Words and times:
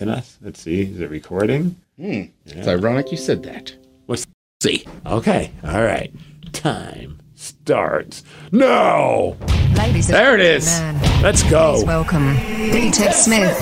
texting 0.00 0.10
us. 0.10 0.38
Let's 0.42 0.60
see. 0.60 0.82
Is 0.82 1.00
it 1.00 1.10
recording? 1.10 1.76
Hmm. 1.98 2.22
It's 2.46 2.68
ironic 2.68 3.10
you 3.10 3.16
said 3.18 3.42
that. 3.44 3.74
Let's 4.06 4.26
See, 4.62 4.84
okay? 5.06 5.52
All 5.64 5.82
right. 5.82 6.12
Time 6.52 7.18
starts 7.34 8.22
now. 8.52 9.36
Ladies 9.74 10.08
and 10.10 10.16
There 10.16 10.34
it 10.34 10.40
is. 10.40 10.66
gentlemen, 10.66 11.22
Let's 11.22 11.42
please 11.42 11.50
go. 11.50 11.82
welcome 11.86 12.34
D-Ted 12.36 13.14
Smith 13.14 13.56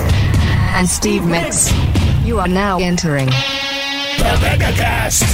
and 0.74 0.88
Steve 0.88 1.22
Migs. 1.22 1.70
You 2.26 2.40
are 2.40 2.48
now 2.48 2.78
entering 2.80 3.26
The 3.26 4.36
Megacast. 4.42 5.24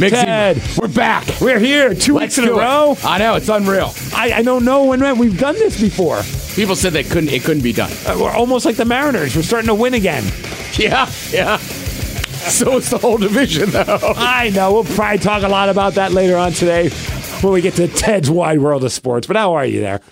Mixie, 0.00 0.24
Ted, 0.24 0.62
we're 0.80 0.88
back. 0.88 1.26
we're 1.42 1.58
here 1.58 1.94
two 1.94 2.14
Let's 2.14 2.36
weeks 2.36 2.38
in 2.38 2.44
a 2.44 2.46
do 2.46 2.58
it. 2.58 2.62
row. 2.62 2.96
I 3.04 3.18
know 3.18 3.34
it's 3.34 3.50
unreal. 3.50 3.92
I, 4.20 4.38
I 4.38 4.42
don't 4.42 4.66
know 4.66 4.84
when 4.84 5.16
we've 5.18 5.38
done 5.38 5.54
this 5.54 5.80
before. 5.80 6.20
People 6.54 6.76
said 6.76 6.92
they 6.92 7.04
couldn't. 7.04 7.30
It 7.30 7.42
couldn't 7.42 7.62
be 7.62 7.72
done. 7.72 7.90
Uh, 8.06 8.18
We're 8.20 8.30
almost 8.30 8.66
like 8.66 8.76
the 8.76 8.84
Mariners. 8.84 9.34
We're 9.34 9.40
starting 9.42 9.68
to 9.68 9.74
win 9.74 9.94
again. 9.94 10.24
Yeah, 10.74 11.10
yeah. 11.30 11.56
So 11.56 12.76
it's 12.76 12.90
the 12.90 12.98
whole 12.98 13.16
division, 13.16 13.70
though. 13.70 13.98
I 14.16 14.50
know. 14.50 14.74
We'll 14.74 14.84
probably 14.84 15.18
talk 15.18 15.42
a 15.42 15.48
lot 15.48 15.70
about 15.70 15.94
that 15.94 16.12
later 16.12 16.36
on 16.36 16.52
today 16.52 16.90
when 17.40 17.54
we 17.54 17.62
get 17.62 17.74
to 17.74 17.88
Ted's 17.88 18.30
wide 18.30 18.60
world 18.60 18.84
of 18.84 18.92
sports. 18.92 19.26
But 19.26 19.36
how 19.36 19.54
are 19.54 19.64
you 19.64 19.80
there? 19.80 20.00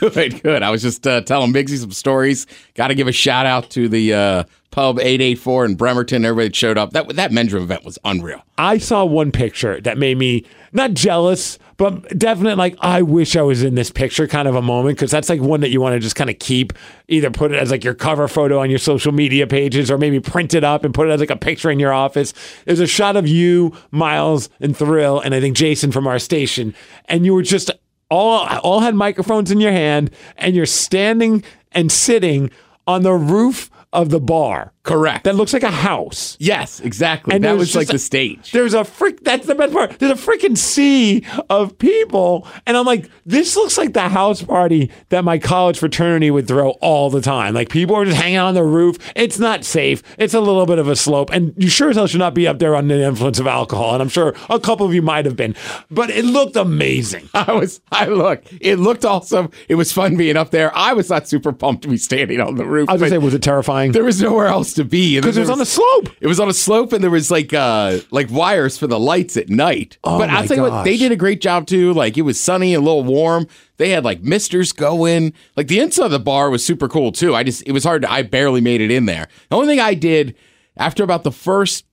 Good, 0.00 0.42
good. 0.42 0.62
I 0.64 0.70
was 0.70 0.82
just 0.82 1.06
uh, 1.06 1.20
telling 1.20 1.52
Mixie 1.52 1.78
some 1.78 1.92
stories. 1.92 2.46
Got 2.74 2.88
to 2.88 2.94
give 2.96 3.06
a 3.06 3.12
shout 3.12 3.46
out 3.46 3.70
to 3.70 3.88
the 3.88 4.12
uh, 4.14 4.44
pub 4.72 4.98
eight 4.98 5.20
eight 5.20 5.38
four 5.38 5.64
in 5.64 5.76
Bremerton. 5.76 6.24
Everybody 6.24 6.48
that 6.48 6.56
showed 6.56 6.76
up. 6.76 6.90
That 6.90 7.08
that 7.14 7.30
men's 7.30 7.52
room 7.52 7.62
event 7.62 7.84
was 7.84 7.96
unreal. 8.04 8.42
I 8.58 8.78
saw 8.78 9.04
one 9.04 9.30
picture 9.30 9.80
that 9.82 9.96
made 9.96 10.18
me 10.18 10.44
not 10.72 10.92
jealous, 10.94 11.58
but 11.76 12.18
definitely 12.18 12.54
like 12.54 12.76
I 12.80 13.02
wish 13.02 13.36
I 13.36 13.42
was 13.42 13.62
in 13.62 13.74
this 13.74 13.90
picture 13.90 14.26
kind 14.26 14.48
of 14.48 14.54
a 14.54 14.62
moment 14.62 14.96
because 14.96 15.10
that's 15.10 15.28
like 15.28 15.40
one 15.40 15.60
that 15.60 15.70
you 15.70 15.80
want 15.80 15.94
to 15.94 16.00
just 16.00 16.16
kind 16.16 16.30
of 16.30 16.38
keep, 16.38 16.72
either 17.08 17.30
put 17.30 17.52
it 17.52 17.58
as 17.58 17.70
like 17.70 17.84
your 17.84 17.94
cover 17.94 18.28
photo 18.28 18.60
on 18.60 18.70
your 18.70 18.78
social 18.78 19.12
media 19.12 19.46
pages 19.46 19.90
or 19.90 19.98
maybe 19.98 20.20
print 20.20 20.54
it 20.54 20.64
up 20.64 20.84
and 20.84 20.94
put 20.94 21.08
it 21.08 21.12
as 21.12 21.20
like 21.20 21.30
a 21.30 21.36
picture 21.36 21.70
in 21.70 21.78
your 21.78 21.92
office. 21.92 22.32
There's 22.64 22.80
a 22.80 22.86
shot 22.86 23.16
of 23.16 23.28
you, 23.28 23.72
Miles, 23.90 24.48
and 24.60 24.76
Thrill, 24.76 25.20
and 25.20 25.34
I 25.34 25.40
think 25.40 25.56
Jason 25.56 25.92
from 25.92 26.06
our 26.06 26.18
station, 26.18 26.74
and 27.06 27.26
you 27.26 27.34
were 27.34 27.42
just 27.42 27.70
all 28.10 28.46
all 28.58 28.80
had 28.80 28.94
microphones 28.94 29.50
in 29.50 29.60
your 29.60 29.72
hand, 29.72 30.10
and 30.36 30.54
you're 30.54 30.66
standing 30.66 31.44
and 31.72 31.92
sitting 31.92 32.50
on 32.86 33.02
the 33.02 33.12
roof 33.12 33.70
of 33.92 34.10
the 34.10 34.20
bar. 34.20 34.72
Correct. 34.82 35.24
That 35.24 35.34
looks 35.34 35.52
like 35.52 35.64
a 35.64 35.70
house. 35.70 36.36
yes, 36.38 36.78
exactly. 36.78 37.34
And 37.34 37.42
that 37.42 37.56
was 37.56 37.74
like 37.74 37.88
just 37.88 37.90
the 37.90 37.96
a- 37.96 37.98
stage. 37.98 38.52
There's 38.52 38.72
a 38.72 38.84
frick. 38.84 39.24
That's 39.24 39.44
the 39.46 39.56
best 39.56 39.72
part. 39.72 39.98
There's 39.98 40.12
a 40.12 40.14
freaking 40.14 40.56
sea 40.56 41.24
of 41.50 41.76
people, 41.78 42.46
and 42.66 42.76
I'm 42.76 42.86
like, 42.86 43.10
this 43.24 43.56
looks 43.56 43.76
like 43.76 43.94
the 43.94 44.08
house 44.08 44.42
party 44.42 44.92
that 45.08 45.24
my 45.24 45.38
college 45.38 45.78
fraternity 45.78 46.30
would 46.30 46.46
throw 46.46 46.70
all 46.80 47.10
the 47.10 47.20
time. 47.20 47.52
Like 47.54 47.68
people 47.68 47.96
are 47.96 48.04
just 48.04 48.16
hanging 48.16 48.38
on 48.38 48.54
the 48.54 48.62
roof. 48.62 48.96
It's 49.16 49.40
not 49.40 49.64
safe. 49.64 50.04
It's 50.18 50.34
a 50.34 50.40
little 50.40 50.66
bit 50.66 50.78
of 50.78 50.86
a 50.86 50.94
slope, 50.94 51.30
and 51.32 51.52
you 51.56 51.68
sure 51.68 51.90
as 51.90 51.96
hell 51.96 52.06
should 52.06 52.20
not 52.20 52.34
be 52.34 52.46
up 52.46 52.60
there 52.60 52.76
under 52.76 52.96
the 52.96 53.04
influence 53.04 53.40
of 53.40 53.48
alcohol. 53.48 53.92
And 53.94 54.02
I'm 54.02 54.08
sure 54.08 54.34
a 54.48 54.60
couple 54.60 54.86
of 54.86 54.94
you 54.94 55.02
might 55.02 55.24
have 55.24 55.36
been, 55.36 55.56
but 55.90 56.10
it 56.10 56.24
looked 56.24 56.54
amazing. 56.54 57.28
I 57.34 57.52
was, 57.52 57.80
I 57.90 58.06
look, 58.06 58.44
it 58.60 58.76
looked 58.76 59.04
awesome. 59.04 59.50
It 59.68 59.74
was 59.74 59.90
fun 59.92 60.16
being 60.16 60.36
up 60.36 60.52
there. 60.52 60.74
I 60.76 60.92
was 60.92 61.10
not 61.10 61.26
super 61.28 61.52
pumped 61.52 61.82
to 61.82 61.88
be 61.88 61.96
standing 61.96 62.40
on 62.40 62.54
the 62.54 62.64
roof. 62.64 62.88
I 62.88 62.92
was 62.92 63.00
gonna 63.02 63.10
say, 63.10 63.18
was 63.18 63.34
it 63.34 63.42
terrifying? 63.42 63.75
There 63.92 64.04
was 64.04 64.20
nowhere 64.20 64.46
else 64.46 64.74
to 64.74 64.84
be. 64.84 65.18
Because 65.18 65.36
it 65.36 65.40
was 65.40 65.50
on 65.50 65.60
a 65.60 65.66
slope. 65.66 66.08
It 66.20 66.26
was 66.26 66.40
on 66.40 66.48
a 66.48 66.52
slope, 66.52 66.92
and 66.92 67.02
there 67.02 67.10
was 67.10 67.30
like 67.30 67.52
uh 67.52 67.98
like 68.10 68.30
wires 68.30 68.76
for 68.78 68.86
the 68.86 68.98
lights 68.98 69.36
at 69.36 69.48
night. 69.48 69.98
Oh 70.04 70.18
but 70.18 70.30
I'll 70.30 70.46
tell 70.46 70.56
you 70.56 70.62
what, 70.62 70.84
they 70.84 70.96
did 70.96 71.12
a 71.12 71.16
great 71.16 71.40
job 71.40 71.66
too. 71.66 71.92
Like 71.92 72.16
it 72.16 72.22
was 72.22 72.40
sunny 72.40 72.74
a 72.74 72.80
little 72.80 73.04
warm. 73.04 73.46
They 73.76 73.90
had 73.90 74.04
like 74.04 74.22
misters 74.22 74.72
going. 74.72 75.32
Like 75.56 75.68
the 75.68 75.78
inside 75.80 76.06
of 76.06 76.10
the 76.10 76.18
bar 76.18 76.50
was 76.50 76.64
super 76.64 76.88
cool 76.88 77.12
too. 77.12 77.34
I 77.34 77.42
just 77.42 77.62
it 77.66 77.72
was 77.72 77.84
hard 77.84 78.02
to 78.02 78.10
I 78.10 78.22
barely 78.22 78.60
made 78.60 78.80
it 78.80 78.90
in 78.90 79.06
there. 79.06 79.28
The 79.50 79.56
only 79.56 79.68
thing 79.68 79.80
I 79.80 79.94
did 79.94 80.36
after 80.76 81.02
about 81.04 81.24
the 81.24 81.32
first 81.32 81.84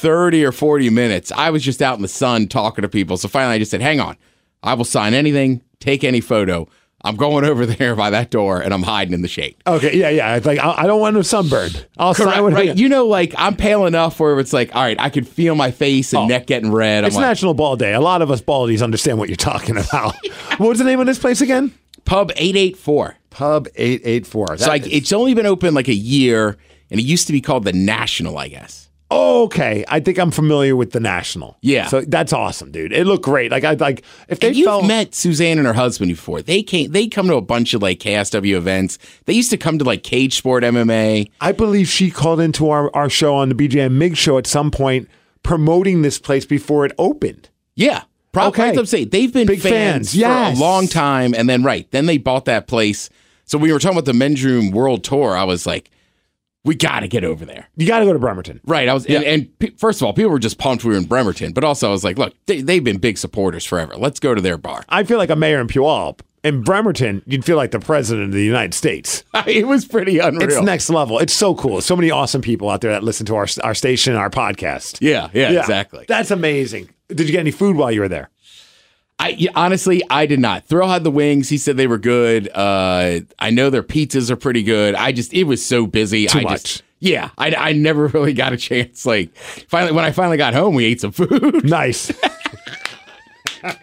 30 0.00 0.44
or 0.46 0.52
40 0.52 0.88
minutes, 0.90 1.30
I 1.30 1.50
was 1.50 1.62
just 1.62 1.82
out 1.82 1.96
in 1.96 2.02
the 2.02 2.08
sun 2.08 2.48
talking 2.48 2.82
to 2.82 2.88
people. 2.88 3.16
So 3.16 3.28
finally 3.28 3.56
I 3.56 3.58
just 3.58 3.70
said, 3.70 3.82
hang 3.82 4.00
on. 4.00 4.16
I 4.62 4.74
will 4.74 4.84
sign 4.84 5.14
anything, 5.14 5.62
take 5.78 6.04
any 6.04 6.20
photo. 6.20 6.68
I'm 7.02 7.16
going 7.16 7.44
over 7.44 7.64
there 7.64 7.96
by 7.96 8.10
that 8.10 8.30
door 8.30 8.60
and 8.60 8.74
I'm 8.74 8.82
hiding 8.82 9.14
in 9.14 9.22
the 9.22 9.28
shade. 9.28 9.56
Okay, 9.66 9.96
yeah, 9.96 10.10
yeah. 10.10 10.36
It's 10.36 10.44
like 10.44 10.58
I, 10.58 10.82
I 10.82 10.86
don't 10.86 11.00
want 11.00 11.14
no 11.14 11.22
sunburn. 11.22 11.70
I'll 11.96 12.14
Correct, 12.14 12.40
right? 12.40 12.76
You 12.76 12.88
know, 12.88 13.06
like 13.06 13.34
I'm 13.38 13.56
pale 13.56 13.86
enough 13.86 14.20
where 14.20 14.38
it's 14.38 14.52
like, 14.52 14.74
all 14.74 14.82
right, 14.82 15.00
I 15.00 15.08
can 15.08 15.24
feel 15.24 15.54
my 15.54 15.70
face 15.70 16.12
and 16.12 16.24
oh. 16.24 16.26
neck 16.26 16.46
getting 16.46 16.70
red. 16.70 17.04
I'm 17.04 17.04
Oh. 17.04 17.06
It's 17.06 17.16
like, 17.16 17.22
National 17.22 17.54
Ball 17.54 17.76
Day. 17.76 17.94
A 17.94 18.00
lot 18.00 18.22
of 18.22 18.30
us 18.30 18.42
baldies 18.42 18.82
understand 18.82 19.18
what 19.18 19.28
you're 19.28 19.36
talking 19.36 19.78
about. 19.78 20.14
what 20.58 20.68
was 20.68 20.78
the 20.78 20.84
name 20.84 21.00
of 21.00 21.06
this 21.06 21.18
place 21.18 21.40
again? 21.40 21.72
Pub 22.04 22.30
884. 22.32 23.16
Pub 23.30 23.68
884. 23.74 24.58
So 24.58 24.66
like, 24.68 24.86
it's 24.86 25.12
only 25.12 25.34
been 25.34 25.46
open 25.46 25.74
like 25.74 25.88
a 25.88 25.94
year, 25.94 26.58
and 26.90 27.00
it 27.00 27.04
used 27.04 27.26
to 27.28 27.32
be 27.32 27.40
called 27.40 27.64
the 27.64 27.72
National, 27.72 28.36
I 28.36 28.48
guess. 28.48 28.89
Okay. 29.10 29.84
I 29.88 30.00
think 30.00 30.18
I'm 30.18 30.30
familiar 30.30 30.76
with 30.76 30.92
the 30.92 31.00
National. 31.00 31.56
Yeah. 31.60 31.86
So 31.86 32.02
that's 32.02 32.32
awesome, 32.32 32.70
dude. 32.70 32.92
It 32.92 33.06
looked 33.06 33.24
great. 33.24 33.50
Like 33.50 33.64
I 33.64 33.74
like 33.74 34.04
if 34.28 34.40
they 34.40 34.48
And 34.48 34.56
you've 34.56 34.66
felt 34.66 34.86
met 34.86 35.14
Suzanne 35.14 35.58
and 35.58 35.66
her 35.66 35.72
husband 35.72 36.10
before. 36.10 36.42
They 36.42 36.62
came. 36.62 36.92
They 36.92 37.08
come 37.08 37.28
to 37.28 37.34
a 37.36 37.40
bunch 37.40 37.74
of 37.74 37.82
like 37.82 37.98
KSW 37.98 38.56
events. 38.56 38.98
They 39.26 39.32
used 39.32 39.50
to 39.50 39.56
come 39.56 39.78
to 39.78 39.84
like 39.84 40.02
Cage 40.02 40.36
Sport 40.36 40.64
MMA. 40.64 41.30
I 41.40 41.52
believe 41.52 41.88
she 41.88 42.10
called 42.10 42.40
into 42.40 42.70
our, 42.70 42.94
our 42.94 43.10
show 43.10 43.34
on 43.34 43.48
the 43.48 43.54
BJ 43.54 43.86
and 43.86 43.98
Mig 43.98 44.16
show 44.16 44.38
at 44.38 44.46
some 44.46 44.70
point 44.70 45.08
promoting 45.42 46.02
this 46.02 46.18
place 46.18 46.44
before 46.44 46.84
it 46.84 46.92
opened. 46.98 47.48
Yeah. 47.74 48.02
Probably, 48.32 48.62
Okay. 48.62 48.78
I'm 48.78 48.86
saying. 48.86 49.08
They've 49.08 49.32
been 49.32 49.46
Big 49.46 49.60
fans, 49.60 49.72
fans, 50.12 50.16
yes. 50.16 50.56
for 50.56 50.62
a 50.62 50.64
long 50.64 50.86
time, 50.86 51.34
and 51.34 51.48
then 51.48 51.64
right, 51.64 51.90
then 51.90 52.06
they 52.06 52.16
bought 52.16 52.44
that 52.44 52.68
place. 52.68 53.10
So 53.44 53.58
we 53.58 53.72
were 53.72 53.80
talking 53.80 53.98
about 53.98 54.04
the 54.04 54.12
men's 54.12 54.44
room 54.44 54.70
world 54.70 55.02
tour. 55.02 55.36
I 55.36 55.42
was 55.42 55.66
like, 55.66 55.90
we 56.64 56.74
got 56.74 57.00
to 57.00 57.08
get 57.08 57.24
over 57.24 57.44
there. 57.44 57.68
You 57.76 57.86
got 57.86 58.00
to 58.00 58.04
go 58.04 58.12
to 58.12 58.18
Bremerton. 58.18 58.60
Right. 58.64 58.88
I 58.88 58.94
was, 58.94 59.06
and, 59.06 59.24
and 59.24 59.58
p- 59.58 59.70
first 59.76 60.00
of 60.00 60.06
all, 60.06 60.12
people 60.12 60.30
were 60.30 60.38
just 60.38 60.58
pumped 60.58 60.84
we 60.84 60.90
were 60.92 60.96
in 60.98 61.04
Bremerton, 61.04 61.52
but 61.52 61.64
also 61.64 61.88
I 61.88 61.92
was 61.92 62.04
like, 62.04 62.18
look, 62.18 62.34
they, 62.46 62.60
they've 62.60 62.84
been 62.84 62.98
big 62.98 63.18
supporters 63.18 63.64
forever. 63.64 63.96
Let's 63.96 64.20
go 64.20 64.34
to 64.34 64.40
their 64.40 64.58
bar. 64.58 64.84
I 64.88 65.04
feel 65.04 65.18
like 65.18 65.30
a 65.30 65.36
mayor 65.36 65.60
in 65.60 65.68
Puyallup. 65.68 66.20
In 66.42 66.62
Bremerton, 66.62 67.22
you'd 67.26 67.44
feel 67.44 67.58
like 67.58 67.70
the 67.70 67.80
president 67.80 68.28
of 68.28 68.32
the 68.32 68.42
United 68.44 68.72
States. 68.72 69.24
it 69.46 69.66
was 69.66 69.84
pretty 69.84 70.18
unreal. 70.18 70.48
It's 70.48 70.62
next 70.62 70.88
level. 70.88 71.18
It's 71.18 71.34
so 71.34 71.54
cool. 71.54 71.82
So 71.82 71.94
many 71.94 72.10
awesome 72.10 72.40
people 72.40 72.70
out 72.70 72.80
there 72.80 72.92
that 72.92 73.04
listen 73.04 73.26
to 73.26 73.36
our 73.36 73.46
our 73.62 73.74
station, 73.74 74.14
our 74.14 74.30
podcast. 74.30 74.98
yeah, 75.02 75.28
yeah, 75.34 75.60
exactly. 75.60 76.06
That's 76.08 76.30
amazing. 76.30 76.88
Did 77.08 77.20
you 77.28 77.32
get 77.32 77.40
any 77.40 77.50
food 77.50 77.76
while 77.76 77.92
you 77.92 78.00
were 78.00 78.08
there? 78.08 78.30
I 79.20 79.48
honestly, 79.54 80.02
I 80.08 80.24
did 80.24 80.40
not. 80.40 80.64
Thrill 80.64 80.88
had 80.88 81.04
the 81.04 81.10
wings. 81.10 81.50
He 81.50 81.58
said 81.58 81.76
they 81.76 81.86
were 81.86 81.98
good. 81.98 82.48
Uh, 82.48 83.20
I 83.38 83.50
know 83.50 83.68
their 83.68 83.82
pizzas 83.82 84.30
are 84.30 84.36
pretty 84.36 84.62
good. 84.62 84.94
I 84.94 85.12
just 85.12 85.34
it 85.34 85.44
was 85.44 85.64
so 85.64 85.86
busy. 85.86 86.26
Too 86.26 86.38
I 86.38 86.42
much. 86.42 86.62
Just, 86.62 86.82
yeah, 87.00 87.28
I, 87.36 87.54
I 87.54 87.72
never 87.72 88.06
really 88.08 88.32
got 88.32 88.54
a 88.54 88.56
chance. 88.56 89.04
Like 89.04 89.36
finally, 89.36 89.92
when 89.92 90.06
I 90.06 90.12
finally 90.12 90.38
got 90.38 90.54
home, 90.54 90.74
we 90.74 90.86
ate 90.86 91.02
some 91.02 91.12
food. 91.12 91.68
Nice. 91.68 92.10
but 93.62 93.76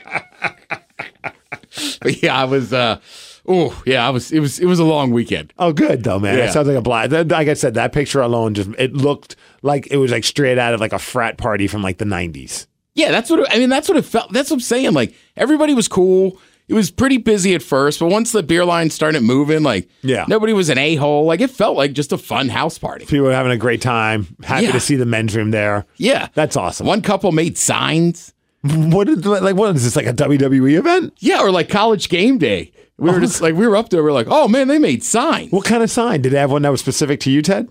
yeah, 2.24 2.36
I 2.36 2.46
was. 2.46 2.74
Uh, 2.74 3.00
oh 3.46 3.80
yeah, 3.86 4.08
I 4.08 4.09
was. 4.09 4.31
It 4.31 4.40
was. 4.40 4.59
It 4.59 4.66
was 4.66 4.80
a 4.80 4.86
long 4.86 5.12
weekend. 5.12 5.54
Oh, 5.59 5.72
good 5.72 6.04
though, 6.04 6.19
man. 6.19 6.36
Yeah. 6.36 6.48
That 6.48 6.54
sounds 6.54 6.68
like 6.68 6.78
a 6.78 6.81
blast. 6.81 7.12
Like 7.12 7.48
I 7.48 7.54
said, 7.54 7.75
that 7.75 7.94
picture 7.94 8.22
alone 8.22 8.56
just 8.56 8.72
it 8.80 8.94
looked 8.94 9.36
like 9.62 9.88
it 9.92 9.98
was 9.98 10.12
like 10.12 10.24
straight 10.24 10.58
out 10.58 10.74
of 10.74 10.80
like 10.80 10.94
a 10.94 11.00
frat 11.00 11.38
party 11.38 11.68
from 11.68 11.84
like 11.84 12.00
the 12.00 12.06
'90s. 12.06 12.66
Yeah, 12.97 13.12
that's 13.12 13.30
what 13.30 13.40
it, 13.41 13.47
I 13.52 13.59
mean. 13.59 13.69
That's 13.69 13.88
what 13.88 13.97
it 13.97 14.06
felt. 14.06 14.34
That's 14.34 14.50
what 14.50 14.58
I'm 14.58 14.62
saying. 14.62 14.94
Like 14.94 15.13
everybody 15.35 15.74
was 15.75 15.88
cool. 15.88 16.40
It 16.68 16.74
was 16.74 16.91
pretty 16.91 17.18
busy 17.18 17.56
at 17.56 17.62
first, 17.62 18.00
but 18.00 18.08
once 18.08 18.34
the 18.34 18.44
beer 18.44 18.66
line 18.66 18.90
started 18.90 19.22
moving, 19.22 19.63
like 19.63 19.88
Yeah. 20.02 20.25
nobody 20.28 20.52
was 20.52 20.68
an 20.68 20.78
a 20.78 20.96
hole. 20.96 21.24
Like 21.25 21.40
it 21.40 21.50
felt 21.52 21.78
like 21.78 21.94
just 21.94 22.12
a 22.12 22.18
fun 22.18 22.50
house 22.50 22.78
party. 22.78 23.06
People 23.06 23.28
were 23.28 23.34
having 23.34 23.53
a 23.53 23.57
great 23.57 23.81
time. 23.81 24.28
Happy 24.44 24.66
Yeah. 24.66 24.72
to 24.74 24.80
see 24.80 24.96
the 24.96 25.06
men's 25.06 25.34
room 25.36 25.52
there. 25.52 25.86
Yeah, 25.97 26.28
That's 26.34 26.57
awesome. 26.57 26.88
one 26.88 27.02
couple 27.02 27.31
made 27.31 27.57
signs. 27.57 28.34
What 28.63 29.07
is 29.07 29.24
like? 29.25 29.56
What 29.56 29.75
is 29.75 29.84
this 29.84 29.96
like 29.96 30.07
a 30.07 30.13
WWE 30.13 30.78
event? 30.78 31.13
Yeah, 31.19 31.41
or 31.41 31.52
like 31.52 31.69
college 31.69 32.09
game 32.09 32.38
day. 32.40 32.72
We 32.97 33.12
were 33.12 33.18
oh. 33.18 33.22
just 33.22 33.40
like 33.41 33.53
we 33.53 33.68
were 33.68 33.78
up 33.78 33.89
there. 33.89 34.04
We 34.04 34.10
are 34.10 34.13
like, 34.13 34.27
oh 34.30 34.48
man, 34.48 34.68
they 34.68 34.80
made 34.80 35.04
signs. 35.04 35.51
What 35.51 35.63
kind 35.66 35.83
of 35.83 35.92
sign 35.92 36.22
did 36.24 36.33
they 36.33 36.39
have? 36.39 36.51
One 36.51 36.63
that 36.63 36.69
was 36.69 36.81
specific 36.81 37.19
to 37.22 37.31
you, 37.31 37.42
Ted? 37.44 37.69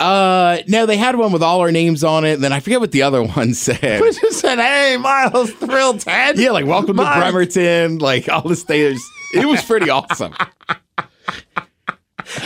Uh, 0.00 0.58
no, 0.68 0.86
they 0.86 0.96
had 0.96 1.16
one 1.16 1.32
with 1.32 1.42
all 1.42 1.60
our 1.60 1.72
names 1.72 2.04
on 2.04 2.24
it. 2.24 2.34
And 2.34 2.44
then 2.44 2.52
I 2.52 2.60
forget 2.60 2.78
what 2.80 2.92
the 2.92 3.02
other 3.02 3.22
one 3.36 3.52
said. 3.54 3.78
It 3.82 4.20
just 4.20 4.40
said, 4.40 4.58
"Hey, 4.58 4.96
Miles, 4.96 5.50
Thrill 5.52 5.98
Ted." 5.98 6.38
yeah, 6.38 6.50
like 6.50 6.66
welcome 6.66 6.96
to 6.96 7.02
Miles. 7.02 7.32
Bremerton. 7.32 7.98
Like 7.98 8.28
all 8.28 8.42
the 8.42 8.54
things. 8.56 9.00
It 9.34 9.46
was 9.46 9.62
pretty 9.64 9.90
awesome. 9.90 10.34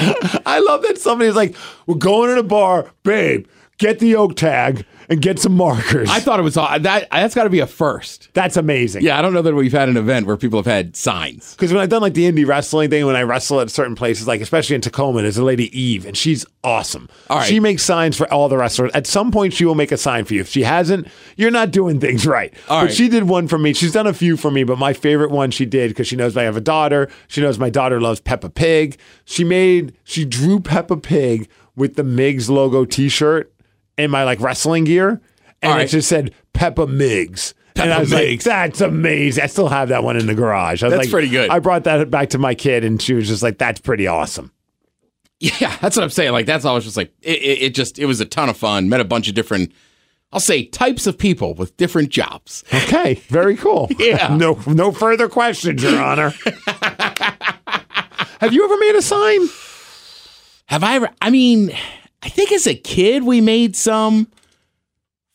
I 0.46 0.60
love 0.60 0.82
that 0.82 0.98
somebody's 0.98 1.34
like, 1.36 1.54
"We're 1.86 1.96
going 1.96 2.30
to 2.30 2.36
the 2.36 2.48
bar, 2.48 2.90
babe. 3.02 3.46
Get 3.78 3.98
the 3.98 4.16
oak 4.16 4.36
tag." 4.36 4.86
And 5.12 5.20
get 5.20 5.38
some 5.38 5.54
markers. 5.54 6.08
I 6.10 6.20
thought 6.20 6.40
it 6.40 6.42
was 6.42 6.56
aw- 6.56 6.78
that. 6.78 7.08
That's 7.10 7.34
got 7.34 7.44
to 7.44 7.50
be 7.50 7.60
a 7.60 7.66
first. 7.66 8.30
That's 8.32 8.56
amazing. 8.56 9.02
Yeah, 9.02 9.18
I 9.18 9.22
don't 9.22 9.34
know 9.34 9.42
that 9.42 9.54
we've 9.54 9.70
had 9.70 9.90
an 9.90 9.98
event 9.98 10.26
where 10.26 10.38
people 10.38 10.58
have 10.58 10.66
had 10.66 10.96
signs. 10.96 11.54
Because 11.54 11.70
when 11.70 11.82
I've 11.82 11.90
done 11.90 12.00
like 12.00 12.14
the 12.14 12.24
indie 12.24 12.46
wrestling 12.46 12.88
thing, 12.88 13.04
when 13.04 13.14
I 13.14 13.22
wrestle 13.22 13.60
at 13.60 13.70
certain 13.70 13.94
places, 13.94 14.26
like 14.26 14.40
especially 14.40 14.74
in 14.74 14.80
Tacoma, 14.80 15.20
there's 15.20 15.36
a 15.36 15.44
lady 15.44 15.78
Eve, 15.78 16.06
and 16.06 16.16
she's 16.16 16.46
awesome. 16.64 17.10
All 17.28 17.40
right. 17.40 17.46
She 17.46 17.60
makes 17.60 17.82
signs 17.82 18.16
for 18.16 18.32
all 18.32 18.48
the 18.48 18.56
wrestlers. 18.56 18.90
At 18.94 19.06
some 19.06 19.30
point, 19.30 19.52
she 19.52 19.66
will 19.66 19.74
make 19.74 19.92
a 19.92 19.98
sign 19.98 20.24
for 20.24 20.32
you. 20.32 20.40
If 20.40 20.48
she 20.48 20.62
hasn't, 20.62 21.08
you're 21.36 21.50
not 21.50 21.72
doing 21.72 22.00
things 22.00 22.26
right. 22.26 22.54
All 22.70 22.80
but 22.80 22.86
right. 22.86 22.94
she 22.94 23.10
did 23.10 23.24
one 23.24 23.48
for 23.48 23.58
me. 23.58 23.74
She's 23.74 23.92
done 23.92 24.06
a 24.06 24.14
few 24.14 24.38
for 24.38 24.50
me, 24.50 24.64
but 24.64 24.78
my 24.78 24.94
favorite 24.94 25.30
one 25.30 25.50
she 25.50 25.66
did 25.66 25.90
because 25.90 26.06
she 26.06 26.16
knows 26.16 26.34
I 26.38 26.44
have 26.44 26.56
a 26.56 26.60
daughter. 26.60 27.10
She 27.28 27.42
knows 27.42 27.58
my 27.58 27.70
daughter 27.70 28.00
loves 28.00 28.20
Peppa 28.20 28.48
Pig. 28.48 28.96
She 29.26 29.44
made, 29.44 29.94
she 30.04 30.24
drew 30.24 30.58
Peppa 30.58 30.96
Pig 30.96 31.50
with 31.76 31.96
the 31.96 32.02
Migs 32.02 32.48
logo 32.48 32.86
T-shirt 32.86 33.52
in 33.98 34.10
my 34.10 34.24
like 34.24 34.40
wrestling 34.40 34.84
gear, 34.84 35.20
and 35.60 35.72
All 35.72 35.78
it 35.78 35.86
just 35.88 36.08
said 36.08 36.34
Peppa 36.52 36.86
Migs. 36.86 37.54
and 37.76 37.92
I 37.92 38.00
was 38.00 38.12
like, 38.12 38.42
that's 38.42 38.80
amazing. 38.80 39.42
I 39.44 39.46
still 39.46 39.68
have 39.68 39.88
that 39.88 40.04
one 40.04 40.16
in 40.16 40.26
the 40.26 40.34
garage. 40.34 40.82
I 40.82 40.86
was 40.86 40.92
That's 40.92 41.04
like, 41.06 41.10
pretty 41.10 41.28
good. 41.28 41.48
I 41.50 41.58
brought 41.58 41.84
that 41.84 42.10
back 42.10 42.30
to 42.30 42.38
my 42.38 42.54
kid, 42.54 42.84
and 42.84 43.00
she 43.00 43.14
was 43.14 43.28
just 43.28 43.42
like, 43.42 43.58
"That's 43.58 43.80
pretty 43.80 44.06
awesome." 44.06 44.52
Yeah, 45.40 45.76
that's 45.80 45.96
what 45.96 46.02
I'm 46.04 46.10
saying. 46.10 46.32
Like 46.32 46.46
that's 46.46 46.64
always 46.64 46.84
just 46.84 46.96
like 46.96 47.12
it, 47.22 47.38
it, 47.42 47.62
it. 47.62 47.74
Just 47.74 47.98
it 47.98 48.06
was 48.06 48.20
a 48.20 48.24
ton 48.24 48.48
of 48.48 48.56
fun. 48.56 48.88
Met 48.88 49.00
a 49.00 49.04
bunch 49.04 49.26
of 49.28 49.34
different, 49.34 49.72
I'll 50.32 50.38
say, 50.38 50.64
types 50.66 51.06
of 51.06 51.18
people 51.18 51.54
with 51.54 51.76
different 51.76 52.10
jobs. 52.10 52.62
Okay, 52.72 53.14
very 53.28 53.56
cool. 53.56 53.88
Yeah. 53.98 54.36
no, 54.36 54.60
no 54.68 54.92
further 54.92 55.28
questions, 55.28 55.82
Your 55.82 56.00
Honor. 56.00 56.30
have 58.40 58.52
you 58.52 58.64
ever 58.64 58.76
made 58.78 58.94
a 58.96 59.02
sign? 59.02 59.40
Have 60.66 60.84
I 60.84 60.94
ever? 60.96 61.10
I 61.20 61.30
mean, 61.30 61.72
I 62.22 62.28
think 62.28 62.52
as 62.52 62.66
a 62.66 62.74
kid 62.74 63.24
we 63.24 63.40
made 63.40 63.76
some 63.76 64.28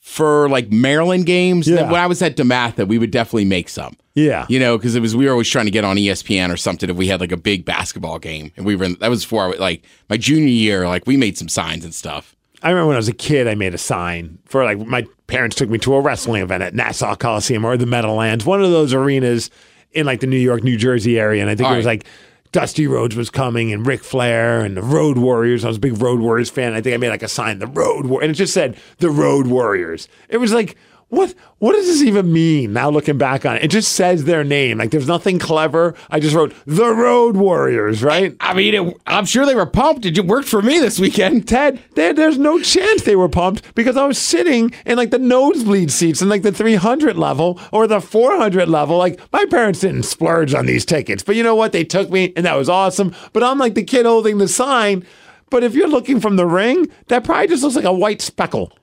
for 0.07 0.47
like 0.47 0.71
Maryland 0.71 1.25
games. 1.25 1.67
Yeah. 1.67 1.91
When 1.91 1.99
I 1.99 2.07
was 2.07 2.21
at 2.21 2.37
DeMatha, 2.37 2.87
we 2.87 2.97
would 2.97 3.11
definitely 3.11 3.45
make 3.45 3.67
some. 3.67 3.97
Yeah. 4.15 4.45
You 4.49 4.59
know, 4.59 4.77
because 4.77 4.95
it 4.95 5.01
was 5.01 5.15
we 5.15 5.25
were 5.25 5.31
always 5.31 5.49
trying 5.49 5.65
to 5.65 5.71
get 5.71 5.83
on 5.83 5.97
ESPN 5.97 6.51
or 6.51 6.57
something 6.57 6.89
if 6.89 6.95
we 6.95 7.07
had 7.07 7.19
like 7.19 7.31
a 7.31 7.37
big 7.37 7.65
basketball 7.65 8.17
game, 8.17 8.51
and 8.55 8.65
we 8.65 8.75
were 8.75 8.85
in, 8.85 8.95
that 8.95 9.09
was 9.09 9.23
for 9.23 9.53
like 9.57 9.83
my 10.09 10.17
junior 10.17 10.47
year. 10.47 10.87
Like 10.87 11.05
we 11.05 11.17
made 11.17 11.37
some 11.37 11.49
signs 11.49 11.83
and 11.83 11.93
stuff. 11.93 12.35
I 12.63 12.69
remember 12.69 12.87
when 12.87 12.95
I 12.95 12.97
was 12.97 13.09
a 13.09 13.13
kid, 13.13 13.47
I 13.47 13.53
made 13.53 13.73
a 13.75 13.77
sign 13.77 14.39
for 14.45 14.63
like 14.63 14.79
my 14.79 15.05
parents 15.27 15.55
took 15.55 15.69
me 15.69 15.77
to 15.79 15.93
a 15.93 16.01
wrestling 16.01 16.41
event 16.41 16.63
at 16.63 16.73
Nassau 16.73 17.15
Coliseum 17.15 17.65
or 17.65 17.77
the 17.77 17.85
Meadowlands, 17.85 18.45
one 18.45 18.63
of 18.63 18.71
those 18.71 18.93
arenas 18.93 19.51
in 19.91 20.05
like 20.05 20.21
the 20.21 20.27
New 20.27 20.37
York, 20.37 20.63
New 20.63 20.77
Jersey 20.77 21.19
area. 21.19 21.41
And 21.41 21.49
I 21.49 21.55
think 21.55 21.67
All 21.67 21.73
it 21.73 21.77
was 21.77 21.85
right. 21.85 21.99
like 21.99 22.07
Dusty 22.51 22.87
Rhodes 22.87 23.15
was 23.15 23.29
coming 23.29 23.71
and 23.71 23.85
Ric 23.85 24.03
Flair 24.03 24.61
and 24.61 24.77
the 24.77 24.81
Road 24.81 25.17
Warriors. 25.17 25.65
I 25.65 25.67
was 25.67 25.77
a 25.77 25.81
big 25.81 26.01
Road 26.01 26.19
Warriors 26.19 26.49
fan. 26.49 26.73
I 26.73 26.81
think 26.81 26.93
I 26.93 26.97
made 26.97 27.09
like 27.09 27.23
a 27.23 27.27
sign, 27.27 27.59
the 27.59 27.67
Road 27.67 28.05
War, 28.05 28.21
and 28.21 28.31
it 28.31 28.35
just 28.35 28.53
said 28.53 28.77
the 28.99 29.09
Road 29.09 29.47
Warriors. 29.47 30.07
It 30.29 30.37
was 30.37 30.53
like, 30.53 30.77
what? 31.09 31.33
What 31.59 31.73
does 31.73 31.87
this 31.87 32.01
even 32.03 32.33
mean? 32.33 32.73
Now 32.73 32.89
looking 32.89 33.17
back 33.17 33.45
on 33.45 33.55
it, 33.55 33.63
it 33.63 33.71
just 33.71 33.93
says 33.93 34.25
their 34.25 34.43
name. 34.43 34.77
Like 34.77 34.91
there's 34.91 35.07
nothing 35.07 35.39
clever. 35.39 35.95
I 36.09 36.19
just 36.19 36.35
wrote 36.35 36.53
the 36.65 36.93
Road 36.93 37.37
Warriors, 37.37 38.03
right? 38.03 38.35
I 38.41 38.53
mean, 38.53 38.73
it, 38.73 38.97
I'm 39.07 39.25
sure 39.25 39.45
they 39.45 39.55
were 39.55 39.65
pumped. 39.65 40.05
It 40.05 40.19
worked 40.25 40.49
for 40.49 40.61
me 40.61 40.79
this 40.79 40.99
weekend. 40.99 41.47
Ted, 41.47 41.81
there, 41.95 42.13
there's 42.13 42.37
no 42.37 42.59
chance 42.59 43.03
they 43.03 43.15
were 43.15 43.29
pumped 43.29 43.73
because 43.73 43.95
I 43.95 44.05
was 44.05 44.17
sitting 44.17 44.73
in 44.85 44.97
like 44.97 45.11
the 45.11 45.17
nosebleed 45.17 45.91
seats 45.91 46.21
in 46.21 46.27
like 46.27 46.41
the 46.41 46.51
300 46.51 47.17
level 47.17 47.59
or 47.71 47.87
the 47.87 48.01
400 48.01 48.67
level. 48.67 48.97
Like 48.97 49.19
my 49.31 49.45
parents 49.45 49.79
didn't 49.79 50.03
splurge 50.03 50.53
on 50.53 50.65
these 50.65 50.83
tickets, 50.85 51.23
but 51.23 51.35
you 51.35 51.43
know 51.43 51.55
what? 51.55 51.71
They 51.71 51.85
took 51.85 52.09
me 52.09 52.33
and 52.35 52.45
that 52.45 52.57
was 52.57 52.67
awesome. 52.67 53.15
But 53.31 53.43
I'm 53.43 53.57
like 53.57 53.75
the 53.75 53.83
kid 53.83 54.05
holding 54.05 54.39
the 54.39 54.47
sign. 54.49 55.05
But 55.49 55.63
if 55.63 55.73
you're 55.73 55.87
looking 55.87 56.19
from 56.19 56.35
the 56.35 56.45
ring, 56.45 56.91
that 57.07 57.23
probably 57.23 57.47
just 57.47 57.63
looks 57.63 57.77
like 57.77 57.85
a 57.85 57.93
white 57.93 58.21
speckle. 58.21 58.73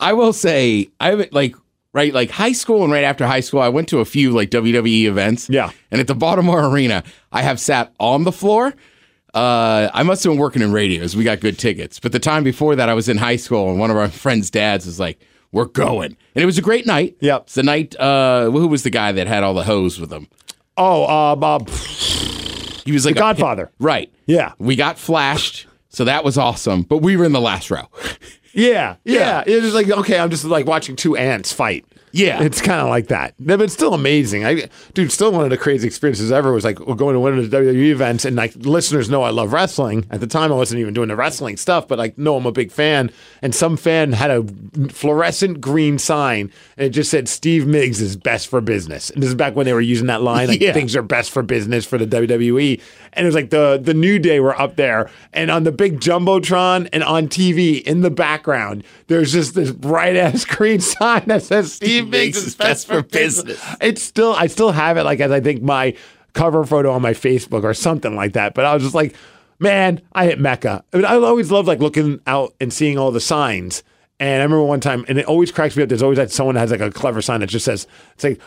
I 0.00 0.12
will 0.12 0.32
say, 0.32 0.88
I 1.00 1.28
like 1.32 1.54
right 1.98 2.14
like 2.14 2.30
high 2.30 2.52
school 2.52 2.82
and 2.84 2.92
right 2.92 3.04
after 3.04 3.26
high 3.26 3.40
school, 3.40 3.60
I 3.60 3.68
went 3.68 3.88
to 3.88 3.98
a 3.98 4.04
few 4.04 4.30
like 4.30 4.50
WWE 4.50 5.04
events. 5.06 5.48
Yeah. 5.50 5.70
and 5.90 6.00
at 6.00 6.06
the 6.06 6.14
Baltimore 6.14 6.64
Arena, 6.64 7.02
I 7.32 7.42
have 7.42 7.58
sat 7.60 7.92
on 7.98 8.24
the 8.24 8.32
floor. 8.32 8.74
Uh, 9.34 9.90
I 9.92 10.02
must 10.04 10.24
have 10.24 10.32
been 10.32 10.38
working 10.40 10.62
in 10.62 10.72
radios. 10.72 11.14
We 11.16 11.22
got 11.24 11.40
good 11.40 11.58
tickets, 11.58 12.00
but 12.00 12.12
the 12.12 12.18
time 12.18 12.44
before 12.44 12.76
that, 12.76 12.88
I 12.88 12.94
was 12.94 13.08
in 13.08 13.18
high 13.18 13.36
school, 13.36 13.68
and 13.70 13.78
one 13.78 13.90
of 13.90 13.96
our 13.96 14.08
friends' 14.08 14.48
dads 14.50 14.86
was 14.86 14.98
like, 14.98 15.20
"We're 15.52 15.66
going," 15.66 16.16
and 16.34 16.42
it 16.42 16.46
was 16.46 16.56
a 16.58 16.62
great 16.62 16.86
night. 16.86 17.16
Yep. 17.20 17.42
it's 17.42 17.54
the 17.54 17.62
night. 17.62 17.94
Uh, 18.00 18.50
who 18.50 18.66
was 18.68 18.82
the 18.84 18.90
guy 18.90 19.12
that 19.12 19.26
had 19.26 19.42
all 19.44 19.52
the 19.54 19.64
hose 19.64 20.00
with 20.00 20.10
him? 20.10 20.28
Oh, 20.78 21.04
uh, 21.04 21.34
uh, 21.34 21.58
He 22.84 22.92
was 22.92 23.04
like 23.04 23.14
The 23.16 23.20
Godfather. 23.20 23.70
right? 23.78 24.10
Yeah. 24.26 24.52
we 24.58 24.76
got 24.76 24.98
flashed, 24.98 25.66
so 25.90 26.04
that 26.04 26.24
was 26.24 26.38
awesome. 26.38 26.82
But 26.82 26.98
we 26.98 27.16
were 27.16 27.24
in 27.26 27.32
the 27.32 27.40
last 27.40 27.70
row. 27.70 27.86
yeah, 28.54 28.96
yeah. 29.04 29.42
Yeah. 29.44 29.44
It 29.46 29.62
was 29.62 29.74
like, 29.74 29.90
okay, 29.90 30.18
I'm 30.18 30.30
just 30.30 30.44
like 30.44 30.66
watching 30.66 30.96
two 30.96 31.16
ants 31.16 31.52
fight. 31.52 31.84
Yeah. 32.12 32.42
It's 32.42 32.60
kind 32.60 32.80
of 32.80 32.88
like 32.88 33.08
that. 33.08 33.34
No, 33.38 33.56
But 33.56 33.64
it's 33.64 33.72
still 33.74 33.94
amazing. 33.94 34.44
I, 34.44 34.68
dude, 34.94 35.12
still 35.12 35.32
one 35.32 35.44
of 35.44 35.50
the 35.50 35.58
crazy 35.58 35.86
experiences 35.86 36.32
ever 36.32 36.52
was 36.52 36.64
like 36.64 36.76
going 36.76 37.14
to 37.14 37.20
one 37.20 37.38
of 37.38 37.50
the 37.50 37.56
WWE 37.56 37.90
events 37.90 38.24
and 38.24 38.36
like 38.36 38.54
listeners 38.56 39.08
know 39.10 39.22
I 39.22 39.30
love 39.30 39.52
wrestling. 39.52 40.06
At 40.10 40.20
the 40.20 40.26
time, 40.26 40.52
I 40.52 40.54
wasn't 40.56 40.80
even 40.80 40.94
doing 40.94 41.08
the 41.08 41.16
wrestling 41.16 41.56
stuff, 41.56 41.86
but 41.88 41.98
like, 41.98 42.16
no, 42.18 42.36
I'm 42.36 42.46
a 42.46 42.52
big 42.52 42.72
fan. 42.72 43.10
And 43.42 43.54
some 43.54 43.76
fan 43.76 44.12
had 44.12 44.30
a 44.30 44.44
fluorescent 44.92 45.60
green 45.60 45.98
sign 45.98 46.52
and 46.76 46.86
it 46.86 46.90
just 46.90 47.10
said 47.10 47.28
Steve 47.28 47.64
Migs 47.64 48.00
is 48.00 48.16
best 48.16 48.48
for 48.48 48.60
business. 48.60 49.10
And 49.10 49.22
this 49.22 49.28
is 49.28 49.34
back 49.34 49.54
when 49.56 49.66
they 49.66 49.72
were 49.72 49.80
using 49.80 50.06
that 50.06 50.22
line, 50.22 50.48
like 50.48 50.60
Yeah. 50.60 50.72
things 50.72 50.96
are 50.96 51.02
best 51.02 51.30
for 51.30 51.42
business 51.42 51.84
for 51.84 51.98
the 51.98 52.06
WWE. 52.06 52.80
And 53.18 53.26
it 53.26 53.28
was 53.28 53.34
like 53.34 53.50
the 53.50 53.80
the 53.82 53.94
New 53.94 54.18
Day 54.18 54.40
were 54.40 54.58
up 54.58 54.76
there, 54.76 55.10
and 55.32 55.50
on 55.50 55.64
the 55.64 55.72
big 55.72 56.00
jumbotron 56.00 56.88
and 56.92 57.02
on 57.02 57.28
TV 57.28 57.82
in 57.82 58.00
the 58.02 58.10
background, 58.10 58.84
there's 59.08 59.32
just 59.32 59.54
this 59.54 59.72
bright 59.72 60.16
ass 60.16 60.44
green 60.46 60.80
sign 60.80 61.24
that 61.26 61.42
says 61.42 61.72
Steve 61.72 62.04
Migs 62.04 62.36
is 62.36 62.54
best 62.54 62.86
for 62.86 63.02
business. 63.02 63.62
It's 63.80 64.02
still 64.02 64.32
I 64.34 64.46
still 64.46 64.70
have 64.70 64.96
it 64.96 65.04
like 65.04 65.18
as 65.20 65.32
I 65.32 65.40
think 65.40 65.62
my 65.62 65.94
cover 66.32 66.64
photo 66.64 66.92
on 66.92 67.02
my 67.02 67.12
Facebook 67.12 67.64
or 67.64 67.74
something 67.74 68.14
like 68.14 68.34
that. 68.34 68.54
But 68.54 68.64
I 68.64 68.72
was 68.72 68.84
just 68.84 68.94
like, 68.94 69.16
man, 69.58 70.00
I 70.12 70.26
hit 70.26 70.38
Mecca. 70.38 70.84
I 70.92 70.96
mean, 70.96 71.06
I 71.06 71.16
always 71.16 71.50
loved 71.50 71.66
like 71.66 71.80
looking 71.80 72.20
out 72.26 72.54
and 72.60 72.72
seeing 72.72 72.96
all 72.96 73.10
the 73.10 73.20
signs. 73.20 73.82
And 74.20 74.40
I 74.40 74.44
remember 74.44 74.64
one 74.64 74.80
time, 74.80 75.04
and 75.08 75.18
it 75.18 75.26
always 75.26 75.52
cracks 75.52 75.76
me 75.76 75.82
up. 75.82 75.88
There's 75.88 76.02
always 76.02 76.18
that 76.18 76.30
someone 76.32 76.56
has 76.56 76.70
like 76.70 76.80
a 76.80 76.90
clever 76.90 77.22
sign 77.22 77.40
that 77.40 77.48
just 77.48 77.64
says, 77.64 77.86
"It's 78.14 78.24
like, 78.24 78.40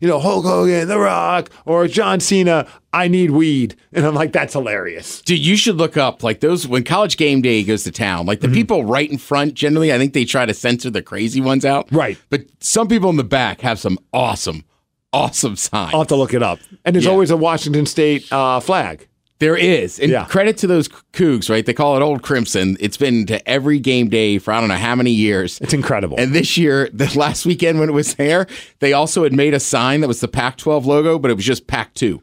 you 0.00 0.08
know, 0.08 0.18
Hulk 0.18 0.44
Hogan, 0.44 0.88
The 0.88 0.98
Rock, 0.98 1.50
or 1.64 1.86
John 1.88 2.20
Cena. 2.20 2.66
I 2.92 3.08
need 3.08 3.30
weed," 3.32 3.74
and 3.92 4.06
I'm 4.06 4.14
like, 4.14 4.32
"That's 4.32 4.52
hilarious." 4.52 5.20
Dude, 5.22 5.38
you 5.44 5.56
should 5.56 5.76
look 5.76 5.96
up 5.96 6.22
like 6.22 6.40
those 6.40 6.66
when 6.66 6.84
college 6.84 7.16
game 7.16 7.42
day 7.42 7.62
goes 7.64 7.84
to 7.84 7.90
town. 7.92 8.26
Like 8.26 8.40
the 8.40 8.46
Mm-hmm. 8.46 8.54
people 8.54 8.84
right 8.84 9.10
in 9.10 9.18
front, 9.18 9.54
generally, 9.54 9.92
I 9.92 9.98
think 9.98 10.12
they 10.12 10.24
try 10.24 10.46
to 10.46 10.54
censor 10.54 10.90
the 10.90 11.02
crazy 11.02 11.40
ones 11.40 11.64
out. 11.64 11.88
Right. 11.90 12.18
But 12.30 12.42
some 12.60 12.86
people 12.88 13.10
in 13.10 13.16
the 13.16 13.24
back 13.24 13.60
have 13.62 13.78
some 13.80 13.98
awesome, 14.12 14.64
awesome 15.12 15.56
signs. 15.56 15.92
I'll 15.92 16.00
have 16.00 16.08
to 16.08 16.16
look 16.16 16.34
it 16.34 16.42
up. 16.42 16.58
And 16.84 16.94
there's 16.94 17.04
Yeah. 17.06 17.10
always 17.10 17.30
a 17.30 17.36
Washington 17.36 17.86
State 17.86 18.30
uh, 18.32 18.60
flag. 18.60 19.08
There 19.40 19.56
is. 19.56 19.98
And 19.98 20.10
Yeah. 20.10 20.24
credit 20.26 20.56
to 20.58 20.66
those 20.66 20.88
Cougs, 21.12 21.50
right? 21.50 21.66
They 21.66 21.72
call 21.72 21.96
it 21.96 22.02
Old 22.02 22.22
Crimson. 22.22 22.76
It's 22.80 22.96
been 22.96 23.26
to 23.26 23.46
every 23.48 23.78
game 23.80 24.08
day 24.08 24.38
for 24.38 24.52
I 24.52 24.60
don't 24.60 24.68
know 24.68 24.76
how 24.76 24.94
many 24.94 25.10
years. 25.10 25.58
It's 25.60 25.74
incredible. 25.74 26.16
And 26.18 26.32
this 26.32 26.56
year, 26.56 26.88
the 26.94 27.12
last 27.18 27.44
weekend 27.44 27.80
when 27.80 27.88
it 27.88 27.92
was 27.92 28.14
there, 28.14 28.46
they 28.78 28.92
also 28.92 29.24
had 29.24 29.32
made 29.32 29.52
a 29.52 29.60
sign 29.60 30.00
that 30.02 30.08
was 30.08 30.20
the 30.20 30.28
Pac 30.28 30.56
12 30.56 30.86
logo, 30.86 31.18
but 31.18 31.30
it 31.30 31.34
was 31.34 31.44
just 31.44 31.66
Pac 31.66 31.92
2. 31.94 32.22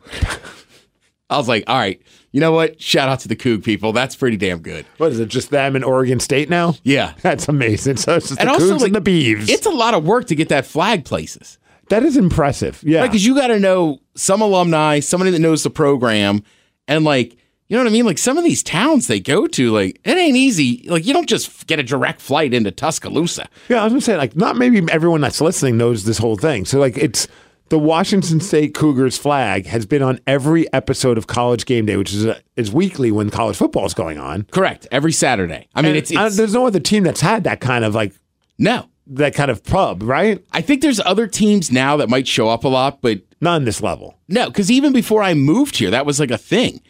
I 1.29 1.37
was 1.37 1.47
like, 1.47 1.63
all 1.67 1.77
right, 1.77 2.01
you 2.31 2.39
know 2.41 2.51
what? 2.51 2.81
Shout 2.81 3.07
out 3.07 3.19
to 3.21 3.27
the 3.29 3.35
Coug 3.37 3.63
people. 3.63 3.93
That's 3.93 4.15
pretty 4.15 4.35
damn 4.37 4.59
good. 4.59 4.85
what 4.97 5.11
is 5.11 5.19
it? 5.19 5.27
Just 5.29 5.49
them 5.49 5.75
in 5.75 5.83
Oregon 5.83 6.19
State 6.19 6.49
now? 6.49 6.75
Yeah. 6.83 7.13
That's 7.21 7.47
amazing. 7.47 7.97
So 7.97 8.15
it's 8.15 8.29
just 8.29 8.39
And 8.39 8.49
the 8.49 8.53
also, 8.53 8.75
Cougs 8.75 8.81
like, 8.81 8.93
and 8.93 9.05
the 9.05 9.11
Beavs. 9.35 9.49
It's 9.49 9.65
a 9.65 9.69
lot 9.71 9.93
of 9.93 10.05
work 10.05 10.27
to 10.27 10.35
get 10.35 10.49
that 10.49 10.65
flag 10.65 11.05
places. 11.05 11.57
that 11.89 12.03
is 12.03 12.15
impressive. 12.17 12.81
Yeah. 12.85 13.03
Because 13.05 13.25
you 13.25 13.35
got 13.35 13.47
to 13.47 13.59
know 13.59 13.99
some 14.15 14.41
alumni, 14.41 14.99
somebody 15.01 15.31
that 15.31 15.39
knows 15.39 15.63
the 15.63 15.69
program, 15.69 16.43
and 16.91 17.05
like, 17.05 17.37
you 17.67 17.77
know 17.77 17.83
what 17.83 17.89
I 17.89 17.93
mean? 17.93 18.05
Like 18.05 18.17
some 18.17 18.37
of 18.37 18.43
these 18.43 18.61
towns 18.61 19.07
they 19.07 19.21
go 19.21 19.47
to, 19.47 19.71
like, 19.71 20.01
it 20.03 20.17
ain't 20.17 20.35
easy. 20.35 20.85
Like, 20.89 21.05
you 21.05 21.13
don't 21.13 21.29
just 21.29 21.67
get 21.67 21.79
a 21.79 21.83
direct 21.83 22.19
flight 22.19 22.53
into 22.53 22.69
Tuscaloosa. 22.69 23.47
Yeah, 23.69 23.79
I 23.79 23.85
was 23.85 23.93
gonna 23.93 24.01
say 24.01 24.17
like 24.17 24.35
not 24.35 24.57
maybe 24.57 24.85
everyone 24.91 25.21
that's 25.21 25.39
listening 25.39 25.77
knows 25.77 26.03
this 26.03 26.17
whole 26.17 26.35
thing. 26.35 26.65
So 26.65 26.79
like 26.79 26.97
it's 26.97 27.29
the 27.69 27.79
Washington 27.79 28.41
State 28.41 28.73
Cougars 28.75 29.17
flag 29.17 29.67
has 29.67 29.85
been 29.85 30.01
on 30.01 30.19
every 30.27 30.71
episode 30.73 31.17
of 31.17 31.27
College 31.27 31.65
Game 31.65 31.85
Day, 31.85 31.95
which 31.95 32.13
is 32.13 32.25
uh 32.25 32.39
is 32.57 32.73
weekly 32.73 33.09
when 33.09 33.29
college 33.29 33.55
football 33.55 33.85
is 33.85 33.93
going 33.93 34.19
on. 34.19 34.43
Correct. 34.51 34.85
Every 34.91 35.13
Saturday. 35.13 35.69
I 35.73 35.81
mean, 35.81 35.95
it's, 35.95 36.11
it's 36.11 36.35
there's 36.35 36.53
no 36.53 36.67
other 36.67 36.81
team 36.81 37.03
that's 37.03 37.21
had 37.21 37.45
that 37.45 37.61
kind 37.61 37.85
of 37.85 37.95
like 37.95 38.13
no. 38.59 38.89
That 39.11 39.33
kind 39.35 39.51
of 39.51 39.63
pub, 39.63 40.03
right? 40.03 40.43
I 40.51 40.61
think 40.61 40.81
there's 40.81 40.99
other 41.01 41.27
teams 41.27 41.71
now 41.71 41.97
that 41.97 42.09
might 42.09 42.27
show 42.27 42.49
up 42.49 42.63
a 42.63 42.67
lot, 42.67 43.01
but 43.01 43.21
Not 43.39 43.55
on 43.55 43.65
this 43.65 43.81
level. 43.81 44.17
no, 44.27 44.47
because 44.47 44.71
even 44.71 44.93
before 44.93 45.21
I 45.23 45.33
moved 45.33 45.77
here, 45.77 45.91
that 45.91 46.05
was 46.05 46.19
like 46.19 46.31
a 46.31 46.37
thing. 46.37 46.81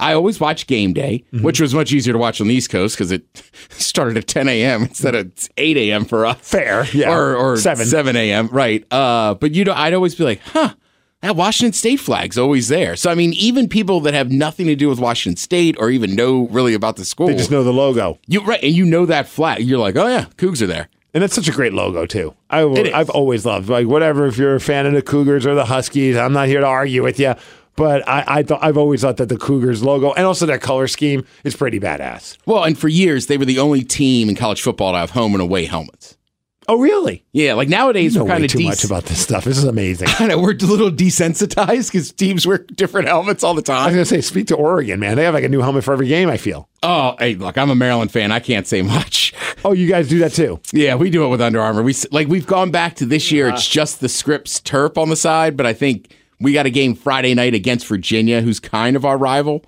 I 0.00 0.12
always 0.12 0.38
watched 0.38 0.68
game 0.68 0.92
day, 0.92 1.24
Mm-hmm. 1.32 1.44
which 1.44 1.60
was 1.60 1.74
much 1.74 1.92
easier 1.92 2.12
to 2.12 2.18
watch 2.20 2.40
on 2.40 2.46
the 2.48 2.54
East 2.54 2.70
Coast 2.70 2.96
because 2.96 3.10
it 3.10 3.24
started 3.70 4.16
at 4.16 4.26
10 4.28 4.48
a.m. 4.48 4.82
instead 4.82 5.14
of 5.14 5.32
8 5.56 5.76
a.m. 5.76 6.04
for 6.04 6.24
us. 6.26 6.36
Fair, 6.40 6.86
yeah. 6.92 7.12
Or, 7.12 7.34
or 7.36 7.56
Seven. 7.56 7.84
7 7.86 8.14
a.m. 8.16 8.46
Right. 8.48 8.84
Uh, 8.92 9.34
but 9.34 9.54
you 9.54 9.64
know, 9.64 9.72
I'd 9.74 9.94
always 9.94 10.14
be 10.14 10.22
like, 10.24 10.40
huh, 10.40 10.74
that 11.22 11.34
Washington 11.34 11.72
State 11.72 11.98
flag's 11.98 12.38
always 12.38 12.68
there. 12.68 12.94
So, 12.94 13.10
I 13.10 13.16
mean, 13.16 13.32
even 13.32 13.68
people 13.68 13.98
that 14.02 14.14
have 14.14 14.30
nothing 14.30 14.66
to 14.68 14.76
do 14.76 14.88
with 14.88 15.00
Washington 15.00 15.36
State 15.36 15.74
or 15.80 15.90
even 15.90 16.14
know 16.14 16.46
really 16.48 16.74
about 16.74 16.94
the 16.94 17.04
school, 17.04 17.26
They 17.26 17.34
just 17.34 17.50
know 17.50 17.64
the 17.64 17.72
logo. 17.72 18.18
you 18.28 18.40
right, 18.42 18.62
and 18.62 18.72
you 18.72 18.84
know 18.84 19.04
that 19.06 19.26
flag. 19.28 19.60
You're 19.64 19.80
like, 19.80 19.96
oh 19.96 20.06
yeah, 20.06 20.26
Cougs 20.36 20.62
are 20.62 20.68
there. 20.68 20.88
And 21.14 21.24
it's 21.24 21.34
such 21.34 21.48
a 21.48 21.52
great 21.52 21.72
logo 21.72 22.06
too. 22.06 22.34
I. 22.50 22.62
I've 22.94 23.10
always 23.10 23.46
loved 23.46 23.68
like 23.68 23.86
whatever. 23.86 24.26
If 24.26 24.36
you're 24.36 24.54
a 24.54 24.60
fan 24.60 24.86
of 24.86 24.92
the 24.92 25.02
Cougars 25.02 25.46
or 25.46 25.54
the 25.54 25.64
Huskies, 25.64 26.16
I'm 26.16 26.32
not 26.32 26.48
here 26.48 26.60
to 26.60 26.66
argue 26.66 27.02
with 27.02 27.18
you. 27.18 27.34
But 27.76 28.06
I, 28.08 28.24
I 28.26 28.42
thought 28.42 28.58
I've 28.62 28.76
always 28.76 29.02
thought 29.02 29.18
that 29.18 29.28
the 29.28 29.36
Cougars 29.36 29.84
logo 29.84 30.12
and 30.12 30.26
also 30.26 30.46
their 30.46 30.58
color 30.58 30.88
scheme 30.88 31.24
is 31.44 31.54
pretty 31.54 31.78
badass. 31.78 32.36
Well, 32.44 32.64
and 32.64 32.76
for 32.76 32.88
years 32.88 33.28
they 33.28 33.38
were 33.38 33.44
the 33.44 33.60
only 33.60 33.84
team 33.84 34.28
in 34.28 34.34
college 34.34 34.60
football 34.60 34.92
to 34.92 34.98
have 34.98 35.10
home 35.10 35.32
and 35.32 35.40
away 35.40 35.64
helmets. 35.64 36.17
Oh, 36.70 36.78
really? 36.78 37.24
Yeah, 37.32 37.54
like 37.54 37.70
nowadays 37.70 38.12
You 38.12 38.18
know 38.20 38.24
we're 38.26 38.30
kind 38.32 38.44
of 38.44 38.50
too 38.50 38.62
much 38.62 38.84
about 38.84 39.04
this 39.06 39.20
stuff. 39.22 39.44
This 39.44 39.56
is 39.56 39.64
amazing. 39.64 40.08
I 40.18 40.26
know 40.26 40.38
we're 40.38 40.52
a 40.52 40.66
little 40.66 40.90
desensitized 40.90 41.90
because 41.90 42.12
teams 42.12 42.46
wear 42.46 42.58
different 42.58 43.08
helmets 43.08 43.42
all 43.42 43.54
the 43.54 43.62
time. 43.62 43.82
I 43.82 43.86
was 43.86 43.94
gonna 43.94 44.04
say, 44.04 44.20
speak 44.20 44.48
to 44.48 44.56
Oregon, 44.56 45.00
man. 45.00 45.16
They 45.16 45.24
have 45.24 45.32
like 45.32 45.44
a 45.44 45.48
new 45.48 45.60
helmet 45.60 45.84
for 45.84 45.92
every 45.94 46.08
game. 46.08 46.28
I 46.28 46.36
feel. 46.36 46.68
Oh, 46.82 47.16
hey, 47.18 47.34
look, 47.36 47.56
I'm 47.56 47.70
a 47.70 47.74
Maryland 47.74 48.12
fan. 48.12 48.30
I 48.32 48.40
can't 48.40 48.66
say 48.66 48.82
much. 48.82 49.32
Oh, 49.64 49.72
you 49.72 49.88
guys 49.88 50.08
do 50.08 50.18
that 50.18 50.32
too? 50.32 50.60
Yeah, 50.72 50.94
we 50.96 51.08
do 51.08 51.24
it 51.24 51.28
with 51.28 51.40
Under 51.40 51.60
Armour. 51.60 51.82
We 51.82 51.94
like 52.12 52.28
we've 52.28 52.46
gone 52.46 52.70
back 52.70 52.96
to 52.96 53.06
this 53.06 53.32
year. 53.32 53.48
It's 53.48 53.66
just 53.66 54.00
the 54.00 54.08
script 54.08 54.64
Terp 54.64 54.98
on 54.98 55.08
the 55.08 55.16
side, 55.16 55.56
but 55.56 55.64
I 55.64 55.72
think 55.72 56.14
we 56.38 56.52
got 56.52 56.66
a 56.66 56.70
game 56.70 56.94
Friday 56.94 57.34
night 57.34 57.54
against 57.54 57.86
Virginia, 57.86 58.42
who's 58.42 58.60
kind 58.60 58.94
of 58.94 59.04
our 59.06 59.16
rival. 59.16 59.64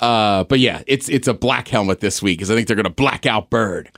Uh, 0.00 0.44
but 0.44 0.60
yeah, 0.60 0.82
it's 0.86 1.08
it's 1.10 1.28
a 1.28 1.34
black 1.34 1.68
helmet 1.68 2.00
this 2.00 2.22
week 2.22 2.38
because 2.38 2.50
I 2.50 2.54
think 2.54 2.66
they're 2.68 2.74
going 2.76 2.84
to 2.84 2.90
black 2.90 3.26
out 3.26 3.50
Byrd. 3.50 3.90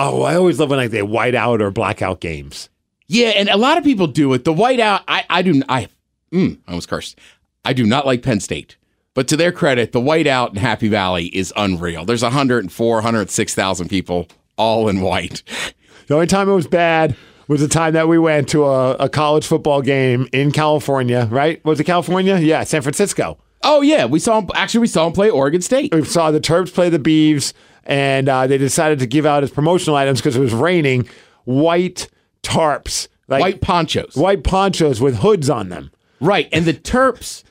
Oh, 0.00 0.22
I 0.22 0.36
always 0.36 0.60
love 0.60 0.70
when 0.70 0.78
like 0.78 0.92
they 0.92 1.02
white 1.02 1.34
out 1.34 1.60
or 1.60 1.72
blackout 1.72 2.20
games. 2.20 2.68
Yeah, 3.08 3.30
and 3.30 3.48
a 3.48 3.56
lot 3.56 3.78
of 3.78 3.84
people 3.84 4.06
do 4.06 4.32
it. 4.32 4.44
The 4.44 4.54
whiteout, 4.54 5.02
I 5.08 5.24
I 5.28 5.42
do 5.42 5.60
I 5.68 5.88
mm, 6.32 6.58
I 6.66 6.70
almost 6.70 6.88
cursed. 6.88 7.18
I 7.64 7.72
do 7.72 7.84
not 7.84 8.06
like 8.06 8.22
Penn 8.22 8.38
State. 8.40 8.76
But 9.14 9.26
to 9.28 9.36
their 9.36 9.50
credit, 9.50 9.90
the 9.90 10.00
whiteout 10.00 10.50
in 10.50 10.56
Happy 10.56 10.86
Valley 10.86 11.26
is 11.26 11.52
unreal. 11.56 12.04
There's 12.04 12.22
104, 12.22 12.94
106,000 12.94 13.88
people 13.88 14.28
all 14.56 14.88
in 14.88 15.00
white. 15.00 15.42
The 16.06 16.14
only 16.14 16.26
time 16.26 16.48
it 16.48 16.54
was 16.54 16.66
bad 16.66 17.14
was 17.48 17.60
the 17.60 17.68
time 17.68 17.92
that 17.92 18.08
we 18.08 18.18
went 18.18 18.48
to 18.48 18.64
a, 18.64 18.92
a 18.92 19.08
college 19.10 19.46
football 19.46 19.82
game 19.82 20.26
in 20.32 20.52
California, 20.52 21.28
right? 21.30 21.62
Was 21.66 21.78
it 21.78 21.84
California? 21.84 22.38
Yeah, 22.38 22.64
San 22.64 22.80
Francisco. 22.80 23.36
Oh 23.62 23.82
yeah, 23.82 24.06
we 24.06 24.18
saw 24.18 24.40
him 24.40 24.48
actually 24.54 24.80
we 24.80 24.86
saw 24.86 25.06
him 25.06 25.12
play 25.12 25.28
Oregon 25.28 25.60
State. 25.60 25.94
We 25.94 26.06
saw 26.06 26.30
the 26.30 26.40
Terps 26.40 26.72
play 26.72 26.88
the 26.88 26.98
Beavs, 26.98 27.52
and 27.88 28.28
uh, 28.28 28.46
they 28.46 28.58
decided 28.58 29.00
to 29.00 29.06
give 29.06 29.26
out 29.26 29.42
as 29.42 29.50
promotional 29.50 29.96
items 29.96 30.20
because 30.20 30.36
it 30.36 30.40
was 30.40 30.54
raining 30.54 31.08
white 31.44 32.08
tarps, 32.42 33.08
like 33.26 33.40
White 33.40 33.60
ponchos. 33.60 34.14
white 34.14 34.44
ponchos 34.44 35.00
with 35.00 35.16
hoods 35.16 35.50
on 35.50 35.70
them. 35.70 35.90
Right, 36.20 36.48
and 36.52 36.64
the 36.64 36.74
Terps 36.74 37.44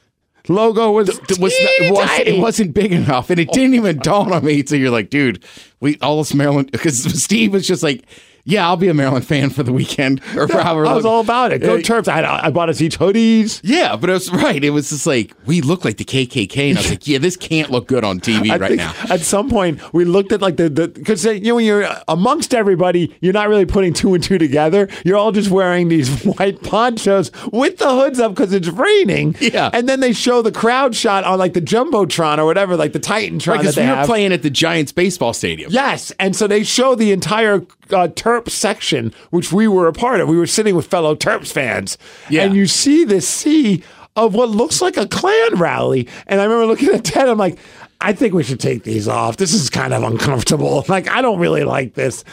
Logo 0.50 0.92
was 0.92 1.10
it 1.10 1.40
was 1.40 1.40
was, 1.40 2.20
it 2.20 2.40
wasn't 2.40 2.74
big 2.74 2.94
enough, 2.94 3.30
and 3.30 3.40
it 3.40 3.52
didn't 3.52 3.74
even 3.74 3.98
dawn 3.98 4.32
on 4.32 4.46
me. 4.46 4.66
So 4.66 4.76
you're 4.76 4.92
like, 4.92 5.10
dude, 5.10 5.44
we 5.80 5.98
all 6.02 6.20
this 6.20 6.34
Maryland 6.34 6.72
because 6.72 7.04
Steve 7.24 7.54
was 7.54 7.68
just 7.68 7.84
like, 7.84 8.06
yeah, 8.48 8.66
I'll 8.68 8.78
be 8.78 8.88
a 8.88 8.94
Maryland 8.94 9.26
fan 9.28 9.50
for 9.52 9.62
the 9.62 9.72
weekend 9.74 10.22
or 10.36 10.48
for 10.48 10.60
however 10.62 10.88
I 10.88 10.94
was 10.94 11.06
all 11.06 11.20
about 11.22 11.52
it. 11.52 11.60
Go 11.60 11.76
Uh, 11.76 11.80
Terps! 11.80 12.08
I, 12.08 12.48
I 12.48 12.50
bought 12.50 12.70
us 12.70 12.82
each 12.82 12.98
hoodies. 12.98 13.60
Yeah, 13.64 13.96
but 13.96 14.10
it 14.10 14.14
was 14.14 14.32
right. 14.32 14.64
It 14.64 14.72
was 14.72 14.90
just 14.90 15.06
like 15.06 15.34
we 15.46 15.62
look 15.62 15.86
like 15.86 15.98
the 15.98 16.06
KKK, 16.06 16.70
and 16.70 16.78
I 16.78 16.82
was 16.82 16.90
like, 16.90 17.06
yeah, 17.08 17.20
this 17.20 17.36
can't 17.36 17.70
look 17.70 17.88
good 17.88 18.04
on 18.04 18.20
TV 18.20 18.50
I 18.52 18.58
right 18.58 18.76
now. 18.78 18.94
At 19.10 19.20
some 19.22 19.50
point, 19.50 19.80
we 19.94 20.06
looked 20.06 20.32
at 20.32 20.42
like 20.42 20.58
the 20.58 20.70
the 20.70 20.88
because 20.88 21.24
you 21.26 21.40
know 21.42 21.56
when 21.56 21.66
you're 21.66 21.88
amongst 22.08 22.54
everybody, 22.56 23.16
you're 23.22 23.34
not 23.34 23.50
really 23.50 23.66
putting 23.66 23.94
two 23.94 24.14
and 24.14 24.24
two 24.24 24.38
together. 24.38 24.88
You're 25.06 25.18
all 25.18 25.32
just 25.32 25.50
wearing 25.52 25.90
these 25.90 26.24
white 26.38 26.64
ponchos 26.64 27.32
with 27.52 27.78
the 27.78 27.90
hoods 27.90 28.20
up 28.20 28.34
because 28.34 28.54
it's 28.54 28.70
raining. 28.70 29.36
Yeah. 29.42 29.70
and 29.74 29.88
then 29.90 30.00
they 30.00 30.14
show 30.14 30.42
the 30.42 30.52
crowd 30.52 30.96
shot 30.96 31.24
on 31.24 31.38
like 31.38 31.54
the 31.54 31.62
jumbotron 31.62 32.38
or 32.38 32.46
whatever, 32.46 32.76
like 32.78 32.94
the 32.94 33.00
Titantron 33.00 33.46
that 33.46 33.58
Because 33.60 33.76
they 33.76 33.84
we 33.84 33.90
were 33.90 33.96
have. 33.96 34.06
playing 34.06 34.32
at 34.34 34.42
the 34.44 34.50
Giants 34.50 34.92
baseball 34.92 35.34
stadium. 35.34 35.72
Yes, 35.72 36.12
and 36.20 36.36
so 36.36 36.48
they 36.48 36.64
show 36.64 36.96
the 36.96 37.12
entire 37.12 37.66
uh, 37.92 38.08
Terps 38.42 38.52
section, 38.52 39.14
which 39.30 39.52
we 39.52 39.68
were 39.68 39.88
a 39.88 39.94
part 39.94 40.20
of. 40.20 40.28
We 40.30 40.38
were 40.38 40.48
sitting 40.48 40.76
with 40.76 40.88
fellow 40.88 41.16
Terps 41.16 41.52
fans, 41.52 41.98
Yeah. 42.30 42.44
and 42.44 42.56
you 42.56 42.68
see 42.68 43.04
this 43.04 43.28
sea 43.28 43.84
of 44.16 44.34
what 44.34 44.50
looks 44.50 44.82
like 44.82 44.98
a 44.98 45.08
Klan 45.08 45.56
rally. 45.56 46.08
And 46.26 46.42
I 46.42 46.44
remember 46.46 46.66
looking 46.66 46.90
at 46.90 47.04
Ted, 47.04 47.30
I'm 47.30 47.38
like, 47.38 47.60
I 48.02 48.14
think 48.14 48.34
we 48.34 48.44
should 48.44 48.60
take 48.60 48.84
these 48.84 49.08
off. 49.08 49.38
This 49.38 49.54
is 49.54 49.70
kind 49.70 49.94
of 49.94 50.04
uncomfortable. 50.04 50.86
Like, 50.90 51.08
I 51.10 51.22
don't 51.22 51.40
really 51.40 51.64
like 51.64 51.94
this. 51.96 52.24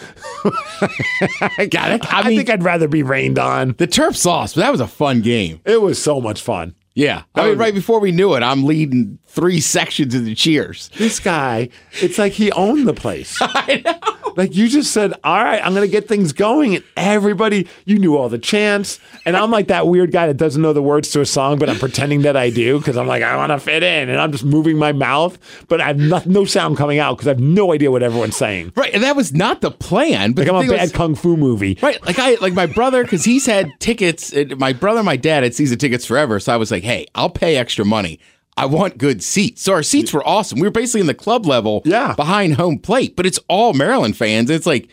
I, 1.58 1.66
Got 1.70 1.90
it. 1.92 2.12
I 2.12 2.20
I, 2.20 2.28
mean- 2.28 2.38
think 2.38 2.50
I'd 2.50 2.62
rather 2.62 2.88
be 2.88 3.02
rained 3.02 3.38
on. 3.38 3.74
The 3.78 3.86
Terps 3.86 4.24
lost, 4.24 4.54
but 4.54 4.62
that 4.62 4.72
was 4.72 4.80
a 4.80 4.86
fun 4.86 5.20
game. 5.22 5.60
It 5.64 5.80
was 5.82 6.00
so 6.02 6.20
much 6.20 6.40
fun. 6.42 6.74
Yeah, 6.96 7.24
I 7.34 7.48
mean, 7.48 7.58
right 7.58 7.74
before 7.74 7.98
we 7.98 8.12
knew 8.12 8.34
it, 8.34 8.44
I'm 8.44 8.62
leading 8.64 9.18
three 9.26 9.58
sections 9.76 10.14
of 10.14 10.24
the 10.24 10.34
cheers. 10.36 10.90
This 10.96 11.18
guy, 11.18 11.70
it's 12.00 12.18
like 12.18 12.32
he 12.32 12.52
owned 12.52 12.86
the 12.86 12.94
place. 12.94 13.36
I 13.40 13.82
know. 13.84 14.23
Like 14.36 14.54
you 14.54 14.68
just 14.68 14.92
said, 14.92 15.12
all 15.24 15.42
right, 15.42 15.64
I'm 15.64 15.74
going 15.74 15.86
to 15.86 15.90
get 15.90 16.08
things 16.08 16.32
going. 16.32 16.76
And 16.76 16.84
everybody, 16.96 17.66
you 17.84 17.98
knew 17.98 18.16
all 18.16 18.28
the 18.28 18.38
chants. 18.38 18.98
And 19.24 19.36
I'm 19.36 19.50
like 19.50 19.68
that 19.68 19.86
weird 19.86 20.12
guy 20.12 20.26
that 20.26 20.36
doesn't 20.36 20.60
know 20.60 20.72
the 20.72 20.82
words 20.82 21.10
to 21.12 21.20
a 21.20 21.26
song, 21.26 21.58
but 21.58 21.68
I'm 21.70 21.78
pretending 21.78 22.22
that 22.22 22.36
I 22.36 22.50
do 22.50 22.78
because 22.78 22.96
I'm 22.96 23.06
like, 23.06 23.22
I 23.22 23.36
want 23.36 23.50
to 23.50 23.58
fit 23.58 23.82
in. 23.82 24.08
And 24.08 24.20
I'm 24.20 24.32
just 24.32 24.44
moving 24.44 24.76
my 24.78 24.92
mouth, 24.92 25.38
but 25.68 25.80
I 25.80 25.86
have 25.88 25.98
no, 25.98 26.22
no 26.26 26.44
sound 26.44 26.76
coming 26.76 26.98
out 26.98 27.16
because 27.16 27.26
I 27.28 27.30
have 27.30 27.40
no 27.40 27.72
idea 27.72 27.90
what 27.90 28.02
everyone's 28.02 28.36
saying. 28.36 28.72
Right, 28.76 28.92
and 28.94 29.02
that 29.02 29.16
was 29.16 29.32
not 29.32 29.60
the 29.60 29.70
plan. 29.70 30.32
But 30.32 30.46
Like 30.46 30.56
I'm 30.64 30.68
a 30.68 30.72
bad 30.72 30.82
was- 30.82 30.92
kung 30.92 31.14
fu 31.14 31.36
movie. 31.36 31.78
Right, 31.82 32.04
like 32.04 32.18
I 32.18 32.34
like 32.36 32.52
my 32.54 32.66
brother 32.66 33.02
because 33.04 33.24
he's 33.24 33.46
had 33.46 33.70
tickets. 33.80 34.32
My 34.56 34.72
brother, 34.72 35.00
and 35.00 35.06
my 35.06 35.16
dad 35.16 35.42
had 35.42 35.54
season 35.54 35.78
tickets 35.78 36.04
forever. 36.06 36.40
So 36.40 36.52
I 36.52 36.56
was 36.56 36.70
like, 36.70 36.82
"Hey, 36.82 37.06
I'll 37.14 37.30
pay 37.30 37.56
extra 37.56 37.84
money. 37.84 38.18
I 38.56 38.66
want 38.66 38.98
good 38.98 39.22
seats." 39.22 39.62
So 39.62 39.72
our 39.72 39.82
seats 39.82 40.12
were 40.12 40.26
awesome. 40.26 40.58
We 40.60 40.66
were 40.66 40.70
basically 40.72 41.00
in 41.02 41.06
the 41.06 41.14
club 41.14 41.46
level, 41.46 41.82
Yeah. 41.84 42.14
behind 42.14 42.54
home 42.54 42.78
plate. 42.78 43.16
But 43.16 43.26
it's 43.26 43.38
all 43.48 43.72
Maryland 43.72 44.16
fans. 44.16 44.50
It's 44.50 44.66
like 44.66 44.88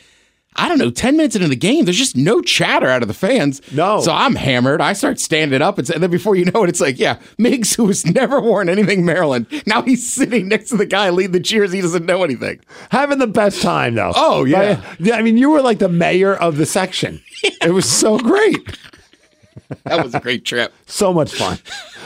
I 0.57 0.67
don't 0.67 0.79
know, 0.79 0.89
ten 0.91 1.15
minutes 1.15 1.33
into 1.37 1.47
the 1.47 1.55
game, 1.55 1.85
there's 1.85 1.97
just 1.97 2.17
no 2.17 2.41
chatter 2.41 2.87
out 2.89 3.01
of 3.01 3.07
the 3.07 3.13
fans. 3.13 3.61
No. 3.71 4.01
so 4.01 4.11
I'm 4.11 4.35
hammered. 4.35 4.81
I 4.81 4.91
start 4.91 5.17
standing 5.17 5.61
up, 5.61 5.77
and, 5.77 5.89
and 5.89 6.03
then 6.03 6.11
before 6.11 6.35
you 6.35 6.43
know 6.43 6.63
it, 6.65 6.69
it's 6.69 6.81
like, 6.81 6.99
yeah, 6.99 7.19
Migs, 7.39 7.77
who 7.77 7.87
has 7.87 8.05
never 8.05 8.41
worn 8.41 8.67
anything 8.67 9.05
Maryland, 9.05 9.45
now 9.65 9.81
he's 9.81 10.05
sitting 10.11 10.49
next 10.49 10.67
to 10.71 10.75
the 10.75 10.85
guy 10.85 11.09
leading 11.09 11.31
the 11.31 11.39
cheers. 11.39 11.71
He 11.71 11.79
doesn't 11.79 12.05
know 12.05 12.25
anything. 12.25 12.59
Having 12.89 13.19
the 13.19 13.27
best 13.27 13.61
time 13.61 13.95
though. 13.95 14.11
Oh, 14.13 14.43
yeah. 14.43 14.59
Like, 14.59 14.79
yeah. 14.99 15.15
I 15.15 15.21
mean, 15.21 15.37
you 15.37 15.49
were 15.51 15.61
like 15.61 15.79
the 15.79 15.87
mayor 15.87 16.35
of 16.35 16.57
the 16.57 16.65
section. 16.65 17.21
It 17.63 17.71
was 17.73 17.89
so 17.89 18.17
great. 18.19 18.57
That 19.85 20.03
was 20.03 20.13
a 20.15 20.19
great 20.19 20.45
trip. 20.45 20.73
So 20.87 21.13
much 21.13 21.33
fun. 21.33 21.57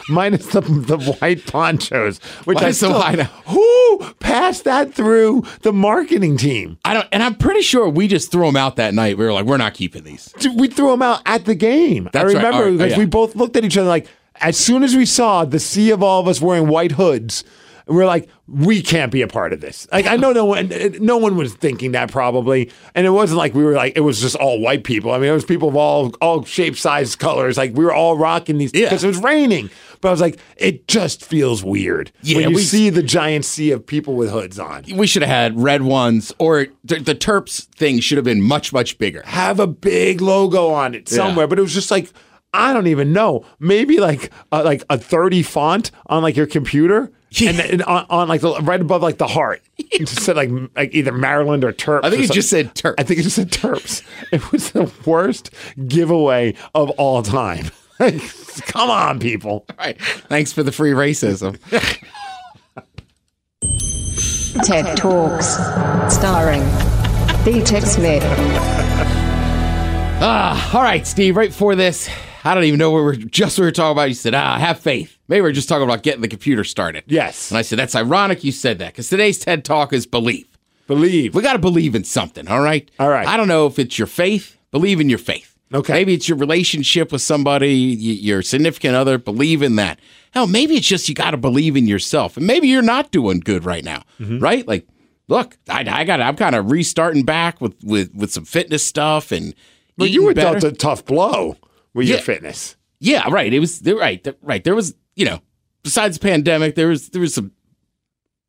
Minus 0.07 0.45
the, 0.47 0.61
the 0.61 0.97
white 1.19 1.45
ponchos, 1.47 2.19
which 2.45 2.59
I 2.59 2.61
Minus 2.61 2.79
the 2.79 2.87
still, 2.87 2.99
white- 2.99 3.19
who 3.47 4.13
passed 4.19 4.63
that 4.65 4.93
through 4.93 5.43
the 5.61 5.73
marketing 5.73 6.37
team? 6.37 6.77
I 6.85 6.93
don't, 6.93 7.07
and 7.11 7.23
I'm 7.23 7.35
pretty 7.35 7.61
sure 7.61 7.89
we 7.89 8.07
just 8.07 8.31
threw 8.31 8.45
them 8.45 8.55
out 8.55 8.75
that 8.75 8.93
night. 8.93 9.17
We 9.17 9.25
were 9.25 9.33
like, 9.33 9.45
we're 9.45 9.57
not 9.57 9.73
keeping 9.73 10.03
these. 10.03 10.31
Dude, 10.39 10.59
We 10.59 10.67
threw 10.67 10.91
them 10.91 11.01
out 11.01 11.21
at 11.25 11.45
the 11.45 11.55
game. 11.55 12.09
That's 12.13 12.23
I 12.23 12.27
right. 12.27 12.35
remember 12.35 12.57
All 12.57 12.63
right. 12.65 12.71
because 12.77 12.91
oh, 12.93 12.95
Yeah. 12.95 12.99
we 12.99 13.05
both 13.05 13.35
looked 13.35 13.55
at 13.55 13.65
each 13.65 13.77
other 13.77 13.89
like, 13.89 14.07
as 14.41 14.55
soon 14.57 14.83
as 14.83 14.95
we 14.95 15.05
saw 15.05 15.45
the 15.45 15.59
sea 15.59 15.89
of 15.91 16.03
all 16.03 16.21
of 16.21 16.27
us 16.27 16.39
wearing 16.41 16.67
white 16.67 16.91
hoods, 16.93 17.43
we 17.87 17.95
we're 17.95 18.05
like, 18.05 18.27
we 18.47 18.81
can't 18.81 19.11
be 19.11 19.21
a 19.21 19.27
part 19.27 19.53
of 19.53 19.61
this. 19.61 19.87
Like, 19.91 20.05
I 20.07 20.15
know 20.17 20.31
no 20.33 20.45
one, 20.45 20.71
no 20.99 21.17
one 21.17 21.35
was 21.37 21.53
thinking 21.53 21.91
that 21.93 22.11
probably, 22.11 22.71
and 22.93 23.05
it 23.07 23.11
wasn't 23.11 23.37
like 23.37 23.53
we 23.53 23.63
were 23.63 23.73
like 23.73 23.93
it 23.95 24.01
was 24.01 24.21
just 24.21 24.35
all 24.35 24.59
white 24.59 24.83
people. 24.83 25.11
I 25.11 25.17
mean, 25.17 25.29
it 25.29 25.33
was 25.33 25.45
people 25.45 25.69
of 25.69 25.75
all 25.75 26.09
all 26.21 26.43
shapes, 26.45 26.81
sizes, 26.81 27.15
colors. 27.15 27.57
Like 27.57 27.73
we 27.75 27.83
were 27.85 27.93
all 27.93 28.17
rocking 28.17 28.57
these 28.57 28.71
Yeah. 28.73 28.85
because 28.85 29.03
it 29.03 29.07
was 29.07 29.17
raining. 29.21 29.69
But 30.01 30.09
I 30.09 30.11
was 30.11 30.21
like, 30.21 30.37
it 30.57 30.87
just 30.87 31.23
feels 31.25 31.63
weird 31.63 32.11
Yeah, 32.21 32.37
when 32.37 32.49
you 32.49 32.55
we- 32.57 32.61
see 32.61 32.89
the 32.91 33.01
giant 33.01 33.45
sea 33.45 33.71
of 33.71 33.85
people 33.85 34.13
with 34.15 34.29
hoods 34.29 34.59
on. 34.59 34.83
We 34.93 35.07
should 35.07 35.21
have 35.23 35.29
had 35.31 35.59
red 35.59 35.81
ones, 35.81 36.31
or 36.37 36.67
the, 36.83 36.99
the 36.99 37.15
Terps 37.15 37.63
thing 37.75 37.99
should 38.01 38.17
have 38.17 38.25
been 38.25 38.41
much, 38.41 38.71
much 38.73 38.97
bigger. 38.99 39.23
have 39.25 39.59
a 39.59 39.65
big 39.67 40.21
logo 40.21 40.69
on 40.69 40.93
it 40.93 41.09
somewhere, 41.09 41.47
but 41.47 41.57
it 41.57 41.61
was 41.61 41.73
just 41.73 41.89
like 41.91 42.11
I 42.53 42.71
don't 42.71 42.87
even 42.87 43.11
know. 43.11 43.45
Maybe 43.59 43.99
like 43.99 44.31
uh, 44.51 44.63
like 44.63 44.83
a 44.89 44.97
thirty 44.97 45.43
font 45.43 45.91
on 46.07 46.23
like 46.23 46.37
your 46.37 46.45
computer, 46.47 47.11
and, 47.41 47.59
then 47.59 47.81
on, 47.83 48.05
on 48.09 48.27
like 48.27 48.41
the, 48.41 48.59
right 48.61 48.81
above 48.81 49.01
like 49.01 49.17
the 49.17 49.27
heart, 49.27 49.61
it 49.77 50.07
just 50.07 50.21
said 50.21 50.35
like 50.35 50.49
like 50.75 50.93
either 50.93 51.11
Maryland 51.11 51.63
or 51.63 51.73
Terps. 51.73 52.03
I 52.03 52.09
think 52.09 52.21
or 52.21 52.23
it 52.23 52.27
something. 52.27 52.35
just 52.35 52.49
said 52.49 52.75
Terps. 52.75 52.95
I 52.97 53.03
think 53.03 53.19
it 53.19 53.23
just 53.23 53.35
said 53.35 53.51
Terps. 53.51 54.03
It 54.31 54.51
was 54.51 54.71
the 54.71 54.91
worst 55.05 55.51
giveaway 55.87 56.55
of 56.73 56.89
all 56.91 57.23
time. 57.23 57.71
Like, 57.97 58.19
Come 58.67 58.89
on, 58.89 59.19
people. 59.19 59.65
All 59.69 59.75
right. 59.77 59.97
Thanks 60.01 60.51
for 60.51 60.63
the 60.63 60.73
free 60.73 60.91
racism. 60.91 61.57
TED 64.65 64.97
Talks. 64.97 65.47
Starring 66.13 66.59
B-Tech 67.45 67.83
Smith. 67.83 68.21
Ah, 70.21 70.75
all 70.75 70.81
right, 70.81 71.07
Steve. 71.07 71.37
Right 71.37 71.51
before 71.51 71.75
this, 71.75 72.09
I 72.43 72.53
don't 72.53 72.65
even 72.65 72.79
know 72.79 72.91
where 72.91 73.03
we're 73.03 73.15
just 73.15 73.57
what 73.57 73.61
we 73.63 73.67
were 73.67 73.71
talking 73.71 73.91
about. 73.93 74.09
You 74.09 74.13
said, 74.15 74.33
"Ah, 74.33 74.57
have 74.57 74.79
faith." 74.79 75.14
Maybe 75.27 75.41
we 75.41 75.49
are 75.49 75.53
just 75.53 75.67
talking 75.69 75.83
about 75.83 76.03
getting 76.03 76.21
the 76.21 76.27
computer 76.27 76.63
started. 76.63 77.03
Yes. 77.07 77.49
And 77.51 77.57
I 77.57 77.61
said, 77.61 77.79
"That's 77.79 77.95
ironic 77.95 78.43
you 78.43 78.51
said 78.51 78.79
that 78.79 78.93
because 78.93 79.09
today's 79.09 79.39
TED 79.39 79.65
Talk 79.65 79.91
is 79.93 80.05
belief. 80.05 80.45
Believe. 80.87 81.33
We 81.33 81.41
got 81.41 81.53
to 81.53 81.59
believe 81.59 81.95
in 81.95 82.03
something. 82.03 82.47
All 82.47 82.61
right. 82.61 82.89
All 82.99 83.09
right. 83.09 83.27
I 83.27 83.37
don't 83.37 83.47
know 83.47 83.65
if 83.65 83.79
it's 83.79 83.97
your 83.97 84.05
faith. 84.07 84.57
Believe 84.71 84.99
in 84.99 85.09
your 85.09 85.17
faith. 85.17 85.57
Okay. 85.73 85.93
Maybe 85.93 86.13
it's 86.13 86.29
your 86.29 86.37
relationship 86.37 87.11
with 87.11 87.23
somebody, 87.23 87.73
your 87.73 88.43
significant 88.43 88.95
other. 88.95 89.17
Believe 89.17 89.63
in 89.63 89.77
that. 89.77 89.99
Hell, 90.31 90.45
maybe 90.45 90.75
it's 90.75 90.85
just 90.87 91.09
you 91.09 91.15
got 91.15 91.31
to 91.31 91.37
believe 91.37 91.75
in 91.75 91.87
yourself, 91.87 92.37
and 92.37 92.45
maybe 92.45 92.67
you're 92.67 92.81
not 92.83 93.09
doing 93.11 93.39
good 93.39 93.65
right 93.65 93.83
now, 93.83 94.03
Mm-hmm. 94.19 94.39
right? 94.39 94.67
Like 94.67 94.87
look, 95.27 95.57
I, 95.67 95.83
I 95.87 96.03
got 96.03 96.21
I'm 96.21 96.35
kind 96.35 96.53
of 96.55 96.69
restarting 96.69 97.23
back 97.23 97.59
with 97.61 97.75
with 97.83 98.13
with 98.13 98.31
some 98.31 98.45
fitness 98.45 98.85
stuff 98.85 99.31
and. 99.31 99.55
But 99.97 100.09
you 100.09 100.23
were 100.25 100.33
better. 100.33 100.59
dealt 100.59 100.73
a 100.73 100.75
tough 100.75 101.05
blow 101.05 101.55
with 101.93 102.07
your 102.09 102.17
fitness. 102.19 102.75
Yeah, 102.99 103.29
right. 103.31 103.53
It 103.53 103.59
was 103.61 103.81
right. 103.81 104.27
right. 104.41 104.61
There 104.61 104.75
was, 104.75 104.93
you 105.15 105.25
know, 105.25 105.41
besides 105.83 106.17
the 106.17 106.27
pandemic, 106.27 106.75
there 106.75 106.87
was 106.87 107.09
there 107.09 107.21
was 107.21 107.33
some 107.33 107.51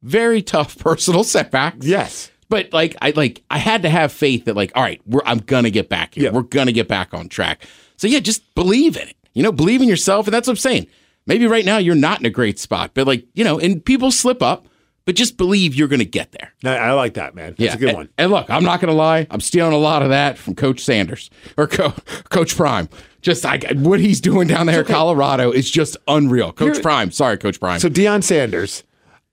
very 0.02 0.42
tough 0.42 0.78
personal 0.80 1.24
setbacks. 1.24 1.86
Yes. 1.86 2.30
But 2.48 2.72
like 2.72 2.96
I 3.02 3.10
like 3.10 3.42
I 3.50 3.58
had 3.58 3.82
to 3.82 3.88
have 3.88 4.12
faith 4.12 4.44
that 4.44 4.54
like, 4.54 4.72
all 4.74 4.82
right, 4.82 5.00
we're 5.06 5.22
I'm 5.24 5.38
gonna 5.38 5.70
get 5.70 5.88
back 5.88 6.14
here. 6.14 6.24
Yeah. 6.24 6.30
We're 6.30 6.42
gonna 6.42 6.72
get 6.72 6.88
back 6.88 7.12
on 7.14 7.28
track. 7.28 7.64
So 7.96 8.06
yeah, 8.06 8.20
just 8.20 8.54
believe 8.54 8.96
in 8.96 9.08
it. 9.08 9.16
You 9.34 9.42
know, 9.42 9.52
believe 9.52 9.82
in 9.82 9.88
yourself, 9.88 10.26
and 10.26 10.34
that's 10.34 10.46
what 10.46 10.52
I'm 10.52 10.58
saying. 10.58 10.86
Maybe 11.26 11.46
right 11.46 11.64
now 11.64 11.78
you're 11.78 11.94
not 11.94 12.20
in 12.20 12.26
a 12.26 12.30
great 12.30 12.58
spot, 12.58 12.92
but 12.94 13.06
like, 13.06 13.26
you 13.34 13.42
know, 13.42 13.58
and 13.58 13.84
people 13.84 14.10
slip 14.12 14.42
up, 14.42 14.66
but 15.06 15.14
just 15.14 15.36
believe 15.36 15.74
you're 15.74 15.88
gonna 15.88 16.04
get 16.04 16.32
there. 16.32 16.52
I, 16.64 16.88
I 16.88 16.92
like 16.92 17.14
that, 17.14 17.34
man. 17.34 17.54
That's 17.56 17.74
a 17.74 17.78
good 17.78 17.90
and, 17.90 17.96
one. 17.96 18.08
And 18.18 18.30
look, 18.30 18.50
I'm 18.50 18.64
not 18.64 18.80
going 18.80 18.92
to 18.92 18.96
lie. 18.96 19.26
I'm 19.30 19.40
stealing 19.40 19.72
a 19.72 19.78
lot 19.78 20.02
of 20.02 20.10
that 20.10 20.36
from 20.36 20.54
Coach 20.54 20.80
Sanders 20.80 21.30
or 21.56 21.66
Co- 21.66 21.94
Coach 22.28 22.56
Prime. 22.56 22.88
Just 23.22 23.44
like 23.44 23.64
what 23.76 24.00
he's 24.00 24.20
doing 24.20 24.48
down 24.48 24.66
there 24.66 24.80
in 24.80 24.86
Colorado 24.86 25.50
is 25.50 25.70
just 25.70 25.96
unreal. 26.06 26.52
Coach 26.52 26.74
Here- 26.74 26.82
Prime. 26.82 27.10
Sorry, 27.10 27.38
Coach 27.38 27.58
Prime. 27.60 27.80
So 27.80 27.88
Deion 27.88 28.22
Sanders, 28.22 28.84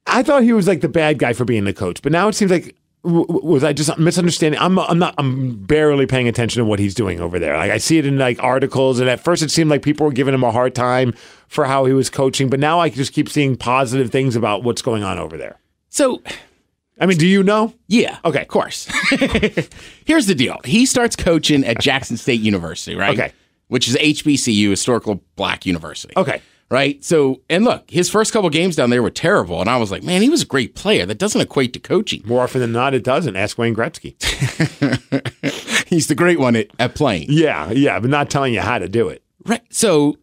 I 0.08 0.24
thought 0.24 0.44
he 0.44 0.54
was 0.54 0.68
like 0.68 0.82
the 0.82 0.90
bad 0.90 1.20
guy 1.20 1.34
for 1.34 1.46
being 1.46 1.66
the 1.66 1.74
coach, 1.74 2.02
but 2.02 2.12
now 2.12 2.28
it 2.28 2.34
seems 2.34 2.52
like 2.52 2.76
was 3.04 3.66
I 3.66 3.74
just 3.74 3.98
misunderstanding? 3.98 4.60
I'm 4.62 4.80
I'm 4.80 4.98
not 4.98 5.14
I'm 5.18 5.58
barely 5.66 6.06
paying 6.06 6.30
attention 6.30 6.62
to 6.62 6.66
what 6.66 6.80
he's 6.80 6.94
doing 6.94 7.20
over 7.20 7.38
there. 7.38 7.58
Like 7.58 7.72
I 7.72 7.78
see 7.78 7.98
it 7.98 8.06
in 8.06 8.18
like 8.18 8.42
articles, 8.42 9.00
and 9.00 9.10
at 9.10 9.20
first 9.20 9.44
it 9.44 9.52
seemed 9.52 9.70
like 9.70 9.82
people 9.82 10.06
were 10.06 10.14
giving 10.14 10.34
him 10.34 10.44
a 10.44 10.52
hard 10.52 10.74
time 10.74 11.14
for 11.48 11.66
how 11.66 11.84
he 11.86 11.94
was 11.94 12.10
coaching, 12.10 12.50
but 12.50 12.60
now 12.62 12.80
I 12.80 12.90
just 12.90 13.12
keep 13.12 13.28
seeing 13.28 13.58
positive 13.58 14.10
things 14.10 14.36
about 14.36 14.64
what's 14.64 14.82
going 14.82 15.04
on 15.04 15.20
over 15.20 15.38
there. 15.38 15.60
So, 15.94 16.24
I 17.00 17.06
mean, 17.06 17.20
do 17.20 17.28
you 17.28 17.44
know? 17.44 17.72
yeah. 17.88 18.18
Okay. 18.26 18.42
Of 18.42 18.48
course. 18.48 18.88
Here's 20.06 20.26
the 20.26 20.34
deal 20.36 20.60
he 20.66 20.88
starts 20.88 21.16
coaching 21.16 21.64
at 21.64 21.80
Jackson 21.80 22.18
State 22.18 22.42
University, 22.42 22.96
right? 22.96 23.18
Okay. 23.18 23.32
Which 23.68 23.88
is 23.88 23.96
HBCU, 23.96 24.72
Historical 24.72 25.24
Black 25.36 25.68
University. 25.68 26.14
Okay. 26.18 26.42
Right. 26.72 27.04
So, 27.04 27.42
and 27.52 27.64
look, 27.64 27.88
his 27.92 28.10
first 28.10 28.34
couple 28.34 28.50
games 28.50 28.76
down 28.76 28.90
there 28.90 29.04
were 29.04 29.12
terrible. 29.12 29.62
And 29.62 29.70
I 29.70 29.78
was 29.78 29.92
like, 29.92 30.02
man, 30.02 30.24
he 30.24 30.30
was 30.30 30.42
a 30.42 30.46
great 30.48 30.74
player. 30.74 31.06
That 31.06 31.20
doesn't 31.20 31.40
equate 31.40 31.74
to 31.74 31.80
coaching. 31.80 32.24
More 32.26 32.42
often 32.42 32.62
than 32.62 32.72
not, 32.72 32.96
it 32.96 33.04
doesn't. 33.04 33.36
Ask 33.36 33.60
Wayne 33.60 33.76
Gretzky. 33.76 34.16
He's 35.88 36.08
the 36.08 36.16
great 36.16 36.40
one 36.40 36.56
at, 36.56 36.68
at 36.80 36.96
playing. 36.96 37.28
yeah, 37.30 37.70
yeah, 37.70 38.00
but 38.00 38.10
not 38.10 38.32
telling 38.32 38.56
you 38.56 38.62
how 38.62 38.80
to 38.80 38.90
do 38.90 39.10
it. 39.10 39.22
Right. 39.46 39.62
So, 39.70 40.18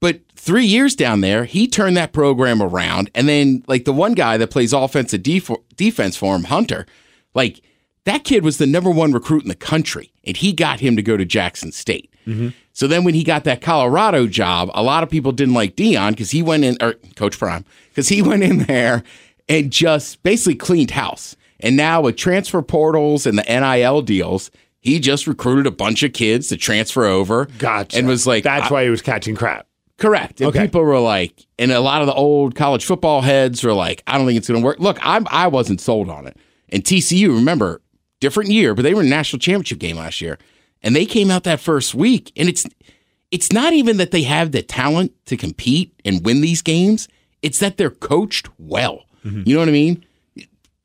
but 0.00 0.20
three 0.34 0.64
years 0.64 0.96
down 0.96 1.20
there, 1.20 1.44
he 1.44 1.68
turned 1.68 1.96
that 1.96 2.12
program 2.12 2.62
around. 2.62 3.10
And 3.14 3.28
then, 3.28 3.62
like, 3.66 3.84
the 3.84 3.92
one 3.92 4.14
guy 4.14 4.38
that 4.38 4.50
plays 4.50 4.72
offensive 4.72 5.22
def- 5.22 5.50
defense 5.76 6.16
for 6.16 6.34
him, 6.34 6.44
Hunter, 6.44 6.86
like, 7.34 7.60
that 8.04 8.24
kid 8.24 8.42
was 8.42 8.56
the 8.56 8.66
number 8.66 8.90
one 8.90 9.12
recruit 9.12 9.42
in 9.42 9.48
the 9.48 9.54
country. 9.54 10.12
And 10.24 10.36
he 10.36 10.52
got 10.52 10.80
him 10.80 10.96
to 10.96 11.02
go 11.02 11.18
to 11.18 11.24
Jackson 11.26 11.70
State. 11.70 12.10
Mm-hmm. 12.26 12.48
So 12.72 12.86
then, 12.86 13.04
when 13.04 13.14
he 13.14 13.22
got 13.22 13.44
that 13.44 13.60
Colorado 13.60 14.26
job, 14.26 14.70
a 14.74 14.82
lot 14.82 15.02
of 15.02 15.10
people 15.10 15.32
didn't 15.32 15.54
like 15.54 15.76
Deion 15.76 16.10
because 16.10 16.30
he 16.30 16.42
went 16.42 16.64
in, 16.64 16.78
or 16.80 16.94
Coach 17.16 17.38
Prime, 17.38 17.64
because 17.90 18.08
he 18.08 18.22
went 18.30 18.42
in 18.42 18.60
there 18.60 19.02
and 19.48 19.70
just 19.70 20.22
basically 20.22 20.54
cleaned 20.54 20.92
house. 20.92 21.36
And 21.58 21.76
now, 21.76 22.00
with 22.00 22.16
transfer 22.16 22.62
portals 22.62 23.26
and 23.26 23.36
the 23.36 23.42
NIL 23.42 24.00
deals, 24.00 24.50
he 24.80 24.98
just 24.98 25.26
recruited 25.26 25.66
a 25.66 25.70
bunch 25.70 26.02
of 26.02 26.14
kids 26.14 26.48
to 26.48 26.56
transfer 26.56 27.04
over. 27.04 27.46
Gotcha. 27.58 27.98
And 27.98 28.06
was 28.06 28.26
like, 28.26 28.44
that's 28.44 28.70
why 28.70 28.84
he 28.84 28.90
was 28.90 29.02
catching 29.02 29.36
crap. 29.36 29.66
Correct. 30.00 30.40
And 30.40 30.48
Okay. 30.48 30.62
people 30.62 30.82
were 30.82 30.98
like, 30.98 31.46
and 31.58 31.70
a 31.70 31.78
lot 31.80 32.00
of 32.00 32.06
the 32.08 32.14
old 32.14 32.54
college 32.56 32.84
football 32.84 33.20
heads 33.20 33.62
were 33.62 33.72
like, 33.74 34.02
I 34.06 34.18
don't 34.18 34.26
think 34.26 34.38
it's 34.38 34.48
going 34.48 34.60
to 34.60 34.64
work. 34.64 34.80
Look, 34.80 34.98
I'm, 35.02 35.26
I 35.30 35.46
wasn't 35.46 35.80
sold 35.80 36.08
on 36.10 36.26
it. 36.26 36.36
And 36.70 36.82
TCU, 36.82 37.28
remember, 37.34 37.80
different 38.20 38.50
year, 38.50 38.74
but 38.74 38.82
they 38.82 38.94
were 38.94 39.02
in 39.02 39.08
national 39.10 39.38
championship 39.40 39.78
game 39.78 39.96
last 39.96 40.20
year. 40.20 40.38
And 40.82 40.96
they 40.96 41.04
came 41.06 41.30
out 41.30 41.44
that 41.44 41.60
first 41.60 41.94
week. 41.94 42.32
And 42.36 42.48
it's 42.48 42.66
it's 43.30 43.52
not 43.52 43.72
even 43.74 43.98
that 43.98 44.10
they 44.10 44.22
have 44.22 44.50
the 44.52 44.62
talent 44.62 45.12
to 45.26 45.36
compete 45.36 45.92
and 46.04 46.24
win 46.24 46.40
these 46.40 46.62
games. 46.62 47.06
It's 47.42 47.58
that 47.60 47.76
they're 47.76 47.90
coached 47.90 48.48
well. 48.58 49.04
Mm-hmm. 49.24 49.42
You 49.46 49.54
know 49.54 49.60
what 49.60 49.68
I 49.68 49.72
mean? 49.72 50.04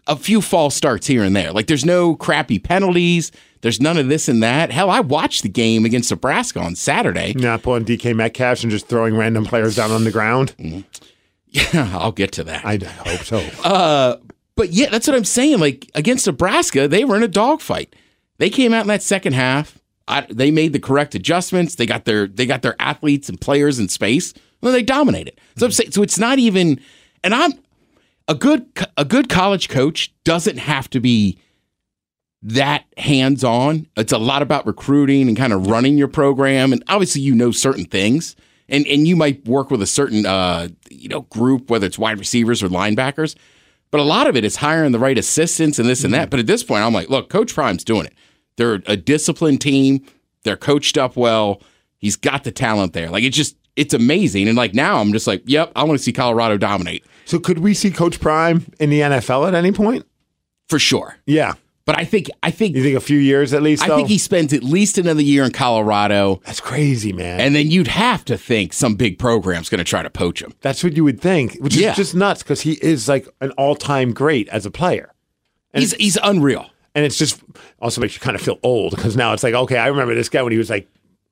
A 0.08 0.16
few 0.16 0.42
false 0.42 0.76
starts 0.76 1.08
here 1.08 1.24
and 1.24 1.36
there. 1.36 1.52
Like 1.52 1.66
there's 1.68 1.86
no 1.86 2.16
crappy 2.16 2.60
penalties. 2.60 3.32
There's 3.66 3.82
none 3.82 3.98
of 3.98 4.10
this 4.10 4.30
and 4.30 4.44
that. 4.44 4.72
Hell, 4.72 4.92
I 4.92 5.00
watched 5.00 5.42
the 5.42 5.50
game 5.50 5.86
against 5.86 6.12
Nebraska 6.12 6.60
on 6.60 6.76
Saturday. 6.76 7.34
Not 7.34 7.64
pulling 7.64 7.84
DK 7.84 8.16
Metcalf 8.16 8.62
and 8.62 8.70
just 8.70 8.88
throwing 8.88 9.18
random 9.18 9.44
players 9.44 9.76
down 9.76 9.90
on 9.90 10.04
the 10.04 10.12
ground. 10.12 10.56
Mm-hmm. 10.60 10.82
Yeah, 11.48 11.90
I'll 11.98 12.12
get 12.12 12.32
to 12.34 12.44
that. 12.44 12.64
I 12.64 12.78
hope 12.78 13.22
so. 13.22 13.44
Uh, 13.64 14.18
but 14.54 14.70
yeah, 14.70 14.90
that's 14.92 15.08
what 15.08 15.18
I'm 15.18 15.26
saying. 15.26 15.58
Like 15.58 15.90
against 15.96 16.28
Nebraska, 16.28 16.88
they 16.88 17.06
were 17.06 17.16
in 17.16 17.24
a 17.24 17.28
dogfight. 17.28 17.96
They 18.38 18.52
came 18.52 18.72
out 18.72 18.82
in 18.82 18.88
that 18.90 19.02
second 19.02 19.34
half. 19.34 19.80
I, 20.08 20.28
they 20.30 20.52
made 20.52 20.72
the 20.72 20.80
correct 20.80 21.16
adjustments. 21.16 21.74
They 21.74 21.88
got 21.88 22.06
their 22.06 22.28
they 22.28 22.46
got 22.46 22.62
their 22.62 22.76
athletes 22.78 23.30
and 23.30 23.42
players 23.42 23.80
in 23.80 23.90
space. 23.90 24.32
And 24.62 24.76
they 24.76 24.84
dominated. 24.84 25.42
So 25.58 25.66
I'm 25.66 25.72
mm-hmm. 25.72 25.76
saying, 25.76 25.92
so 25.92 26.04
it's 26.04 26.20
not 26.20 26.38
even. 26.38 26.80
And 27.24 27.34
I'm 27.34 27.54
a 28.28 28.36
good 28.36 28.68
a 28.96 29.06
good 29.06 29.28
college 29.28 29.70
coach 29.70 30.14
doesn't 30.24 30.58
have 30.58 30.88
to 30.92 31.00
be 31.00 31.40
that 32.46 32.86
hands 32.98 33.44
on. 33.44 33.88
It's 33.98 34.14
a 34.14 34.20
lot 34.20 34.44
about 34.44 34.68
recruiting 34.68 35.28
and 35.28 35.36
kind 35.36 35.52
of 35.52 35.68
running 35.68 35.98
your 35.98 36.08
program. 36.08 36.72
And 36.72 36.84
obviously, 36.88 37.22
you 37.22 37.34
know 37.34 37.52
certain 37.52 37.86
things, 37.86 38.36
and 38.70 38.86
and 38.86 39.08
you 39.08 39.16
might 39.16 39.46
work 39.48 39.72
with 39.72 39.82
a 39.82 39.88
certain 39.88 40.26
uh, 40.26 40.70
you 40.90 41.10
know 41.10 41.22
group, 41.22 41.70
whether 41.70 41.88
it's 41.88 41.98
wide 41.98 42.20
receivers 42.20 42.62
or 42.62 42.70
linebackers. 42.70 43.36
But 43.90 44.00
a 44.00 44.04
lot 44.04 44.28
of 44.28 44.36
it 44.36 44.44
is 44.44 44.58
hiring 44.58 44.92
the 44.92 45.00
right 45.00 45.18
assistants 45.18 45.80
and 45.80 45.88
this 45.88 46.04
and 46.04 46.14
that. 46.14 46.30
But 46.30 46.40
at 46.40 46.48
this 46.48 46.64
point, 46.64 46.84
I'm 46.84 46.94
like, 46.94 47.10
look, 47.10 47.30
Coach 47.30 47.54
Prime's 47.54 47.84
doing 47.84 48.06
it. 48.06 48.14
They're 48.58 48.82
a 48.86 48.98
disciplined 48.98 49.62
team. 49.62 50.06
They're 50.44 50.58
coached 50.58 50.98
up 50.98 51.16
well. 51.16 51.62
He's 51.98 52.16
got 52.16 52.44
the 52.44 52.52
talent 52.52 52.94
there. 52.94 53.10
Like 53.10 53.24
it's 53.24 53.38
just 53.38 53.58
it's 53.76 53.94
amazing. 53.94 54.48
And 54.48 54.56
like 54.56 54.76
now, 54.76 55.00
I'm 55.00 55.14
just 55.14 55.26
like, 55.26 55.42
yep, 55.46 55.72
I 55.76 55.84
want 55.84 55.98
to 55.98 56.04
see 56.04 56.14
Colorado 56.14 56.58
dominate 56.58 57.04
So 57.26 57.40
could 57.40 57.60
we 57.60 57.74
see 57.74 57.90
Coach 57.90 58.20
Prime 58.20 58.72
in 58.80 58.92
the 58.92 59.00
NFL 59.02 59.48
at 59.48 59.56
any 59.56 59.72
point? 59.72 60.06
for 60.68 60.80
sure. 60.80 61.18
Yeah. 61.26 61.54
But 61.86 62.00
I 62.00 62.04
think 62.04 62.30
I 62.42 62.50
think 62.52 62.76
You 62.76 62.82
think 62.84 62.98
a 62.98 63.00
few 63.00 63.20
years 63.20 63.54
at 63.54 63.62
least? 63.62 63.84
I 63.84 63.88
though? 63.88 63.98
think 63.98 64.08
he 64.10 64.18
spends 64.18 64.54
at 64.54 64.64
least 64.64 64.98
another 64.98 65.22
year 65.22 65.44
in 65.44 65.52
Colorado. 65.52 66.42
That's 66.44 66.60
crazy, 66.60 67.14
man. 67.14 67.40
And 67.40 67.56
then 67.56 67.70
you'd 67.70 67.88
have 67.88 68.26
to 68.26 68.38
think 68.38 68.74
some 68.74 68.96
big 68.96 69.20
program's 69.20 69.70
going 69.70 69.78
to 69.78 69.84
try 69.84 70.02
to 70.02 70.10
poach 70.10 70.42
him. 70.42 70.54
That's 70.62 70.84
what 70.84 70.96
you 70.96 71.04
would 71.04 71.22
think, 71.22 71.58
which 71.60 71.76
Yeah. 71.76 71.92
is 71.92 71.98
just 71.98 72.16
nuts 72.16 72.42
because 72.42 72.62
he 72.62 72.74
is 72.82 73.08
like 73.08 73.28
an 73.40 73.52
all-time 73.52 74.14
great 74.14 74.48
as 74.50 74.66
a 74.66 74.72
player. 74.72 75.14
He's 75.74 75.94
he's 75.94 76.18
unreal. 76.24 76.70
And 76.96 77.06
it's 77.06 77.18
just 77.18 77.42
also 77.80 78.02
makes 78.02 78.16
you 78.16 78.22
kind 78.22 78.36
of 78.36 78.42
feel 78.42 78.58
old 78.64 78.96
because 78.96 79.16
now 79.16 79.34
it's 79.34 79.44
like, 79.44 79.54
okay, 79.54 79.78
I 79.78 79.88
remember 79.88 80.16
this 80.16 80.30
guy 80.30 80.42
when 80.42 80.54
he 80.54 80.58
was 80.58 80.70
like 80.70 80.88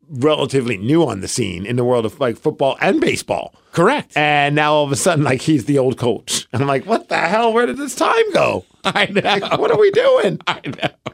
relatively 0.09 0.77
new 0.77 1.03
on 1.07 1.21
the 1.21 1.27
scene 1.27 1.65
in 1.65 1.75
the 1.75 1.83
world 1.83 2.05
of 2.05 2.19
like 2.19 2.37
football 2.37 2.77
and 2.81 2.99
baseball. 3.01 3.55
Correct. 3.71 4.15
And 4.15 4.55
now 4.55 4.73
all 4.73 4.83
of 4.85 4.91
a 4.91 4.95
sudden, 4.95 5.23
like 5.23 5.41
he's 5.41 5.65
the 5.65 5.79
old 5.79 5.97
coach. 5.97 6.47
And 6.53 6.61
I'm 6.61 6.67
like, 6.67 6.85
what 6.85 7.09
the 7.09 7.17
hell? 7.17 7.53
Where 7.53 7.65
did 7.65 7.77
this 7.77 7.95
time 7.95 8.31
go? 8.33 8.65
I 8.83 9.05
know. 9.07 9.57
What 9.57 9.71
are 9.71 9.79
we 9.79 9.91
doing? 9.91 10.39
I 10.47 10.59
know. 10.65 11.13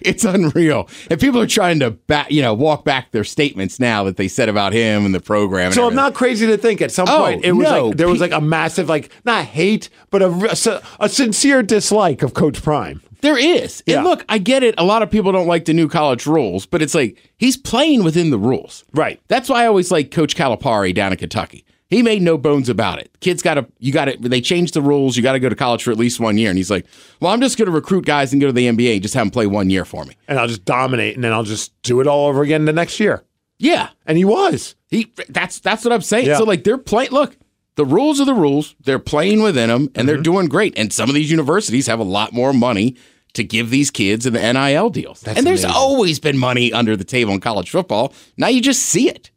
It's 0.00 0.24
unreal. 0.24 0.88
And 1.10 1.18
people 1.20 1.40
are 1.40 1.46
trying 1.46 1.80
to 1.80 1.90
back, 1.90 2.30
you 2.30 2.40
know, 2.40 2.54
walk 2.54 2.84
back 2.84 3.10
their 3.10 3.24
statements 3.24 3.80
now 3.80 4.04
that 4.04 4.16
they 4.16 4.28
said 4.28 4.48
about 4.48 4.72
him 4.72 5.04
and 5.04 5.12
the 5.12 5.18
program. 5.20 5.66
and 5.66 5.74
So 5.74 5.88
I'm 5.88 5.94
not 5.96 6.14
crazy 6.14 6.46
to 6.46 6.56
think 6.56 6.80
at 6.80 6.92
some 6.92 7.08
Oh, 7.08 7.18
point 7.24 7.44
it 7.44 7.52
was 7.52 7.66
no. 7.68 7.88
like 7.88 7.96
there 7.96 8.06
was 8.08 8.20
like 8.20 8.30
a 8.30 8.40
massive 8.40 8.88
like 8.88 9.10
not 9.24 9.44
hate 9.44 9.90
but 10.10 10.22
a, 10.22 10.78
a 11.00 11.08
sincere 11.08 11.64
dislike 11.64 12.22
of 12.22 12.32
Coach 12.32 12.62
Prime. 12.62 13.02
There 13.22 13.38
is. 13.38 13.82
Yeah. 13.86 13.98
And 13.98 14.04
look, 14.04 14.24
I 14.28 14.38
get 14.38 14.62
it. 14.62 14.74
A 14.78 14.84
lot 14.84 15.02
of 15.02 15.10
people 15.10 15.32
don't 15.32 15.46
like 15.46 15.64
the 15.64 15.72
new 15.72 15.88
college 15.88 16.26
rules, 16.26 16.66
but 16.66 16.82
it's 16.82 16.94
like 16.94 17.16
he's 17.38 17.56
playing 17.56 18.04
within 18.04 18.30
the 18.30 18.38
rules. 18.38 18.84
Right. 18.92 19.20
That's 19.28 19.48
why 19.48 19.62
I 19.62 19.66
always 19.66 19.90
like 19.90 20.10
Coach 20.10 20.36
Calipari 20.36 20.94
down 20.94 21.12
in 21.12 21.18
Kentucky. 21.18 21.64
He 21.88 22.02
made 22.02 22.22
no 22.22 22.38
bones 22.38 22.68
about 22.68 22.98
it. 22.98 23.10
Kids 23.20 23.42
got 23.42 23.54
to, 23.54 23.66
you 23.78 23.92
got 23.92 24.06
to, 24.06 24.16
they 24.16 24.40
changed 24.40 24.74
the 24.74 24.80
rules. 24.80 25.16
You 25.16 25.22
got 25.22 25.32
to 25.32 25.40
go 25.40 25.48
to 25.48 25.54
college 25.54 25.84
for 25.84 25.90
at 25.90 25.98
least 25.98 26.18
one 26.18 26.38
year. 26.38 26.48
And 26.48 26.56
he's 26.56 26.70
like, 26.70 26.86
well, 27.20 27.32
I'm 27.32 27.40
just 27.40 27.58
going 27.58 27.66
to 27.66 27.72
recruit 27.72 28.06
guys 28.06 28.32
and 28.32 28.40
go 28.40 28.46
to 28.48 28.52
the 28.52 28.66
NBA 28.66 28.94
and 28.94 29.02
just 29.02 29.14
have 29.14 29.24
them 29.26 29.30
play 29.30 29.46
one 29.46 29.70
year 29.70 29.84
for 29.84 30.04
me. 30.04 30.16
And 30.26 30.38
I'll 30.38 30.48
just 30.48 30.64
dominate 30.64 31.14
and 31.14 31.22
then 31.22 31.32
I'll 31.32 31.44
just 31.44 31.80
do 31.82 32.00
it 32.00 32.06
all 32.06 32.28
over 32.28 32.42
again 32.42 32.64
the 32.64 32.72
next 32.72 32.98
year. 32.98 33.22
Yeah. 33.58 33.90
And 34.06 34.18
he 34.18 34.24
was. 34.24 34.74
He, 34.88 35.12
that's, 35.28 35.60
that's 35.60 35.84
what 35.84 35.92
I'm 35.92 36.00
saying. 36.00 36.26
Yeah. 36.26 36.38
So 36.38 36.44
like 36.44 36.64
they're 36.64 36.78
playing, 36.78 37.10
look, 37.10 37.36
the 37.76 37.84
rules 37.86 38.20
are 38.20 38.24
the 38.26 38.34
rules. 38.34 38.74
They're 38.84 38.98
playing 38.98 39.42
within 39.42 39.68
them 39.68 39.82
and 39.82 39.90
Mm-hmm. 39.94 40.06
they're 40.06 40.16
doing 40.22 40.46
great. 40.46 40.76
And 40.78 40.92
some 40.92 41.08
of 41.08 41.14
these 41.14 41.30
universities 41.30 41.86
have 41.86 42.00
a 42.00 42.04
lot 42.04 42.32
more 42.32 42.52
money 42.52 42.96
to 43.34 43.42
give 43.42 43.70
these 43.70 43.90
kids 43.90 44.26
in 44.26 44.34
the 44.34 44.52
NIL 44.52 44.90
deals. 44.90 45.22
and 45.26 45.38
there's 45.46 45.64
amazing. 45.64 45.70
always 45.70 46.20
been 46.20 46.36
money 46.36 46.72
under 46.72 46.96
the 46.96 47.04
table 47.04 47.32
in 47.32 47.40
college 47.40 47.70
football. 47.70 48.12
Now 48.36 48.48
you 48.48 48.60
just 48.60 48.82
see 48.82 49.08
it. 49.08 49.30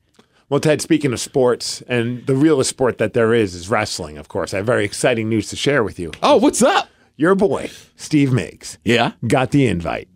Well, 0.49 0.59
Ted, 0.59 0.81
speaking 0.81 1.11
of 1.13 1.19
sports, 1.19 1.81
and 1.87 2.23
the 2.27 2.35
realest 2.35 2.69
sport 2.69 2.97
that 2.99 3.13
there 3.13 3.33
is 3.33 3.55
is 3.55 3.67
wrestling, 3.69 4.17
of 4.17 4.27
course. 4.27 4.53
I 4.53 4.57
have 4.57 4.65
very 4.65 4.85
exciting 4.85 5.27
news 5.29 5.49
to 5.49 5.55
share 5.55 5.83
with 5.83 5.97
you. 5.97 6.11
Oh, 6.21 6.35
what's 6.37 6.61
up? 6.61 6.87
Your 7.15 7.33
boy, 7.35 7.71
Steve 7.95 8.29
Migs, 8.29 8.77
Yeah. 8.83 9.13
got 9.25 9.51
the 9.51 9.65
invite 9.65 10.07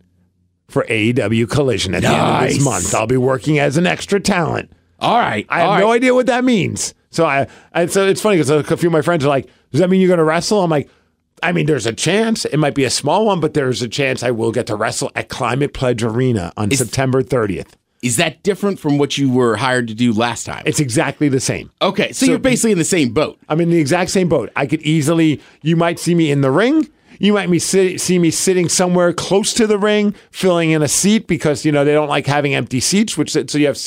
for 0.68 0.84
AEW 0.88 1.48
Collision 1.50 1.94
at 1.94 2.02
the 2.02 2.08
end 2.08 2.20
of 2.20 2.42
this 2.48 2.62
month. 2.64 2.94
I'll 2.94 3.06
be 3.08 3.16
working 3.16 3.58
as 3.58 3.76
an 3.78 3.86
extra 3.86 4.20
talent. 4.20 4.70
All 5.00 5.18
right. 5.18 5.46
I 5.48 5.60
have 5.60 5.68
all 5.70 5.78
no 5.78 5.86
right. 5.86 5.94
idea 5.96 6.14
what 6.14 6.26
that 6.26 6.44
means. 6.44 6.94
So 7.10 7.26
I, 7.26 7.46
I 7.72 7.86
so 7.86 8.06
it's 8.06 8.20
funny 8.20 8.36
because 8.36 8.50
a 8.50 8.76
few 8.76 8.88
of 8.88 8.92
my 8.92 9.02
friends 9.02 9.24
are 9.24 9.28
like, 9.28 9.48
"Does 9.70 9.80
that 9.80 9.90
mean 9.90 10.00
you're 10.00 10.08
going 10.08 10.18
to 10.18 10.24
wrestle?" 10.24 10.62
I'm 10.62 10.70
like, 10.70 10.88
I 11.42 11.52
mean, 11.52 11.66
there's 11.66 11.86
a 11.86 11.92
chance. 11.92 12.44
It 12.44 12.58
might 12.58 12.74
be 12.74 12.84
a 12.84 12.90
small 12.90 13.26
one, 13.26 13.40
but 13.40 13.54
there's 13.54 13.82
a 13.82 13.88
chance 13.88 14.22
I 14.22 14.30
will 14.30 14.52
get 14.52 14.66
to 14.68 14.76
wrestle 14.76 15.10
at 15.14 15.28
Climate 15.28 15.72
Pledge 15.74 16.02
Arena 16.02 16.52
on 16.56 16.70
September 16.70 17.22
30th. 17.22 17.72
Is 18.02 18.16
that 18.16 18.42
different 18.42 18.78
from 18.78 18.96
what 18.96 19.18
you 19.18 19.30
were 19.30 19.56
hired 19.56 19.88
to 19.88 19.94
do 19.94 20.12
last 20.12 20.44
time? 20.44 20.62
It's 20.64 20.80
exactly 20.80 21.28
the 21.28 21.40
same. 21.40 21.70
okay, 21.82 22.12
so, 22.12 22.24
you're 22.24 22.38
basically 22.38 22.72
in 22.72 22.78
the 22.78 22.84
same 22.84 23.12
boat. 23.12 23.38
I'm 23.48 23.60
in 23.60 23.68
the 23.68 23.78
exact 23.78 24.10
same 24.10 24.28
boat. 24.28 24.50
I 24.56 24.66
could 24.66 24.80
easily, 24.82 25.40
you 25.62 25.76
might 25.76 25.98
see 25.98 26.14
me 26.14 26.30
in 26.30 26.40
the 26.40 26.50
ring. 26.50 26.88
You 27.20 27.34
might 27.34 27.50
me 27.50 27.58
sit, 27.58 28.00
see 28.00 28.18
me 28.18 28.30
sitting 28.30 28.70
somewhere 28.70 29.12
close 29.12 29.52
to 29.54 29.66
the 29.66 29.78
ring, 29.78 30.14
filling 30.30 30.70
in 30.70 30.80
a 30.80 30.88
seat 30.88 31.26
because 31.26 31.66
you 31.66 31.70
know 31.70 31.84
they 31.84 31.92
don't 31.92 32.08
like 32.08 32.26
having 32.26 32.54
empty 32.54 32.80
seats. 32.80 33.18
Which 33.18 33.32
so 33.32 33.58
you 33.58 33.66
have 33.66 33.78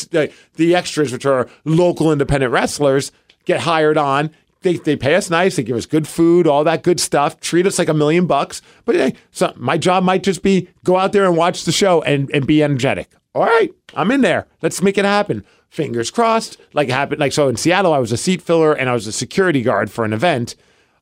the, 0.56 0.76
extras, 0.76 1.12
which 1.12 1.26
are 1.26 1.50
local 1.65 2.12
independent 2.12 2.52
wrestlers, 2.54 3.12
get 3.46 3.62
hired 3.62 3.98
on. 3.98 4.30
They, 4.62 4.78
they 4.78 4.96
pay 4.96 5.15
us 5.15 5.32
nice. 5.32 5.56
They 5.56 5.63
give 5.63 5.76
us 5.76 5.88
good 5.88 6.08
food, 6.08 6.46
all 6.46 6.63
that 6.63 6.84
good 6.84 7.00
stuff. 7.00 7.39
Treat 7.39 7.65
us 7.65 7.80
like 7.80 7.89
a 7.89 7.93
million 7.93 8.28
bucks. 8.28 8.62
But 8.86 8.96
hey, 8.96 9.15
so 9.32 9.52
my 9.58 9.80
job 9.80 10.04
might 10.04 10.22
just 10.22 10.43
be 10.43 10.69
go 10.84 10.98
out 10.98 11.12
there 11.12 11.26
and 11.26 11.36
watch 11.36 11.65
the 11.65 11.72
show 11.72 12.04
and, 12.04 12.30
and 12.36 12.46
be 12.46 12.62
energetic. 12.63 13.10
All 13.34 13.43
right, 13.43 13.74
I'm 13.96 14.12
in 14.12 14.22
there. 14.22 14.46
Let's 14.62 14.84
make 14.84 15.00
it 15.00 15.06
happen. 15.06 15.43
Fingers 15.69 16.12
crossed. 16.12 16.58
Like 16.74 16.88
happened. 16.88 17.19
Like 17.19 17.34
so 17.34 17.48
in 17.48 17.58
Seattle, 17.58 17.93
I 17.93 17.98
was 17.98 18.12
a 18.12 18.17
seat 18.17 18.43
filler 18.43 18.74
and 18.74 18.91
I 18.91 18.93
was 18.93 19.08
a 19.08 19.12
security 19.12 19.63
guard 19.63 19.89
for 19.89 20.06
an 20.06 20.13
event. 20.13 20.56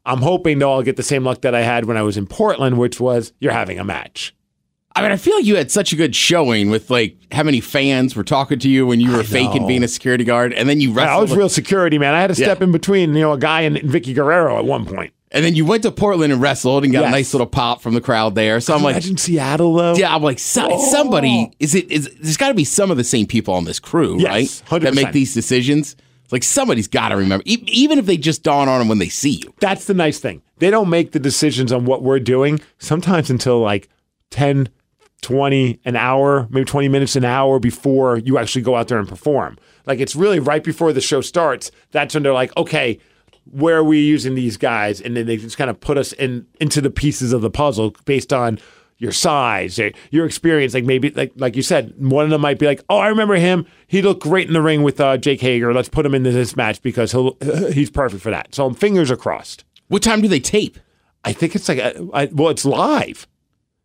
I'm 0.05 0.19
hoping 0.19 0.59
though 0.59 0.73
I'll 0.73 0.81
get 0.83 0.95
the 0.97 1.03
same 1.03 1.23
luck 1.23 1.41
that 1.41 1.53
I 1.55 1.61
had 1.61 1.85
when 1.85 1.97
I 1.97 2.01
was 2.01 2.17
in 2.17 2.25
Portland, 2.27 2.77
which 2.77 2.99
was 2.99 3.33
you're 3.39 3.51
having 3.51 3.79
a 3.79 3.83
match. 3.83 4.33
I 4.93 5.01
mean, 5.03 5.11
I 5.11 5.15
feel 5.15 5.35
like 5.35 5.45
you 5.45 5.55
had 5.55 5.71
such 5.71 5.93
a 5.93 5.95
good 5.95 6.13
showing 6.15 6.69
with 6.69 6.89
like 6.89 7.15
how 7.31 7.43
many 7.43 7.61
fans 7.61 8.13
were 8.15 8.25
talking 8.25 8.59
to 8.59 8.67
you 8.69 8.85
when 8.85 8.99
you 8.99 9.11
were 9.15 9.23
faking 9.23 9.65
being 9.65 9.83
a 9.83 9.87
security 9.87 10.25
guard, 10.25 10.51
and 10.53 10.67
then 10.67 10.81
you 10.81 10.89
wrestled. 10.91 11.07
I 11.07 11.11
wrestled. 11.21 11.29
was 11.29 11.37
real 11.37 11.49
security, 11.49 11.97
man. 11.97 12.13
I 12.13 12.19
had 12.19 12.27
to 12.27 12.35
step 12.35 12.59
Yeah. 12.59 12.65
in 12.65 12.71
between, 12.73 13.13
you 13.13 13.21
know, 13.21 13.31
a 13.31 13.37
guy 13.37 13.61
and 13.61 13.77
Vickie 13.77 14.13
Guerrero 14.13 14.57
at 14.57 14.65
one 14.65 14.85
point. 14.85 15.13
and 15.33 15.45
then 15.45 15.55
you 15.55 15.63
went 15.63 15.83
to 15.83 15.91
Portland 15.93 16.33
and 16.33 16.41
wrestled 16.41 16.83
and 16.83 16.91
got 16.91 17.03
Yes. 17.03 17.07
a 17.07 17.11
nice 17.11 17.33
little 17.33 17.47
pop 17.47 17.81
from 17.81 17.93
the 17.93 18.01
crowd 18.01 18.35
there. 18.35 18.59
So 18.59 18.75
I'm 18.75 18.83
like, 18.83 18.95
Imagine 18.95 19.15
Seattle 19.15 19.73
though. 19.75 19.95
yeah, 19.95 20.13
I'm 20.13 20.21
like, 20.21 20.39
so, 20.39 20.67
oh. 20.69 20.91
somebody 20.91 21.49
is 21.57 21.73
it? 21.73 21.89
Is 21.89 22.09
there's 22.19 22.35
got 22.35 22.49
to 22.49 22.53
be 22.53 22.65
some 22.65 22.91
of 22.91 22.97
the 22.97 23.05
same 23.05 23.27
people 23.27 23.53
on 23.53 23.63
this 23.63 23.79
crew, 23.79 24.17
Yes, 24.19 24.61
right? 24.69 24.81
That 24.81 24.93
make 24.93 25.13
these 25.13 25.33
decisions. 25.33 25.95
Like 26.31 26.43
somebody's 26.43 26.87
got 26.87 27.09
to 27.09 27.17
remember, 27.17 27.43
e- 27.45 27.63
even 27.67 27.99
if 27.99 28.05
they 28.05 28.17
just 28.17 28.43
dawn 28.43 28.69
on 28.69 28.79
them 28.79 28.87
when 28.87 28.99
they 28.99 29.09
see 29.09 29.41
you. 29.43 29.53
That's 29.59 29.85
the 29.85 29.93
nice 29.93 30.19
thing. 30.19 30.41
They 30.57 30.69
don't 30.69 30.89
make 30.89 31.11
the 31.11 31.19
decisions 31.19 31.71
on 31.71 31.85
what 31.85 32.03
we're 32.03 32.19
doing 32.19 32.61
sometimes 32.79 33.29
until 33.29 33.59
like 33.59 33.89
10, 34.31 34.69
20 35.21 35.79
an 35.85 35.95
hour, 35.95 36.47
maybe 36.49 36.65
20 36.65 36.87
minutes 36.87 37.15
an 37.15 37.25
hour 37.25 37.59
before 37.59 38.17
you 38.17 38.37
actually 38.37 38.61
go 38.61 38.75
out 38.75 38.87
there 38.87 38.99
and 38.99 39.07
perform. 39.07 39.57
Like 39.85 39.99
it's 39.99 40.15
really 40.15 40.39
right 40.39 40.63
before 40.63 40.93
the 40.93 41.01
show 41.01 41.21
starts. 41.21 41.71
That's 41.91 42.13
when 42.13 42.23
they're 42.23 42.33
like, 42.33 42.55
okay, 42.57 42.99
where 43.45 43.77
are 43.77 43.83
we 43.83 43.99
using 44.01 44.35
these 44.35 44.57
guys? 44.57 45.01
And 45.01 45.17
then 45.17 45.25
they 45.25 45.37
just 45.37 45.57
kind 45.57 45.69
of 45.69 45.79
put 45.79 45.97
us 45.97 46.13
in 46.13 46.45
into 46.59 46.79
the 46.79 46.91
pieces 46.91 47.33
of 47.33 47.41
the 47.41 47.49
puzzle 47.49 47.95
based 48.05 48.31
on 48.31 48.59
your 49.01 49.11
size, 49.11 49.77
your- 49.77 49.91
your 50.11 50.25
experience. 50.25 50.73
Like 50.73 50.85
maybe, 50.85 51.09
like 51.09 51.33
like 51.35 51.55
you 51.57 51.61
said, 51.63 51.93
one 51.97 52.23
of 52.23 52.29
them 52.31 52.39
might 52.41 52.59
be 52.59 52.67
like, 52.67 52.81
"Oh, 52.89 52.97
I 52.99 53.07
remember 53.09 53.35
him. 53.35 53.65
He 53.87 54.01
looked 54.01 54.21
great 54.21 54.47
in 54.47 54.53
the 54.53 54.61
ring 54.61 54.83
with 54.83 55.01
uh, 55.01 55.17
Jake 55.17 55.41
Hager. 55.41 55.73
Let's 55.73 55.89
put 55.89 56.05
him 56.05 56.13
into 56.15 56.31
this 56.31 56.55
match 56.55 56.81
because 56.81 57.11
he'll 57.11 57.35
he's 57.73 57.89
perfect 57.89 58.21
for 58.23 58.29
that." 58.29 58.53
So 58.55 58.69
fingers 58.71 59.11
are 59.11 59.17
crossed. 59.17 59.65
What 59.87 60.03
time 60.03 60.21
do 60.21 60.27
they 60.29 60.39
tape? 60.39 60.77
I 61.25 61.33
think 61.33 61.55
it's 61.55 61.67
like, 61.67 61.77
a, 61.79 62.07
I, 62.13 62.25
well, 62.31 62.49
it's 62.49 62.63
live. 62.65 63.27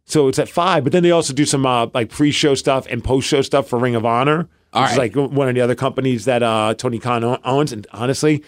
So 0.05 0.29
it's 0.29 0.39
at 0.39 0.49
five, 0.49 0.85
but 0.85 0.93
then 0.93 1.03
they 1.03 1.11
also 1.11 1.33
do 1.35 1.45
some 1.45 1.67
uh, 1.67 1.89
like 1.93 2.11
pre-show 2.11 2.55
stuff 2.55 2.87
and 2.89 3.03
post-show 3.03 3.43
stuff 3.43 3.69
for 3.69 3.79
Ring 3.79 3.97
of 3.97 4.07
Honor, 4.07 4.49
All 4.73 4.83
which 4.85 4.93
is 4.93 4.99
like 4.99 5.17
one 5.17 5.49
of 5.49 5.55
the 5.57 5.61
other 5.61 5.75
companies 5.75 6.27
that 6.27 6.43
uh, 6.45 6.75
Tony 6.79 6.99
Khan 7.01 7.39
owns. 7.45 7.73
And 7.73 7.87
honestly, 7.93 8.45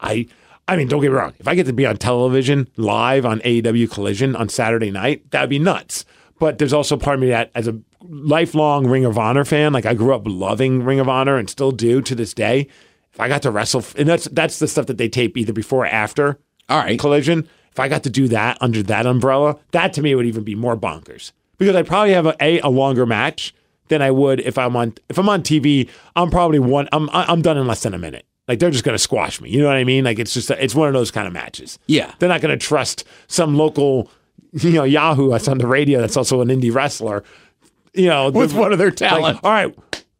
I, 0.00 0.26
I 0.68 0.76
mean, 0.76 0.86
don't 0.86 1.00
get 1.00 1.10
me 1.10 1.16
wrong. 1.16 1.32
If 1.38 1.48
I 1.48 1.54
get 1.54 1.66
to 1.66 1.72
be 1.72 1.86
on 1.86 1.96
television 1.96 2.68
live 2.76 3.24
on 3.24 3.40
AEW 3.40 3.90
Collision 3.90 4.36
on 4.36 4.48
Saturday 4.48 4.90
night, 4.90 5.30
that'd 5.30 5.48
be 5.50 5.58
nuts. 5.58 6.04
But 6.38 6.58
there's 6.58 6.72
also 6.74 6.96
part 6.96 7.14
of 7.14 7.20
me 7.20 7.28
that, 7.30 7.50
as 7.54 7.66
a 7.66 7.80
lifelong 8.02 8.86
Ring 8.86 9.04
of 9.04 9.18
Honor 9.18 9.44
fan, 9.44 9.72
like 9.72 9.86
I 9.86 9.94
grew 9.94 10.14
up 10.14 10.22
loving 10.26 10.84
Ring 10.84 11.00
of 11.00 11.08
Honor 11.08 11.36
and 11.36 11.50
still 11.50 11.72
do 11.72 12.00
to 12.02 12.14
this 12.14 12.34
day. 12.34 12.68
If 13.12 13.18
I 13.18 13.28
got 13.28 13.42
to 13.42 13.50
wrestle, 13.50 13.84
and 13.96 14.08
that's 14.08 14.26
that's 14.26 14.58
the 14.58 14.68
stuff 14.68 14.86
that 14.86 14.98
they 14.98 15.08
tape 15.08 15.36
either 15.36 15.52
before 15.52 15.84
or 15.84 15.88
after 15.88 16.38
All 16.68 16.78
right. 16.78 16.98
collision. 16.98 17.48
If 17.72 17.80
I 17.80 17.88
got 17.88 18.02
to 18.04 18.10
do 18.10 18.28
that 18.28 18.58
under 18.60 18.82
that 18.84 19.06
umbrella, 19.06 19.58
that 19.70 19.92
to 19.94 20.02
me 20.02 20.14
would 20.14 20.26
even 20.26 20.44
be 20.44 20.54
more 20.54 20.76
bonkers 20.76 21.32
because 21.58 21.74
I'd 21.76 21.86
probably 21.86 22.12
have 22.12 22.26
a, 22.26 22.36
a, 22.40 22.60
a 22.60 22.68
longer 22.68 23.06
match 23.06 23.54
than 23.88 24.02
I 24.02 24.10
would 24.10 24.40
if 24.40 24.58
I'm 24.58 24.76
on 24.76 24.94
if 25.08 25.18
I'm 25.18 25.28
on 25.28 25.42
TV. 25.42 25.88
I'm 26.14 26.30
probably 26.30 26.58
one. 26.58 26.88
I'm 26.92 27.08
I'm 27.12 27.42
done 27.42 27.56
in 27.56 27.66
less 27.66 27.82
than 27.82 27.94
a 27.94 27.98
minute. 27.98 28.26
Like 28.48 28.58
they're 28.58 28.70
just 28.70 28.84
gonna 28.84 28.98
squash 28.98 29.40
me. 29.40 29.50
You 29.50 29.60
know 29.60 29.66
what 29.68 29.76
I 29.76 29.84
mean? 29.84 30.04
Like 30.04 30.18
it's 30.18 30.32
just 30.34 30.50
a, 30.50 30.62
it's 30.62 30.74
one 30.74 30.88
of 30.88 30.94
those 30.94 31.10
kind 31.10 31.26
of 31.26 31.32
matches. 31.32 31.78
Yeah. 31.86 32.12
they're 32.18 32.28
not 32.28 32.40
gonna 32.40 32.56
trust 32.56 33.04
some 33.26 33.56
local, 33.56 34.10
you 34.52 34.70
know, 34.72 34.84
Yahoo 34.84 35.30
that's 35.30 35.46
on 35.48 35.58
the 35.58 35.66
radio 35.66 36.00
that's 36.00 36.16
also 36.16 36.40
an 36.40 36.48
indie 36.48 36.74
wrestler. 36.74 37.22
You 37.94 38.06
know, 38.06 38.30
With 38.30 38.54
one 38.54 38.72
of 38.72 38.78
their 38.78 38.88
like, 38.88 38.96
talent. 38.96 39.40
all 39.42 39.50
right, 39.50 39.76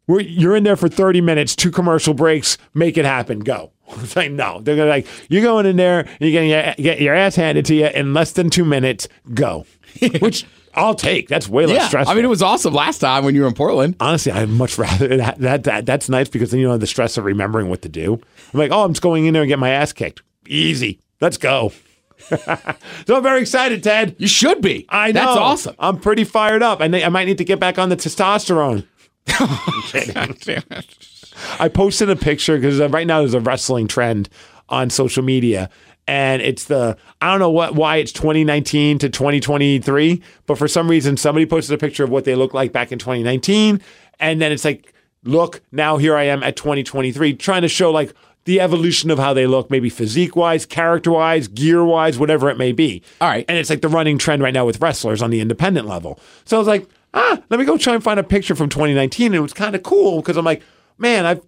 we're, 0.07 0.21
you're 0.21 0.55
in 0.55 0.63
there 0.63 0.75
for 0.75 0.89
30 0.89 1.21
minutes, 1.21 1.55
two 1.55 1.71
commercial 1.71 2.13
breaks, 2.13 2.57
make 2.73 2.97
it 2.97 3.05
happen, 3.05 3.39
go. 3.39 3.71
It's 4.01 4.15
like, 4.15 4.31
no. 4.31 4.59
They're 4.61 4.75
gonna 4.75 4.89
like, 4.89 5.07
you're 5.29 5.41
going 5.41 5.65
in 5.65 5.75
there, 5.75 6.01
and 6.19 6.29
you're 6.29 6.43
your, 6.43 6.73
get 6.77 7.01
your 7.01 7.15
ass 7.15 7.35
handed 7.35 7.65
to 7.65 7.75
you 7.75 7.87
in 7.87 8.13
less 8.13 8.33
than 8.33 8.49
two 8.51 8.65
minutes, 8.65 9.07
go. 9.33 9.65
Which 10.19 10.45
I'll 10.73 10.95
take. 10.95 11.27
That's 11.27 11.47
way 11.47 11.65
less 11.65 11.77
Yeah, 11.77 11.87
stressful. 11.87 12.11
I 12.11 12.15
mean, 12.15 12.25
it 12.25 12.29
was 12.29 12.41
awesome 12.41 12.73
last 12.73 12.99
time 12.99 13.23
when 13.23 13.35
you 13.35 13.41
were 13.41 13.47
in 13.47 13.53
Portland. 13.53 13.95
Honestly, 13.99 14.31
I'd 14.31 14.49
much 14.49 14.77
rather 14.77 15.07
that, 15.17 15.39
that, 15.39 15.63
that 15.63 15.85
that's 15.85 16.09
nice 16.09 16.29
because 16.29 16.51
then 16.51 16.59
you 16.59 16.65
don't 16.65 16.73
have 16.73 16.81
the 16.81 16.87
stress 16.87 17.17
of 17.17 17.25
remembering 17.25 17.69
what 17.69 17.81
to 17.83 17.89
do. 17.89 18.19
I'm 18.53 18.59
like, 18.59 18.71
oh, 18.71 18.83
I'm 18.83 18.93
just 18.93 19.01
going 19.01 19.25
in 19.25 19.33
there 19.33 19.43
and 19.43 19.49
get 19.49 19.59
my 19.59 19.69
ass 19.69 19.93
kicked. 19.93 20.21
Easy. 20.47 20.99
Let's 21.21 21.37
go. 21.37 21.71
so 22.19 23.15
I'm 23.15 23.23
very 23.23 23.41
excited, 23.41 23.83
Ted. 23.83 24.15
You 24.17 24.27
should 24.27 24.61
be. 24.61 24.85
I 24.89 25.11
know. 25.11 25.21
That's 25.21 25.37
awesome. 25.37 25.75
I'm 25.79 25.99
pretty 25.99 26.23
fired 26.23 26.61
up. 26.61 26.81
I, 26.81 26.89
think 26.89 27.05
I 27.05 27.09
might 27.09 27.25
need 27.25 27.37
to 27.39 27.45
get 27.45 27.59
back 27.59 27.79
on 27.79 27.89
the 27.89 27.97
testosterone. 27.97 28.85
I 31.59 31.69
posted 31.69 32.09
a 32.09 32.15
picture 32.15 32.57
because 32.57 32.81
uh, 32.81 32.89
right 32.89 33.07
now 33.07 33.19
there's 33.19 33.33
a 33.33 33.39
wrestling 33.39 33.87
trend 33.87 34.29
on 34.67 34.89
social 34.89 35.23
media. 35.23 35.69
And 36.07 36.41
it's 36.41 36.65
the 36.65 36.97
I 37.21 37.29
don't 37.29 37.39
know 37.39 37.51
what 37.51 37.75
why 37.75 37.97
it's 37.97 38.11
2019 38.11 38.99
to 38.99 39.09
2023, 39.09 40.21
but 40.47 40.57
for 40.57 40.67
some 40.67 40.89
reason 40.89 41.17
somebody 41.17 41.45
posted 41.45 41.75
a 41.75 41.77
picture 41.77 42.03
of 42.03 42.09
what 42.09 42.25
they 42.25 42.35
look 42.35 42.53
like 42.53 42.71
back 42.71 42.91
in 42.91 42.97
2019, 42.97 43.79
and 44.19 44.41
then 44.41 44.51
it's 44.51 44.65
like, 44.65 44.93
look, 45.23 45.61
now 45.71 45.97
here 45.97 46.15
I 46.15 46.23
am 46.23 46.41
at 46.41 46.55
2023, 46.55 47.35
trying 47.35 47.61
to 47.61 47.67
show 47.67 47.91
like 47.91 48.13
the 48.45 48.59
evolution 48.59 49.11
of 49.11 49.19
how 49.19 49.33
they 49.33 49.45
look, 49.45 49.69
maybe 49.69 49.89
physique 49.89 50.35
wise, 50.35 50.65
character 50.65 51.11
wise, 51.11 51.47
gear 51.47 51.83
wise, 51.83 52.17
whatever 52.17 52.49
it 52.49 52.57
may 52.57 52.71
be. 52.71 53.03
All 53.21 53.29
right. 53.29 53.45
And 53.47 53.57
it's 53.57 53.69
like 53.69 53.81
the 53.81 53.89
running 53.89 54.17
trend 54.17 54.41
right 54.41 54.53
now 54.53 54.65
with 54.65 54.81
wrestlers 54.81 55.21
on 55.21 55.29
the 55.29 55.39
independent 55.39 55.87
level. 55.87 56.19
So 56.45 56.57
I 56.57 56.59
was 56.59 56.67
like, 56.67 56.87
ah, 57.13 57.39
let 57.49 57.59
me 57.59 57.65
go 57.65 57.77
try 57.77 57.93
and 57.93 58.03
find 58.03 58.19
a 58.19 58.23
picture 58.23 58.55
from 58.55 58.69
2019. 58.69 59.27
And 59.27 59.35
it 59.35 59.39
was 59.41 59.53
kind 59.53 59.75
of 59.75 59.83
cool 59.83 60.21
because 60.21 60.37
I'm 60.37 60.45
like, 60.45 60.63
man, 60.97 61.25
I've 61.25 61.41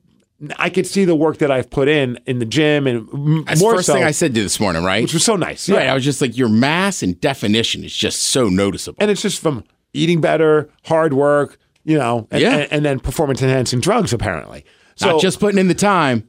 I 0.57 0.69
could 0.69 0.87
see 0.87 1.05
the 1.05 1.15
work 1.15 1.37
that 1.37 1.51
I've 1.51 1.69
put 1.69 1.87
in 1.87 2.19
in 2.25 2.39
the 2.39 2.45
gym 2.45 2.87
and 2.87 3.07
m- 3.13 3.43
That's 3.45 3.61
more 3.61 3.71
the 3.73 3.77
first 3.77 3.87
so, 3.87 3.93
thing 3.93 4.03
I 4.03 4.11
said 4.11 4.33
to 4.33 4.39
you 4.39 4.43
this 4.45 4.59
morning, 4.59 4.83
right? 4.83 5.03
which 5.03 5.13
was 5.13 5.23
so 5.23 5.35
nice. 5.35 5.69
Right. 5.69 5.87
I 5.87 5.93
was 5.93 6.03
just 6.03 6.21
like, 6.21 6.35
your 6.37 6.49
mass 6.49 7.03
and 7.03 7.19
definition 7.21 7.83
is 7.83 7.95
just 7.95 8.21
so 8.23 8.49
noticeable. 8.49 8.97
and 8.99 9.11
it's 9.11 9.21
just 9.21 9.39
from 9.41 9.63
eating 9.93 10.19
better, 10.21 10.69
hard 10.85 11.13
work, 11.13 11.57
you 11.83 11.97
know, 11.97 12.27
and, 12.31 12.41
Yeah. 12.41 12.55
and, 12.57 12.73
and 12.73 12.85
then 12.85 12.99
performance 12.99 13.41
enhancing 13.41 13.81
drugs 13.81 14.13
apparently. 14.13 14.65
So 14.95 15.11
Not 15.11 15.21
just 15.21 15.39
putting 15.39 15.59
in 15.59 15.67
the 15.67 15.73
time, 15.75 16.27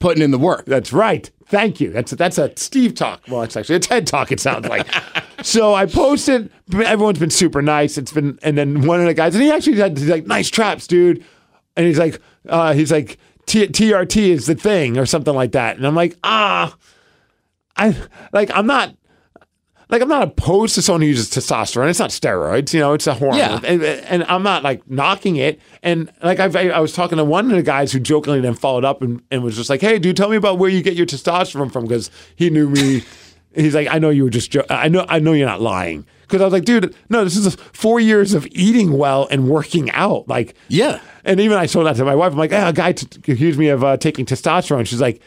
putting 0.00 0.22
in 0.22 0.30
the 0.32 0.38
work. 0.38 0.64
That's 0.66 0.92
right. 0.92 1.30
Thank 1.46 1.80
you. 1.80 1.90
That's 1.90 2.12
a, 2.12 2.16
that's 2.16 2.38
a 2.38 2.52
Steve 2.56 2.94
talk. 2.94 3.22
Well, 3.28 3.42
it's 3.42 3.56
actually 3.56 3.76
a 3.76 3.80
TED 3.80 4.06
talk. 4.06 4.32
It 4.32 4.40
sounds 4.40 4.66
like. 4.68 4.88
so 5.42 5.74
I 5.74 5.86
posted. 5.86 6.50
Everyone's 6.74 7.18
been 7.18 7.30
super 7.30 7.60
nice. 7.62 7.98
It's 7.98 8.12
been, 8.12 8.38
and 8.42 8.56
then 8.56 8.86
one 8.86 9.00
of 9.00 9.06
the 9.06 9.12
guys, 9.14 9.34
and 9.34 9.44
he 9.44 9.50
actually 9.50 9.76
said, 9.76 9.98
he's 9.98 10.08
like, 10.08 10.26
"Nice 10.26 10.48
traps, 10.48 10.86
dude." 10.86 11.22
And 11.76 11.86
he's 11.86 11.98
like, 11.98 12.20
uh, 12.48 12.72
he's 12.74 12.90
like, 12.92 13.18
T- 13.46 13.66
"TRT 13.68 14.28
is 14.30 14.46
the 14.46 14.54
thing," 14.54 14.98
or 14.98 15.06
something 15.06 15.34
like 15.34 15.52
that. 15.52 15.76
And 15.76 15.86
I'm 15.86 15.94
like, 15.94 16.16
ah, 16.24 16.74
I 17.76 17.96
like, 18.32 18.50
I'm 18.54 18.66
not. 18.66 18.94
Like 19.88 20.00
I'm 20.00 20.08
not 20.08 20.22
opposed 20.26 20.74
to 20.76 20.82
someone 20.82 21.02
who 21.02 21.08
uses 21.08 21.28
testosterone. 21.28 21.90
It's 21.90 21.98
not 21.98 22.08
steroids, 22.08 22.72
you 22.72 22.80
know. 22.80 22.94
It's 22.94 23.06
a 23.06 23.12
hormone, 23.12 23.38
Yeah. 23.38 23.60
and, 23.62 23.82
and 23.82 24.24
I'm 24.24 24.42
not 24.42 24.62
like 24.62 24.88
knocking 24.90 25.36
it. 25.36 25.60
And 25.82 26.10
like 26.22 26.40
I've, 26.40 26.56
I 26.56 26.80
was 26.80 26.94
talking 26.94 27.18
to 27.18 27.24
one 27.24 27.50
of 27.50 27.56
the 27.58 27.62
guys 27.62 27.92
who 27.92 28.00
jokingly 28.00 28.40
then 28.40 28.54
followed 28.54 28.86
up 28.86 29.02
and, 29.02 29.20
and 29.30 29.42
was 29.42 29.54
just 29.54 29.68
like, 29.68 29.82
"Hey, 29.82 29.98
dude, 29.98 30.16
tell 30.16 30.30
me 30.30 30.36
about 30.36 30.58
where 30.58 30.70
you 30.70 30.80
get 30.82 30.94
your 30.94 31.04
testosterone 31.04 31.70
from," 31.70 31.84
because 31.84 32.10
he 32.36 32.48
knew 32.48 32.70
me. 32.70 33.02
He's 33.54 33.74
like, 33.74 33.86
"I 33.88 33.98
know 33.98 34.08
you 34.08 34.24
were 34.24 34.30
just. 34.30 34.50
Jo- 34.50 34.64
I 34.70 34.88
know. 34.88 35.04
I 35.10 35.18
know 35.18 35.34
you're 35.34 35.46
not 35.46 35.60
lying." 35.60 36.06
Because 36.32 36.40
I 36.40 36.46
was 36.46 36.52
like, 36.54 36.64
"Dude, 36.64 36.96
no, 37.10 37.24
this 37.24 37.36
is 37.36 37.54
four 37.74 38.00
years 38.00 38.32
of 38.32 38.46
eating 38.52 38.96
well 38.96 39.28
and 39.30 39.48
working 39.50 39.90
out." 39.90 40.26
Like, 40.28 40.54
Yeah. 40.68 40.98
and 41.26 41.38
even 41.40 41.58
I 41.58 41.66
told 41.66 41.84
that 41.86 41.96
to 41.96 42.04
my 42.06 42.14
wife. 42.14 42.32
I'm 42.32 42.38
like, 42.38 42.52
"Ah, 42.54 42.68
a 42.68 42.72
guy 42.72 42.92
t- 42.92 43.06
accused 43.30 43.58
me 43.58 43.68
of 43.68 43.84
uh, 43.84 43.98
taking 43.98 44.24
testosterone." 44.24 44.86
She's 44.86 45.00
like. 45.00 45.20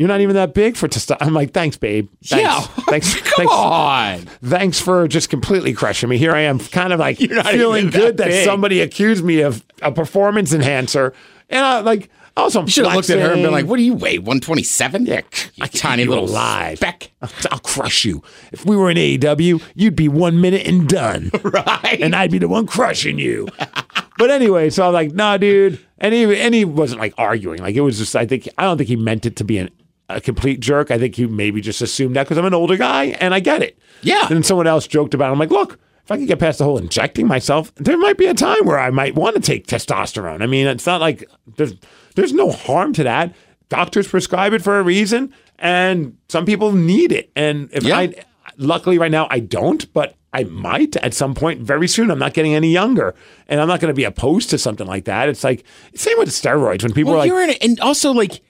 You're 0.00 0.06
not 0.06 0.20
even 0.20 0.36
that 0.36 0.54
big 0.54 0.76
for 0.76 0.86
testosterone. 0.86 1.16
I'm 1.22 1.34
like, 1.34 1.50
thanks, 1.52 1.76
babe. 1.76 2.08
Thanks. 2.24 2.44
Yeah. 2.44 2.60
Thanks. 2.84 3.14
Come 3.16 3.32
thanks 3.36 3.52
on. 3.52 4.18
thanks 4.48 4.80
for 4.80 5.08
just 5.08 5.28
completely 5.28 5.72
crushing 5.72 6.08
me. 6.08 6.18
Here 6.18 6.30
I 6.30 6.42
am, 6.42 6.60
kind 6.60 6.92
of 6.92 7.00
like 7.00 7.18
feeling 7.18 7.88
even 7.88 7.90
that 7.90 7.98
good 7.98 8.16
that, 8.18 8.44
somebody 8.44 8.80
accused 8.80 9.24
me 9.24 9.40
of 9.40 9.64
a 9.82 9.90
performance 9.90 10.52
enhancer, 10.52 11.14
and 11.50 11.64
I 11.64 11.80
like 11.80 12.10
Also, 12.38 12.62
You 12.62 12.68
should 12.68 12.84
have 12.86 12.94
looked 12.94 13.10
at 13.10 13.18
her 13.18 13.32
and 13.32 13.42
been 13.42 13.50
like, 13.52 13.66
"What 13.66 13.76
do 13.76 13.82
you 13.82 13.94
weigh? 13.94 14.18
One 14.18 14.40
twenty 14.40 14.62
seven? 14.62 15.06
Yeah, 15.06 15.22
you 15.56 15.66
tiny 15.66 16.04
little 16.04 16.24
alive. 16.24 16.78
speck." 16.78 17.10
I'll 17.50 17.58
crush 17.58 18.04
you. 18.04 18.22
If 18.52 18.64
we 18.64 18.76
were 18.76 18.90
in 18.90 18.96
AEW, 18.96 19.60
you'd 19.74 19.96
be 19.96 20.08
one 20.08 20.40
minute 20.40 20.66
and 20.66 20.88
done. 20.88 21.30
Right. 21.42 22.00
And 22.00 22.14
I'd 22.14 22.30
be 22.30 22.38
the 22.38 22.48
one 22.48 22.66
crushing 22.66 23.18
you. 23.18 23.48
but 24.18 24.30
anyway, 24.30 24.70
so 24.70 24.86
I'm 24.86 24.92
like, 24.92 25.12
nah, 25.14 25.36
dude. 25.38 25.80
And 25.98 26.14
he, 26.14 26.40
and 26.40 26.54
he 26.54 26.64
wasn't 26.64 27.00
like 27.00 27.14
arguing. 27.18 27.60
Like, 27.60 27.74
it 27.74 27.80
was 27.80 27.98
just, 27.98 28.14
I 28.14 28.26
think, 28.26 28.48
I 28.58 28.62
don't 28.64 28.76
think 28.76 28.88
he 28.88 28.96
meant 28.96 29.24
it 29.26 29.34
to 29.36 29.44
be 29.44 29.58
an, 29.58 29.70
a 30.08 30.20
complete 30.20 30.60
jerk. 30.60 30.90
I 30.90 30.98
think 30.98 31.14
he 31.16 31.26
maybe 31.26 31.60
just 31.60 31.80
assumed 31.80 32.16
that 32.16 32.24
because 32.24 32.38
I'm 32.38 32.44
an 32.44 32.54
older 32.54 32.76
guy 32.76 33.06
and 33.20 33.34
I 33.34 33.40
get 33.40 33.62
it. 33.62 33.78
Yeah. 34.02 34.26
Then 34.28 34.42
someone 34.42 34.66
else 34.66 34.86
joked 34.86 35.14
about 35.14 35.30
it. 35.30 35.32
I'm 35.32 35.38
like, 35.38 35.50
look, 35.50 35.78
if 36.04 36.12
I 36.12 36.18
could 36.18 36.28
get 36.28 36.38
past 36.38 36.58
the 36.58 36.64
whole 36.64 36.78
injecting 36.78 37.26
myself, 37.26 37.74
there 37.76 37.98
might 37.98 38.18
be 38.18 38.26
a 38.26 38.34
time 38.34 38.64
where 38.64 38.78
I 38.78 38.90
might 38.90 39.14
want 39.14 39.36
to 39.36 39.42
take 39.42 39.66
testosterone. 39.66 40.42
I 40.42 40.46
mean, 40.46 40.66
it's 40.66 40.86
not 40.86 41.00
like 41.00 41.28
there's 41.56 41.74
there's 42.18 42.32
no 42.32 42.50
harm 42.50 42.92
to 42.94 43.04
that. 43.04 43.32
Doctors 43.68 44.08
prescribe 44.08 44.52
it 44.52 44.60
for 44.60 44.80
a 44.80 44.82
reason, 44.82 45.32
and 45.58 46.16
some 46.28 46.44
people 46.44 46.72
need 46.72 47.12
it. 47.12 47.30
And 47.36 47.68
if 47.72 47.84
Yeah. 47.84 47.96
I, 47.98 48.14
luckily, 48.56 48.98
right 48.98 49.10
now 49.10 49.28
I 49.30 49.38
don't, 49.38 49.90
but 49.92 50.16
I 50.32 50.42
might 50.44 50.96
at 50.96 51.14
some 51.14 51.32
point 51.34 51.60
very 51.60 51.86
soon. 51.86 52.10
I'm 52.10 52.18
not 52.18 52.34
getting 52.34 52.54
any 52.56 52.72
younger, 52.72 53.14
and 53.46 53.60
I'm 53.60 53.68
not 53.68 53.78
going 53.80 53.90
to 53.90 53.96
be 53.96 54.02
opposed 54.04 54.50
to 54.50 54.58
something 54.58 54.86
like 54.86 55.04
that. 55.04 55.28
It's 55.28 55.44
like 55.44 55.64
same 55.94 56.18
with 56.18 56.28
steroids. 56.30 56.82
When 56.82 56.92
people 56.92 57.12
Well, 57.12 57.22
are 57.30 57.46
like, 57.46 57.56
a, 57.60 57.62
and 57.62 57.78
also 57.80 58.10
like, 58.12 58.40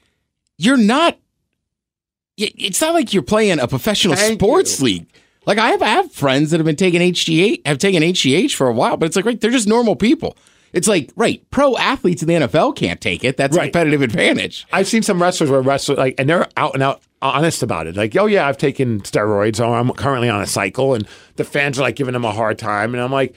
you're 0.57 0.77
not. 0.79 1.19
It's 2.39 2.81
not 2.81 2.95
like 2.95 3.13
you're 3.13 3.23
playing 3.25 3.59
a 3.59 3.67
professional 3.69 4.17
sports 4.17 4.79
you. 4.79 4.85
league. 4.85 5.07
Like 5.45 5.59
I 5.59 5.71
have, 5.71 5.83
I 5.83 5.89
have 5.89 6.13
friends 6.13 6.51
that 6.53 6.59
have 6.59 6.65
been 6.67 6.77
taking 6.77 7.01
HGH, 7.01 7.67
have 7.67 7.79
taken 7.79 8.03
HGH 8.03 8.55
for 8.55 8.69
a 8.69 8.73
while, 8.73 8.97
but 8.97 9.07
it's 9.07 9.17
like 9.17 9.25
right, 9.25 9.41
they're 9.41 9.51
just 9.51 9.67
normal 9.69 9.97
people. 9.97 10.37
It's 10.73 10.89
like 10.89 11.11
right, 11.17 11.43
pro 11.51 11.77
athletes 11.77 12.23
in 12.23 12.29
the 12.29 12.35
NFL 12.35 12.77
can't 12.77 13.01
take 13.01 13.25
it. 13.25 13.37
That's 13.37 13.57
a 13.57 13.61
competitive 13.63 14.03
advantage. 14.03 14.67
I've 14.73 14.87
seen 14.89 15.03
some 15.03 15.21
wrestlers 15.21 15.51
where 15.51 15.61
wrestlers 15.63 15.99
like, 15.99 16.15
and 16.19 16.29
they're 16.29 16.47
out 16.57 16.75
and 16.75 16.83
out 16.83 17.03
honest 17.23 17.63
about 17.63 17.87
it. 17.87 17.97
Like, 17.97 18.15
oh 18.17 18.27
yeah, 18.27 18.47
I've 18.47 18.59
taken 18.59 19.01
steroids, 19.01 19.61
or 19.61 19.75
I'm 19.75 19.91
currently 19.93 20.29
on 20.29 20.41
a 20.43 20.47
cycle, 20.47 20.95
and 20.95 21.07
the 21.37 21.45
fans 21.45 21.79
are 21.79 21.83
like 21.83 21.97
giving 21.97 22.13
them 22.13 22.25
a 22.25 22.33
hard 22.33 22.59
time, 22.59 22.95
and 22.95 23.03
I'm 23.03 23.13
like, 23.13 23.35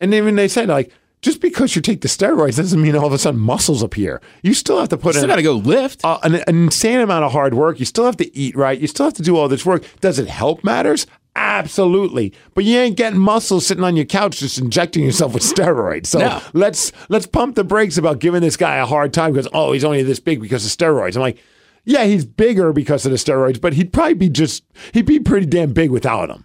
and 0.00 0.12
even 0.12 0.34
they 0.34 0.48
said 0.48 0.68
like, 0.68 0.92
just 1.22 1.40
because 1.40 1.76
you 1.76 1.82
take 1.82 2.00
the 2.00 2.08
steroids 2.08 2.56
doesn't 2.56 2.82
mean 2.82 2.96
all 2.96 3.06
of 3.06 3.12
a 3.12 3.18
sudden 3.18 3.38
muscles 3.38 3.80
appear. 3.80 4.20
You 4.42 4.54
still 4.54 4.80
have 4.80 4.88
to 4.88 4.96
put 4.96 5.14
you 5.14 5.20
Still 5.20 5.24
in 5.24 5.28
got 5.30 5.36
to 5.36 5.42
go 5.42 5.52
lift. 5.54 6.04
uh, 6.04 6.18
an, 6.24 6.34
an 6.34 6.42
insane 6.48 6.98
amount 6.98 7.24
of 7.24 7.30
hard 7.30 7.54
work. 7.54 7.78
You 7.78 7.84
still 7.86 8.04
have 8.06 8.16
to 8.16 8.36
eat 8.36 8.56
right. 8.56 8.76
You 8.78 8.88
still 8.88 9.06
have 9.06 9.14
to 9.14 9.22
do 9.22 9.36
all 9.36 9.46
this 9.48 9.64
work. 9.64 9.84
Does 10.00 10.18
it 10.18 10.26
help 10.26 10.64
matters? 10.64 11.06
Absolutely. 11.34 12.32
But 12.54 12.64
you 12.64 12.78
ain't 12.78 12.96
getting 12.96 13.18
muscle 13.18 13.60
sitting 13.60 13.84
on 13.84 13.96
your 13.96 14.04
couch 14.04 14.38
just 14.40 14.58
injecting 14.58 15.02
yourself 15.04 15.32
with 15.34 15.42
steroids. 15.42 16.06
So 16.06 16.18
No. 16.18 16.42
let's 16.52 16.92
let's 17.08 17.26
pump 17.26 17.56
the 17.56 17.64
brakes 17.64 17.96
about 17.96 18.18
giving 18.18 18.42
this 18.42 18.56
guy 18.56 18.76
a 18.76 18.86
hard 18.86 19.12
time 19.12 19.32
because 19.32 19.48
oh 19.54 19.72
he's 19.72 19.84
only 19.84 20.02
this 20.02 20.20
big 20.20 20.40
because 20.40 20.64
of 20.64 20.70
steroids. 20.72 21.16
I'm 21.16 21.22
like, 21.22 21.38
yeah, 21.84 22.04
he's 22.04 22.24
bigger 22.24 22.72
because 22.72 23.04
of 23.06 23.12
the 23.12 23.18
steroids, 23.18 23.60
but 23.60 23.72
he'd 23.72 23.92
probably 23.92 24.14
be 24.14 24.28
just 24.28 24.64
he'd 24.92 25.06
be 25.06 25.18
pretty 25.20 25.46
damn 25.46 25.72
big 25.72 25.90
without 25.90 26.28
them. 26.28 26.44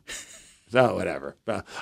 So 0.70 0.96
whatever. 0.96 1.36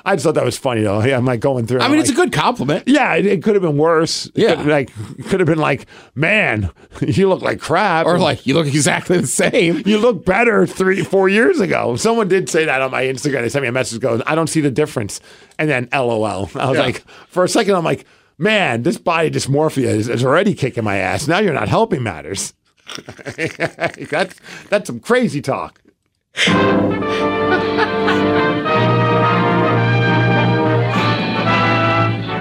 I 0.05 0.15
just 0.15 0.25
thought 0.25 0.35
that 0.35 0.45
was 0.45 0.57
funny 0.59 0.81
though. 0.83 1.03
Yeah, 1.03 1.17
I'm 1.17 1.25
like 1.25 1.39
going 1.39 1.65
through. 1.65 1.79
I 1.79 1.87
mean, 1.87 1.97
like, 1.97 2.01
it's 2.01 2.11
a 2.11 2.13
good 2.13 2.31
compliment. 2.31 2.83
yeah, 2.87 3.15
it, 3.15 3.25
it 3.25 3.43
could 3.43 3.55
have 3.55 3.63
been 3.63 3.77
worse. 3.77 4.29
Yeah. 4.35 4.55
could, 4.55 4.67
like 4.67 4.91
could 5.27 5.39
have 5.39 5.47
been 5.47 5.57
like, 5.57 5.87
man, 6.13 6.69
you 7.01 7.27
look 7.27 7.41
like 7.41 7.59
crap. 7.59 8.05
Or 8.05 8.19
like 8.19 8.45
you 8.45 8.53
look 8.53 8.67
exactly 8.67 9.17
the 9.19 9.25
same. 9.27 9.81
you 9.87 9.97
look 9.97 10.23
better 10.23 10.67
three, 10.67 11.03
four 11.03 11.29
years 11.29 11.59
ago. 11.59 11.95
Someone 11.95 12.27
did 12.27 12.47
say 12.47 12.65
that 12.65 12.81
on 12.81 12.91
my 12.91 13.03
Instagram. 13.03 13.41
They 13.41 13.49
sent 13.49 13.63
me 13.63 13.69
a 13.69 13.71
message 13.71 13.99
going, 14.01 14.21
I 14.27 14.35
don't 14.35 14.47
see 14.47 14.61
the 14.61 14.69
difference. 14.71 15.19
And 15.57 15.67
then 15.67 15.89
LOL. 15.91 16.23
I 16.55 16.69
was 16.69 16.77
Yeah. 16.77 16.81
like, 16.83 17.03
for 17.27 17.43
a 17.43 17.49
second, 17.49 17.73
I'm 17.73 17.83
like, 17.83 18.05
man, 18.37 18.83
this 18.83 18.97
body 18.99 19.31
dysmorphia 19.31 19.85
is, 19.85 20.09
is 20.09 20.23
already 20.23 20.53
kicking 20.53 20.83
my 20.83 20.97
ass. 20.97 21.27
Now 21.27 21.39
you're 21.39 21.53
not 21.53 21.69
helping 21.69 22.03
matters. 22.03 22.53
that's, 23.35 24.35
that's 24.69 24.85
some 24.87 24.99
crazy 24.99 25.41
talk. 25.41 25.81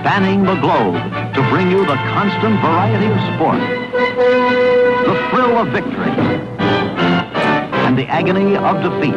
Spanning 0.04 0.42
the 0.42 0.54
globe 0.56 0.96
to 1.32 1.40
bring 1.48 1.70
you 1.70 1.78
the 1.86 1.96
constant 2.12 2.60
variety 2.60 3.06
of 3.06 3.18
sport, 3.32 3.58
the 5.08 5.16
thrill 5.30 5.56
of 5.56 5.68
victory, 5.68 6.10
and 7.86 7.96
the 7.96 8.04
agony 8.08 8.54
of 8.54 8.82
defeat. 8.82 9.14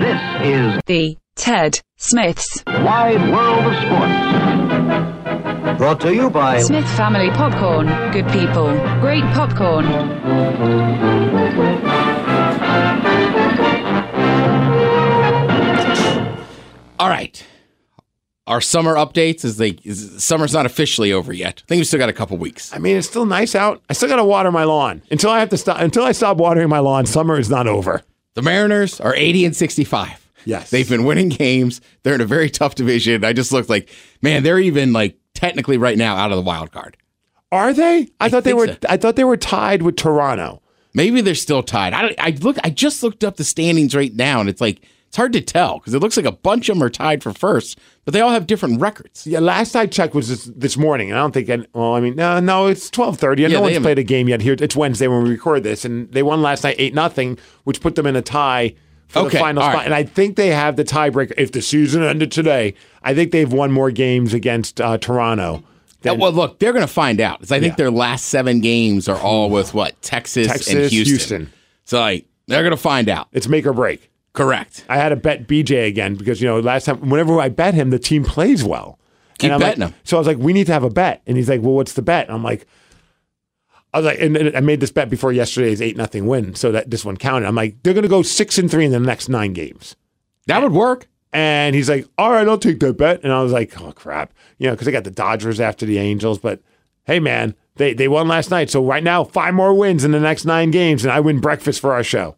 This 0.00 0.20
is 0.42 0.80
The 0.86 1.16
Ted 1.36 1.80
Smiths 1.96 2.64
Wide 2.66 3.22
World 3.32 3.66
of 3.66 3.74
Sports. 3.84 5.78
Brought 5.78 6.00
to 6.00 6.12
you 6.12 6.28
by 6.28 6.62
Smith 6.62 6.88
Family 6.96 7.30
Popcorn. 7.30 7.86
Good 8.10 8.26
people, 8.32 8.72
great 9.00 9.22
popcorn. 9.32 9.86
All 16.98 17.08
right. 17.08 17.46
Our 18.46 18.60
summer 18.60 18.94
updates 18.94 19.44
is 19.44 19.56
they 19.56 19.78
is, 19.84 20.22
summer's 20.22 20.52
not 20.52 20.66
officially 20.66 21.12
over 21.12 21.32
yet. 21.32 21.62
I 21.64 21.68
think 21.68 21.80
we 21.80 21.84
still 21.84 22.00
got 22.00 22.08
a 22.08 22.12
couple 22.12 22.36
weeks. 22.38 22.72
I 22.74 22.78
mean, 22.78 22.96
it's 22.96 23.06
still 23.08 23.24
nice 23.24 23.54
out. 23.54 23.82
I 23.88 23.92
still 23.92 24.08
got 24.08 24.16
to 24.16 24.24
water 24.24 24.50
my 24.50 24.64
lawn. 24.64 25.02
Until 25.10 25.30
I 25.30 25.38
have 25.38 25.50
to 25.50 25.56
stop, 25.56 25.80
until 25.80 26.02
I 26.04 26.12
stop 26.12 26.38
watering 26.38 26.68
my 26.68 26.80
lawn, 26.80 27.06
summer 27.06 27.38
is 27.38 27.48
not 27.48 27.68
over. 27.68 28.02
The 28.34 28.42
Mariners 28.42 29.00
are 29.00 29.14
80 29.14 29.44
and 29.44 29.56
65. 29.56 30.30
Yes. 30.44 30.70
They've 30.70 30.88
been 30.88 31.04
winning 31.04 31.28
games. 31.28 31.80
They're 32.02 32.16
in 32.16 32.20
a 32.20 32.26
very 32.26 32.50
tough 32.50 32.74
division. 32.74 33.24
I 33.24 33.32
just 33.32 33.52
looked 33.52 33.68
like, 33.68 33.88
man, 34.22 34.42
they're 34.42 34.58
even 34.58 34.92
like 34.92 35.16
technically 35.34 35.78
right 35.78 35.96
now 35.96 36.16
out 36.16 36.32
of 36.32 36.36
the 36.36 36.42
wild 36.42 36.72
card. 36.72 36.96
Are 37.52 37.72
they? 37.72 38.08
I, 38.18 38.28
thought 38.28 38.44
they 38.44 38.54
were. 38.54 38.68
so. 38.68 38.76
I 38.88 38.96
thought 38.96 39.14
they 39.14 39.24
were 39.24 39.36
tied 39.36 39.82
with 39.82 39.96
Toronto. 39.96 40.62
Maybe 40.94 41.20
they're 41.20 41.34
still 41.34 41.62
tied. 41.62 41.92
I, 41.92 42.14
I 42.18 42.30
look. 42.40 42.56
I 42.64 42.70
just 42.70 43.02
looked 43.02 43.24
up 43.24 43.36
the 43.36 43.44
standings 43.44 43.94
right 43.94 44.14
now, 44.14 44.40
and 44.40 44.48
it's 44.48 44.60
like 44.60 44.82
it's 45.12 45.18
hard 45.18 45.34
to 45.34 45.42
tell 45.42 45.78
because 45.78 45.92
it 45.92 45.98
looks 46.00 46.16
like 46.16 46.24
a 46.24 46.32
bunch 46.32 46.70
of 46.70 46.76
them 46.78 46.82
are 46.82 46.88
tied 46.88 47.22
for 47.22 47.34
first, 47.34 47.78
but 48.06 48.14
they 48.14 48.22
all 48.22 48.30
have 48.30 48.46
different 48.46 48.80
records. 48.80 49.26
Yeah, 49.26 49.40
last 49.40 49.76
I 49.76 49.84
checked 49.84 50.14
was 50.14 50.28
this, 50.28 50.44
this 50.56 50.78
morning, 50.78 51.10
and 51.10 51.18
I 51.18 51.22
don't 51.22 51.32
think. 51.32 51.50
I, 51.50 51.66
well, 51.78 51.92
I 51.92 52.00
mean, 52.00 52.16
no, 52.16 52.40
no, 52.40 52.68
it's 52.68 52.88
twelve 52.88 53.18
thirty, 53.18 53.44
and 53.44 53.52
Yeah, 53.52 53.58
no 53.58 53.62
one's 53.64 53.74
haven't- 53.74 53.84
played 53.84 53.98
a 53.98 54.04
game 54.04 54.26
yet. 54.30 54.40
Here, 54.40 54.56
it's 54.58 54.74
Wednesday 54.74 55.08
when 55.08 55.22
we 55.22 55.28
record 55.28 55.64
this, 55.64 55.84
and 55.84 56.10
they 56.12 56.22
won 56.22 56.40
last 56.40 56.64
night 56.64 56.76
eight 56.78 56.94
nothing, 56.94 57.36
which 57.64 57.82
put 57.82 57.94
them 57.94 58.06
in 58.06 58.16
a 58.16 58.22
tie 58.22 58.74
for 59.08 59.18
Okay, 59.18 59.36
the 59.36 59.38
final 59.38 59.62
spot. 59.62 59.74
right. 59.74 59.84
And 59.84 59.94
I 59.94 60.04
think 60.04 60.36
they 60.36 60.46
have 60.48 60.76
the 60.76 60.84
tiebreaker. 60.84 61.34
If 61.36 61.52
the 61.52 61.60
season 61.60 62.02
ended 62.02 62.32
today, 62.32 62.72
I 63.02 63.14
think 63.14 63.32
they've 63.32 63.52
won 63.52 63.70
more 63.70 63.90
games 63.90 64.32
against 64.32 64.80
uh, 64.80 64.96
Toronto. 64.96 65.62
Uh, 66.08 66.14
well, 66.14 66.32
look, 66.32 66.58
they're 66.58 66.72
going 66.72 66.80
to 66.86 66.92
find 66.92 67.20
out. 67.20 67.40
'cause 67.40 67.52
I 67.52 67.60
think 67.60 67.72
Yeah. 67.72 67.76
their 67.76 67.90
last 67.90 68.28
seven 68.28 68.60
games 68.62 69.10
are 69.10 69.18
all 69.20 69.50
with 69.50 69.74
what 69.74 70.00
Texas, 70.00 70.66
and 70.68 70.78
Houston. 70.90 71.04
Houston. 71.04 71.52
So 71.84 72.00
like 72.00 72.24
they're 72.48 72.62
going 72.62 72.70
to 72.70 72.78
find 72.78 73.10
out. 73.10 73.28
It's 73.32 73.46
make 73.46 73.66
or 73.66 73.74
break. 73.74 74.08
Correct. 74.32 74.84
I 74.88 74.96
had 74.96 75.10
to 75.10 75.16
bet 75.16 75.46
BJ 75.46 75.86
again 75.86 76.14
because 76.14 76.40
you 76.40 76.48
know 76.48 76.58
last 76.60 76.84
time 76.86 77.10
whenever 77.10 77.38
I 77.40 77.48
bet 77.50 77.74
him, 77.74 77.90
the 77.90 77.98
team 77.98 78.24
plays 78.24 78.64
well. 78.64 78.98
Keep 79.38 79.44
And 79.48 79.54
I'm 79.54 79.60
betting 79.60 79.80
like- 79.82 79.90
him. 79.92 80.00
So 80.04 80.16
I 80.16 80.20
was 80.20 80.26
like, 80.26 80.38
we 80.38 80.52
need 80.52 80.66
to 80.66 80.72
have 80.72 80.84
a 80.84 80.90
bet, 80.90 81.22
and 81.26 81.36
he's 81.36 81.48
like, 81.48 81.60
well, 81.62 81.72
what's 81.74 81.92
the 81.94 82.02
bet? 82.02 82.26
And 82.28 82.34
I'm 82.36 82.42
like, 82.44 82.66
I 83.94 83.98
was 83.98 84.06
like, 84.06 84.20
and, 84.20 84.36
and 84.36 84.56
I 84.56 84.60
made 84.60 84.80
this 84.80 84.90
bet 84.92 85.10
before 85.10 85.32
yesterday's 85.32 85.82
eight 85.82 85.96
nothing 85.98 86.26
win, 86.26 86.54
so 86.54 86.72
that 86.72 86.90
this 86.90 87.04
one 87.04 87.16
counted. 87.18 87.46
I'm 87.46 87.54
like, 87.54 87.82
they're 87.82 87.92
gonna 87.94 88.08
go 88.08 88.22
six 88.22 88.56
and 88.58 88.70
three 88.70 88.86
in 88.86 88.92
the 88.92 89.00
next 89.00 89.28
nine 89.28 89.52
games. 89.52 89.96
That 90.46 90.62
would 90.62 90.72
work. 90.72 91.08
And 91.34 91.74
he's 91.74 91.88
like, 91.88 92.06
all 92.18 92.30
right, 92.30 92.46
I'll 92.46 92.58
take 92.58 92.78
that 92.80 92.98
bet. 92.98 93.22
And 93.22 93.32
I 93.32 93.42
was 93.42 93.52
like, 93.52 93.78
oh 93.80 93.92
crap, 93.92 94.32
you 94.58 94.66
know, 94.66 94.74
because 94.74 94.86
I 94.88 94.90
got 94.92 95.04
the 95.04 95.10
Dodgers 95.10 95.60
after 95.60 95.84
the 95.86 95.98
Angels, 95.98 96.38
but 96.38 96.60
hey, 97.04 97.20
man, 97.20 97.54
they 97.76 97.92
they 97.92 98.08
won 98.08 98.28
last 98.28 98.50
night, 98.50 98.70
so 98.70 98.82
right 98.84 99.02
now 99.04 99.24
five 99.24 99.52
more 99.52 99.74
wins 99.74 100.04
in 100.04 100.12
the 100.12 100.20
next 100.20 100.44
nine 100.46 100.70
games, 100.70 101.04
and 101.04 101.12
I 101.12 101.20
win 101.20 101.40
breakfast 101.40 101.80
for 101.80 101.92
our 101.92 102.04
show. 102.04 102.36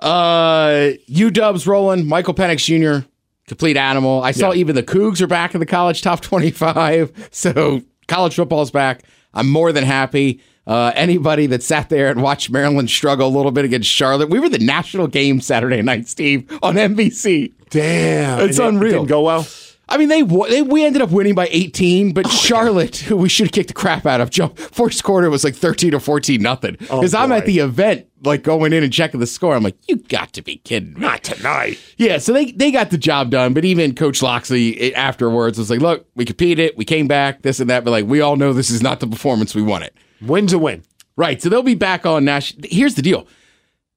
Uh, 0.00 0.92
UW's 1.10 1.66
rolling. 1.66 2.06
Michael 2.06 2.34
Penix 2.34 2.64
Jr. 2.64 3.06
Complete 3.46 3.76
animal. 3.76 4.22
I 4.22 4.32
saw 4.32 4.52
Yeah. 4.52 4.60
even 4.60 4.76
the 4.76 4.82
Cougs 4.82 5.20
are 5.20 5.26
back 5.26 5.54
in 5.54 5.60
the 5.60 5.66
college 5.66 6.02
top 6.02 6.20
twenty-five. 6.20 7.12
So 7.32 7.82
college 8.06 8.34
football's 8.36 8.70
back. 8.70 9.02
I'm 9.34 9.48
more 9.48 9.72
than 9.72 9.84
happy. 9.84 10.40
Uh, 10.66 10.92
anybody 10.94 11.46
that 11.46 11.62
sat 11.62 11.88
there 11.88 12.10
and 12.10 12.22
watched 12.22 12.50
Maryland 12.50 12.90
struggle 12.90 13.26
a 13.26 13.34
little 13.34 13.52
bit 13.52 13.64
against 13.64 13.88
Charlotte, 13.88 14.28
we 14.28 14.38
were 14.38 14.50
the 14.50 14.58
national 14.58 15.06
game 15.06 15.40
Saturday 15.40 15.80
night, 15.80 16.06
Steve, 16.08 16.46
on 16.62 16.74
NBC. 16.74 17.52
Damn, 17.70 18.40
It's 18.40 18.58
And 18.58 18.66
it 18.66 18.68
unreal. 18.74 18.92
Didn't 18.92 19.08
go 19.08 19.22
well. 19.22 19.46
I 19.90 19.96
mean, 19.96 20.08
they, 20.08 20.22
they 20.22 20.62
we 20.62 20.84
ended 20.84 21.00
up 21.00 21.10
winning 21.10 21.34
by 21.34 21.48
18, 21.50 22.12
but 22.12 22.28
Charlotte, 22.30 22.96
who 23.08 23.16
we 23.16 23.28
should 23.28 23.46
have 23.46 23.52
kicked 23.52 23.68
the 23.68 23.74
crap 23.74 24.04
out 24.06 24.20
of, 24.20 24.30
jump 24.30 24.58
first 24.58 25.02
quarter 25.02 25.30
was 25.30 25.44
like 25.44 25.54
13 25.54 25.94
or 25.94 26.00
14 26.00 26.40
nothing. 26.40 26.76
Because 26.78 27.14
I'm 27.14 27.32
at 27.32 27.46
the 27.46 27.60
event, 27.60 28.06
like 28.22 28.42
going 28.42 28.72
in 28.72 28.82
and 28.82 28.92
checking 28.92 29.20
the 29.20 29.26
score. 29.26 29.54
I'm 29.54 29.62
like, 29.62 29.76
you 29.88 29.96
got 29.96 30.32
to 30.34 30.42
be 30.42 30.56
kidding 30.56 30.94
me. 30.94 31.00
Not 31.00 31.22
tonight. 31.22 31.78
Yeah, 31.96 32.18
so 32.18 32.32
they 32.32 32.52
they 32.52 32.70
got 32.70 32.90
the 32.90 32.98
job 32.98 33.30
done, 33.30 33.54
but 33.54 33.64
even 33.64 33.94
Coach 33.94 34.22
Locksley 34.22 34.78
eh, 34.80 34.92
afterwards 34.94 35.58
was 35.58 35.70
like, 35.70 35.80
"Look, 35.80 36.06
we 36.14 36.24
competed, 36.24 36.72
we 36.76 36.84
came 36.84 37.06
back, 37.08 37.42
this 37.42 37.60
and 37.60 37.70
that, 37.70 37.84
but 37.84 37.90
like 37.90 38.06
we 38.06 38.20
all 38.20 38.36
know 38.36 38.52
this 38.52 38.70
is 38.70 38.82
not 38.82 39.00
the 39.00 39.06
performance 39.06 39.54
we 39.54 39.62
wanted." 39.62 39.92
Win's 40.20 40.52
a 40.52 40.58
win. 40.58 40.82
Right. 41.16 41.40
So 41.40 41.48
they'll 41.48 41.62
be 41.62 41.74
back 41.74 42.06
on 42.06 42.24
national. 42.24 42.68
Here's 42.70 42.94
the 42.94 43.02
deal: 43.02 43.26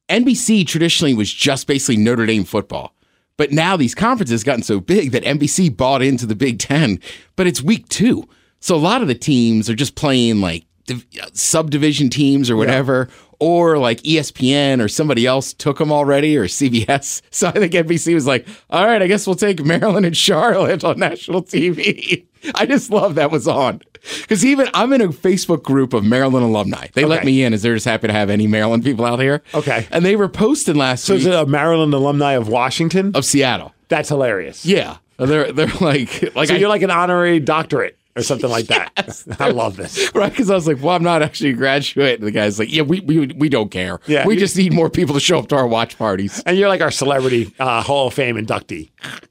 NBC 0.09 0.65
traditionally 0.67 1.13
was 1.13 1.31
just 1.31 1.67
basically 1.67 1.97
Notre 1.97 2.25
Dame 2.25 2.43
football, 2.43 2.93
but 3.41 3.51
now 3.51 3.75
these 3.75 3.95
conferences 3.95 4.43
gotten 4.43 4.61
so 4.61 4.79
big 4.79 5.09
that 5.13 5.23
NBC 5.23 5.75
bought 5.75 6.03
into 6.03 6.27
the 6.27 6.35
Big 6.35 6.59
Ten. 6.59 6.99
But 7.35 7.47
it's 7.47 7.59
week 7.59 7.89
two, 7.89 8.29
so 8.59 8.75
a 8.75 8.77
lot 8.77 9.01
of 9.01 9.07
the 9.07 9.15
teams 9.15 9.67
are 9.67 9.73
just 9.73 9.95
playing 9.95 10.41
like 10.41 10.63
div- 10.85 11.07
uh, 11.19 11.25
subdivision 11.33 12.11
teams 12.11 12.51
or 12.51 12.55
whatever, 12.55 13.09
or 13.39 13.79
like 13.79 13.99
ESPN 14.03 14.79
or 14.79 14.87
somebody 14.87 15.25
else 15.25 15.53
took 15.53 15.79
them 15.79 15.91
already 15.91 16.37
or 16.37 16.43
CBS. 16.45 17.23
So 17.31 17.47
I 17.47 17.53
think 17.53 17.73
NBC 17.73 18.13
was 18.13 18.27
like, 18.27 18.47
all 18.69 18.85
right, 18.85 19.01
I 19.01 19.07
guess 19.07 19.25
we'll 19.25 19.35
take 19.35 19.65
Maryland 19.65 20.05
and 20.05 20.15
Charlotte 20.15 20.83
on 20.83 20.99
national 20.99 21.41
TV. 21.41 22.27
I 22.55 22.65
just 22.65 22.89
love 22.89 23.15
that 23.15 23.31
was 23.31 23.47
on. 23.47 23.81
Because 24.21 24.43
even 24.45 24.67
I'm 24.73 24.91
in 24.93 25.01
a 25.01 25.09
Facebook 25.09 25.61
group 25.63 25.93
of 25.93 26.03
Maryland 26.03 26.43
alumni. 26.45 26.87
They 26.93 27.05
let 27.05 27.23
me 27.23 27.43
in 27.43 27.53
as 27.53 27.61
they're 27.61 27.75
just 27.75 27.85
happy 27.85 28.07
to 28.07 28.13
have 28.13 28.29
any 28.31 28.47
Maryland 28.47 28.83
people 28.83 29.05
out 29.05 29.19
here. 29.19 29.43
Okay. 29.53 29.87
And 29.91 30.03
they 30.03 30.15
were 30.15 30.27
posting 30.29 30.75
last 30.75 31.03
So 31.05 31.13
week 31.13 31.21
is 31.21 31.25
it 31.27 31.33
a 31.35 31.45
Maryland 31.45 31.93
alumni 31.93 32.31
of 32.33 32.47
Washington? 32.47 33.11
of 33.15 33.25
Seattle. 33.25 33.73
That's 33.89 34.09
hilarious. 34.09 34.65
Yeah. 34.65 34.97
They're 35.17 35.51
they're 35.51 35.67
like 35.81 36.35
like 36.35 36.47
So 36.47 36.55
I- 36.55 36.57
you're 36.57 36.69
like 36.69 36.81
an 36.81 36.89
honorary 36.89 37.39
doctorate 37.39 37.95
or 38.15 38.23
something 38.23 38.49
like 38.49 38.65
that. 38.67 38.89
I 39.39 39.49
love 39.51 39.77
this. 39.77 40.13
Right, 40.15 40.31
because 40.31 40.49
I 40.49 40.55
was 40.55 40.65
like, 40.67 40.81
"Well, 40.81 40.95
I'm 40.95 41.03
not 41.03 41.21
actually 41.21 41.51
a 41.51 41.53
graduate." 41.53 42.19
And 42.19 42.27
the 42.27 42.31
guy's 42.31 42.57
like, 42.59 42.73
"Yeah, 42.73 42.81
we 42.81 42.99
we, 43.01 43.27
we 43.27 43.47
don't 43.47 43.69
care. 43.71 43.99
Yeah. 44.07 44.25
we 44.25 44.35
just 44.35 44.57
need 44.57 44.73
more 44.73 44.89
people 44.89 45.13
to 45.13 45.19
show 45.21 45.37
up 45.39 45.47
to 45.49 45.55
our 45.55 45.67
watch 45.67 45.97
parties." 45.97 46.41
And 46.45 46.57
you're 46.57 46.67
like 46.69 46.81
our 46.81 46.91
celebrity 46.91 47.53
uh, 47.59 47.83
Hall 47.83 48.07
of 48.07 48.13
Fame 48.15 48.35
inductee. 48.35 48.89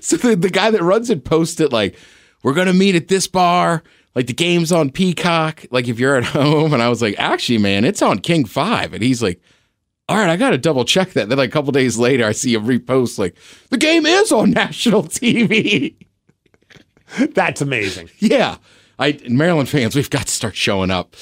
So 0.00 0.16
the, 0.16 0.34
the 0.34 0.50
guy 0.50 0.72
that 0.72 0.82
runs 0.82 1.08
it 1.08 1.24
posted 1.24 1.72
like, 1.72 1.94
"We're 2.42 2.54
gonna 2.54 2.72
meet 2.74 2.94
at 2.94 3.08
this 3.08 3.26
bar. 3.26 3.82
Like 4.14 4.26
the 4.26 4.32
game's 4.32 4.72
on 4.72 4.90
Peacock. 4.90 5.64
Like 5.70 5.88
if 5.88 5.98
you're 5.98 6.16
at 6.16 6.24
home." 6.36 6.72
And 6.72 6.82
I 6.82 6.88
was 6.88 7.02
like, 7.02 7.14
"Actually, 7.18 7.58
man, 7.58 7.84
it's 7.84 8.02
on 8.02 8.18
King 8.18 8.44
Five. 8.44 8.92
And 8.92 9.02
he's 9.02 9.22
like, 9.22 9.40
"All 10.08 10.16
right, 10.16 10.28
I 10.28 10.36
got 10.36 10.50
to 10.50 10.58
double 10.58 10.84
check 10.84 11.10
that." 11.10 11.28
Then 11.28 11.38
like 11.38 11.50
a 11.50 11.52
couple 11.52 11.72
days 11.72 11.98
later, 11.98 12.24
I 12.26 12.32
see 12.32 12.54
a 12.54 12.60
repost 12.60 13.18
like, 13.18 13.36
"The 13.70 13.76
game 13.78 14.06
is 14.06 14.32
on 14.32 14.50
national 14.52 15.04
TV." 15.04 15.94
That's 17.34 17.60
amazing. 17.60 18.10
Yeah. 18.18 18.56
I 18.98 19.18
Maryland 19.28 19.68
fans, 19.68 19.94
we've 19.94 20.10
got 20.10 20.26
to 20.26 20.32
start 20.32 20.56
showing 20.56 20.90
up. 20.90 21.14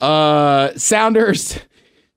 Uh 0.00 0.70
Sounders, 0.76 1.58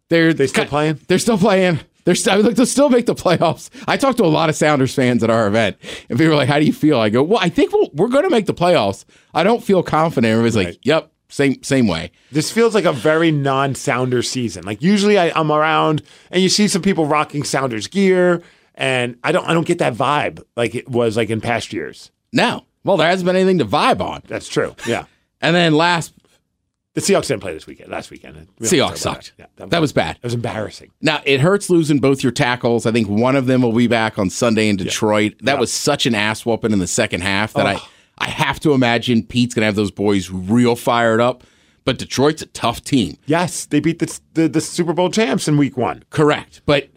they're 0.09 0.33
They 0.33 0.47
still 0.47 0.65
playing? 0.65 0.99
They're 1.07 1.19
still 1.19 1.37
playing. 1.37 1.79
They're 2.07 2.15
still 2.15 2.37
look, 2.39 2.55
they'll 2.55 2.65
still 2.65 2.87
make 2.89 3.05
the 3.05 3.13
playoffs. 3.13 3.69
I 3.85 3.97
talked 3.97 4.17
to 4.19 4.23
a 4.23 4.27
lot 4.27 4.47
of 4.47 4.55
Sounders 4.55 4.95
fans 4.95 5.25
at 5.25 5.29
our 5.29 5.45
event, 5.45 5.75
and 6.09 6.17
people 6.17 6.29
were 6.29 6.37
like, 6.37 6.47
"How 6.47 6.57
do 6.57 6.63
you 6.63 6.71
feel?" 6.71 6.97
I 7.01 7.09
go, 7.09 7.21
"Well, 7.21 7.39
I 7.41 7.49
think 7.49 7.73
we'll, 7.73 7.89
we're 7.93 8.07
going 8.07 8.23
to 8.23 8.29
make 8.29 8.45
the 8.45 8.53
playoffs. 8.53 9.03
I 9.33 9.43
don't 9.43 9.61
feel 9.61 9.83
confident." 9.83 10.31
Everybody's 10.31 10.55
Right. 10.55 10.67
like, 10.67 10.79
"Yep, 10.85 11.11
same 11.27 11.61
same 11.63 11.85
way." 11.85 12.11
This 12.31 12.49
feels 12.49 12.73
like 12.73 12.85
a 12.85 12.93
very 12.93 13.31
non-Sounder 13.31 14.21
season. 14.23 14.63
Like 14.63 14.81
usually 14.81 15.19
I, 15.19 15.37
I'm 15.37 15.51
around 15.51 16.01
and 16.31 16.41
you 16.41 16.47
see 16.47 16.69
some 16.69 16.81
people 16.81 17.05
rocking 17.07 17.43
Sounders 17.43 17.87
gear, 17.87 18.41
and 18.75 19.17
I 19.25 19.33
don't 19.33 19.45
I 19.45 19.53
don't 19.53 19.67
get 19.67 19.79
that 19.79 19.93
vibe 19.93 20.41
like 20.55 20.75
it 20.75 20.87
was 20.87 21.17
like 21.17 21.29
in 21.29 21.41
past 21.41 21.73
years. 21.73 22.09
No, 22.31 22.63
well, 22.85 22.95
there 22.95 23.09
hasn't 23.09 23.25
been 23.25 23.35
anything 23.35 23.57
to 23.57 23.65
vibe 23.65 23.99
on. 23.99 24.21
That's 24.27 24.47
true. 24.47 24.75
Yeah. 24.87 25.03
And 25.39 25.55
then 25.55 25.75
last, 25.75 26.13
The 26.97 27.03
Seahawks 27.13 27.27
didn't 27.27 27.41
play 27.41 27.53
this 27.53 27.67
weekend. 27.67 27.91
Last 27.91 28.09
weekend. 28.09 28.35
We 28.35 28.41
don't 28.41 28.49
have 28.59 28.69
to 28.69 28.75
Seahawks 28.75 28.97
sucked. 28.97 29.33
that. 29.37 29.51
Yeah, 29.59 29.65
That 29.67 29.81
was 29.81 29.93
bad. 29.93 30.15
It 30.15 30.23
was 30.23 30.33
embarrassing. 30.33 30.89
Now 30.99 31.21
it 31.25 31.39
hurts 31.41 31.69
losing 31.69 31.99
both 31.99 32.23
your 32.23 32.31
tackles. 32.31 32.87
I 32.87 32.91
think 32.91 33.07
one 33.07 33.35
of 33.35 33.45
them 33.45 33.61
will 33.61 33.71
be 33.71 33.85
back 33.85 34.17
on 34.17 34.31
Sunday 34.31 34.67
in 34.67 34.77
Detroit. 34.77 35.35
That 35.43 35.53
Yeah. 35.53 35.59
was 35.59 35.71
such 35.71 36.07
an 36.07 36.15
ass 36.15 36.43
whooping 36.43 36.71
in 36.71 36.79
the 36.79 36.87
second 36.87 37.21
half 37.21 37.53
that 37.53 37.65
Oh. 37.67 37.69
I 37.69 37.81
I 38.19 38.29
have 38.29 38.59
to 38.61 38.73
imagine 38.73 39.21
Pete's 39.21 39.53
gonna 39.53 39.67
have 39.67 39.75
those 39.75 39.91
boys 39.91 40.31
real 40.31 40.75
fired 40.75 41.21
up. 41.21 41.43
But 41.85 41.99
Detroit's 41.99 42.41
a 42.41 42.47
tough 42.47 42.83
team, 42.83 43.15
Yes, 43.27 43.65
they 43.65 43.79
beat 43.79 43.99
the, 43.99 44.19
the 44.33 44.47
the 44.49 44.59
Super 44.59 44.91
Bowl 44.93 45.11
champs 45.11 45.47
in 45.47 45.55
Week 45.55 45.77
One. 45.77 46.03
correct? 46.09 46.61
But 46.65 46.89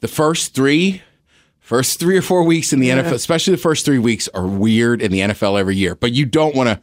the 0.00 0.08
first 0.08 0.54
three, 0.54 1.00
first 1.60 1.98
three 1.98 2.16
or 2.18 2.22
four 2.22 2.42
weeks 2.42 2.74
in 2.74 2.80
the 2.80 2.90
NFL, 2.90 3.14
especially 3.14 3.52
the 3.52 3.56
first 3.62 3.86
three 3.86 3.98
weeks, 3.98 4.28
are 4.34 4.46
weird 4.46 5.00
in 5.00 5.10
the 5.10 5.20
NFL 5.20 5.58
every 5.58 5.76
year. 5.76 5.94
But 5.94 6.12
you 6.12 6.26
don't 6.26 6.54
want 6.54 6.68
to. 6.68 6.80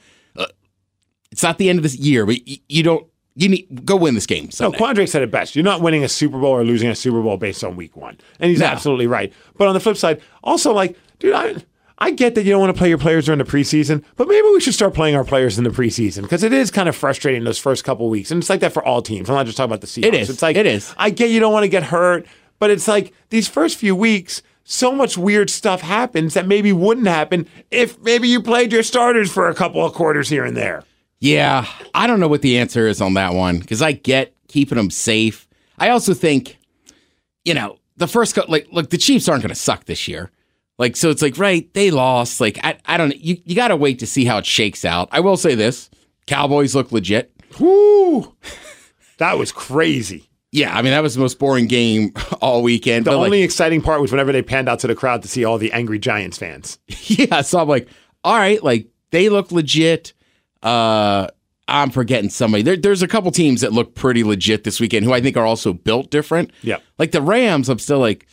It's 1.32 1.44
not 1.44 1.58
the 1.58 1.70
end 1.70 1.80
of 1.80 1.84
this 1.84 1.96
year, 1.96 2.26
but 2.26 2.48
you, 2.48 2.58
you 2.70 2.84
don't. 2.84 3.06
You 3.36 3.50
need 3.50 3.86
go 3.86 3.96
win 3.96 4.16
this 4.16 4.26
game. 4.26 4.50
No, 4.60 4.72
Quandre 4.72 5.08
said 5.08 5.22
it 5.22 5.30
best. 5.30 5.56
You're 5.56 5.64
not 5.64 5.82
winning 5.82 6.04
a 6.04 6.10
Super 6.10 6.40
Bowl 6.40 6.52
or 6.52 6.64
losing 6.64 6.90
a 6.90 6.96
Super 6.96 7.22
Bowl 7.22 7.38
based 7.38 7.64
on 7.64 7.76
Week 7.76 7.96
One, 7.96 8.18
and 8.40 8.50
he's 8.50 8.60
No. 8.62 8.66
absolutely 8.66 9.06
right. 9.06 9.32
But 9.58 9.68
on 9.68 9.76
the 9.76 9.80
flip 9.80 9.96
side, 9.98 10.22
also 10.44 10.74
like, 10.74 10.98
dude, 11.20 11.34
I. 11.34 11.56
I 12.00 12.12
get 12.12 12.36
that 12.36 12.44
you 12.44 12.52
don't 12.52 12.60
want 12.62 12.76
to 12.76 12.78
play 12.78 12.90
your 12.90 13.00
players 13.00 13.26
during 13.26 13.40
the 13.40 13.44
preseason, 13.44 14.04
but 14.18 14.28
maybe 14.28 14.48
we 14.50 14.60
should 14.60 14.76
start 14.76 14.94
playing 14.94 15.16
our 15.16 15.24
players 15.24 15.58
in 15.58 15.64
the 15.64 15.72
preseason 15.72 16.22
because 16.22 16.44
it 16.44 16.54
is 16.54 16.70
kind 16.70 16.88
of 16.88 16.96
frustrating 16.96 17.44
those 17.44 17.58
first 17.58 17.84
couple 17.84 18.08
weeks, 18.08 18.30
and 18.30 18.40
it's 18.40 18.52
like 18.52 18.60
that 18.60 18.72
for 18.72 18.86
all 18.86 19.02
teams. 19.02 19.28
I'm 19.32 19.36
not 19.36 19.48
just 19.48 19.58
talking 19.58 19.72
about 19.72 19.82
the 19.82 19.88
Seahawks. 19.88 20.06
It 20.06 20.14
is. 20.14 20.30
It's 20.30 20.44
like 20.44 20.56
It 20.58 20.68
is. 20.68 20.94
I 20.96 21.10
get 21.10 21.32
you 21.32 21.40
don't 21.40 21.52
want 21.52 21.64
to 21.64 21.70
get 21.70 21.82
hurt, 21.82 22.28
but 22.60 22.70
it's 22.70 22.88
like 22.88 23.14
these 23.32 23.48
first 23.48 23.78
few 23.78 23.96
weeks, 23.96 24.44
so 24.64 24.92
much 24.92 25.18
weird 25.18 25.50
stuff 25.50 25.82
happens 25.82 26.36
that 26.36 26.46
maybe 26.46 26.72
wouldn't 26.72 27.08
happen 27.08 27.48
if 27.72 28.00
maybe 28.04 28.28
you 28.28 28.44
played 28.44 28.72
your 28.72 28.84
starters 28.84 29.32
for 29.32 29.50
a 29.50 29.56
couple 29.56 29.84
of 29.84 29.92
quarters 29.94 30.30
here 30.30 30.46
and 30.46 30.56
there. 30.56 30.84
Yeah, 31.20 31.66
I 31.94 32.08
don't 32.08 32.20
know 32.20 32.28
what 32.28 32.42
the 32.42 32.58
answer 32.58 32.88
is 32.88 33.02
on 33.02 33.16
that 33.16 33.34
one 33.34 33.60
because 33.60 33.82
I 33.82 33.94
get 33.94 34.34
keeping 34.48 34.78
them 34.78 34.92
safe. 34.92 35.48
I 35.80 35.90
also 35.90 36.14
think, 36.14 36.58
you 37.44 37.54
know, 37.54 37.78
the 37.98 38.08
first 38.08 38.36
co- 38.36 38.46
like 38.48 38.68
look, 38.72 38.90
the 38.90 38.98
Chiefs 38.98 39.28
aren't 39.28 39.42
going 39.42 39.54
to 39.54 39.56
suck 39.56 39.86
this 39.86 40.08
year. 40.08 40.32
Like 40.78 40.96
so, 40.96 41.10
it's 41.10 41.22
like 41.24 41.38
right, 41.38 41.72
they 41.74 41.90
lost. 41.90 42.40
Like 42.40 42.60
I, 42.64 42.78
I 42.86 42.98
don't. 42.98 43.16
You 43.16 43.38
you 43.46 43.56
got 43.56 43.70
to 43.70 43.76
wait 43.76 44.00
to 44.00 44.08
see 44.08 44.26
how 44.26 44.38
it 44.38 44.46
shakes 44.46 44.86
out. 44.86 45.10
I 45.12 45.20
will 45.22 45.38
say 45.38 45.56
this: 45.56 45.90
Cowboys 46.28 46.76
look 46.76 46.92
legit. 46.92 47.32
Whoo! 47.60 48.36
That 49.18 49.40
was 49.40 49.52
crazy. 49.52 50.30
Yeah, 50.52 50.78
I 50.78 50.82
mean 50.82 50.92
that 50.92 51.02
was 51.02 51.16
the 51.16 51.20
most 51.20 51.40
boring 51.40 51.68
game 51.68 52.14
all 52.42 52.62
weekend. 52.62 53.06
The 53.06 53.12
but, 53.12 53.18
like, 53.18 53.26
only 53.26 53.42
exciting 53.42 53.82
part 53.82 54.02
was 54.02 54.12
whenever 54.12 54.32
they 54.32 54.44
panned 54.44 54.70
out 54.70 54.80
to 54.80 54.88
the 54.88 54.96
crowd 54.96 55.24
to 55.24 55.28
see 55.28 55.44
all 55.44 55.58
the 55.58 55.72
angry 55.72 56.00
Giants 56.00 56.38
fans. 56.38 56.78
yeah, 56.88 57.42
so 57.42 57.60
I'm 57.60 57.68
like, 57.68 57.88
all 58.24 58.36
right, 58.36 58.64
like 58.64 58.88
they 59.12 59.30
look 59.30 59.52
legit. 59.52 60.14
Uh, 60.64 61.28
I'm 61.68 61.90
forgetting 61.90 62.30
somebody. 62.30 62.64
There, 62.64 62.78
there's 62.78 63.02
a 63.02 63.08
couple 63.08 63.30
teams 63.32 63.62
that 63.62 63.74
look 63.74 63.94
pretty 63.94 64.24
legit 64.24 64.64
this 64.64 64.80
weekend 64.80 65.06
who 65.06 65.14
I 65.14 65.22
think 65.22 65.36
are 65.36 65.46
also 65.46 65.74
built 65.74 66.10
different. 66.10 66.52
Yeah. 66.62 66.78
Like 66.98 67.12
the 67.12 67.22
Rams, 67.22 67.68
I'm 67.70 67.80
still 67.80 68.00
like, 68.00 68.26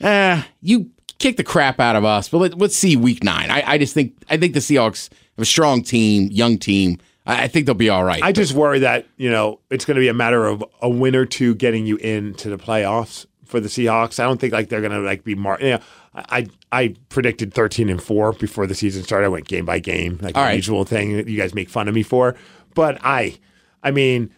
eh, 0.00 0.42
you 0.60 0.90
kick 1.18 1.38
the 1.38 1.44
crap 1.44 1.80
out 1.80 1.96
of 1.96 2.04
us, 2.04 2.28
but 2.28 2.38
let, 2.38 2.58
let's 2.58 2.76
see 2.76 2.96
week 2.96 3.24
nine. 3.24 3.50
I, 3.50 3.62
I 3.66 3.78
just 3.78 3.94
think 3.94 4.14
I 4.28 4.36
think 4.36 4.52
the 4.52 4.60
Seahawks 4.60 5.08
have 5.10 5.42
a 5.42 5.46
strong 5.46 5.82
team, 5.82 6.28
young 6.30 6.58
team. 6.58 6.98
I, 7.24 7.44
I 7.44 7.48
think 7.48 7.64
they'll 7.64 7.74
be 7.74 7.88
all 7.88 8.04
right. 8.04 8.22
I 8.22 8.32
just 8.32 8.52
worry 8.52 8.80
that, 8.80 9.06
you 9.16 9.30
know, 9.30 9.60
it's 9.70 9.86
going 9.86 9.94
to 9.94 10.00
be 10.00 10.08
a 10.08 10.14
matter 10.14 10.46
of 10.46 10.62
a 10.82 10.88
win 10.88 11.16
or 11.16 11.24
two 11.24 11.54
getting 11.54 11.86
you 11.86 11.96
into 11.96 12.50
the 12.50 12.58
playoffs 12.58 13.24
for 13.46 13.58
the 13.58 13.68
Seahawks. 13.68 14.20
I 14.20 14.24
don't 14.24 14.38
think 14.38 14.52
like 14.52 14.68
they're 14.68 14.82
going 14.82 14.92
to 14.92 15.00
like 15.00 15.24
be 15.24 15.34
mar- 15.34 15.58
you 15.60 15.70
know, 15.70 15.80
I 16.14 16.48
I 16.76 16.94
predicted 17.08 17.54
13 17.54 17.88
and 17.88 18.02
4 18.02 18.32
before 18.34 18.66
the 18.66 18.74
season 18.74 19.02
started. 19.02 19.26
I 19.26 19.28
went 19.28 19.48
game 19.48 19.64
by 19.64 19.78
game, 19.78 20.18
like 20.22 20.36
All 20.36 20.42
the 20.42 20.48
right. 20.48 20.54
usual 20.56 20.84
thing 20.84 21.16
that 21.16 21.28
you 21.28 21.36
guys 21.38 21.54
make 21.54 21.68
fun 21.70 21.88
of 21.88 21.94
me 21.94 22.02
for. 22.02 22.34
But 22.74 22.98
I 23.02 23.36
I 23.82 23.90
mean, 23.90 24.30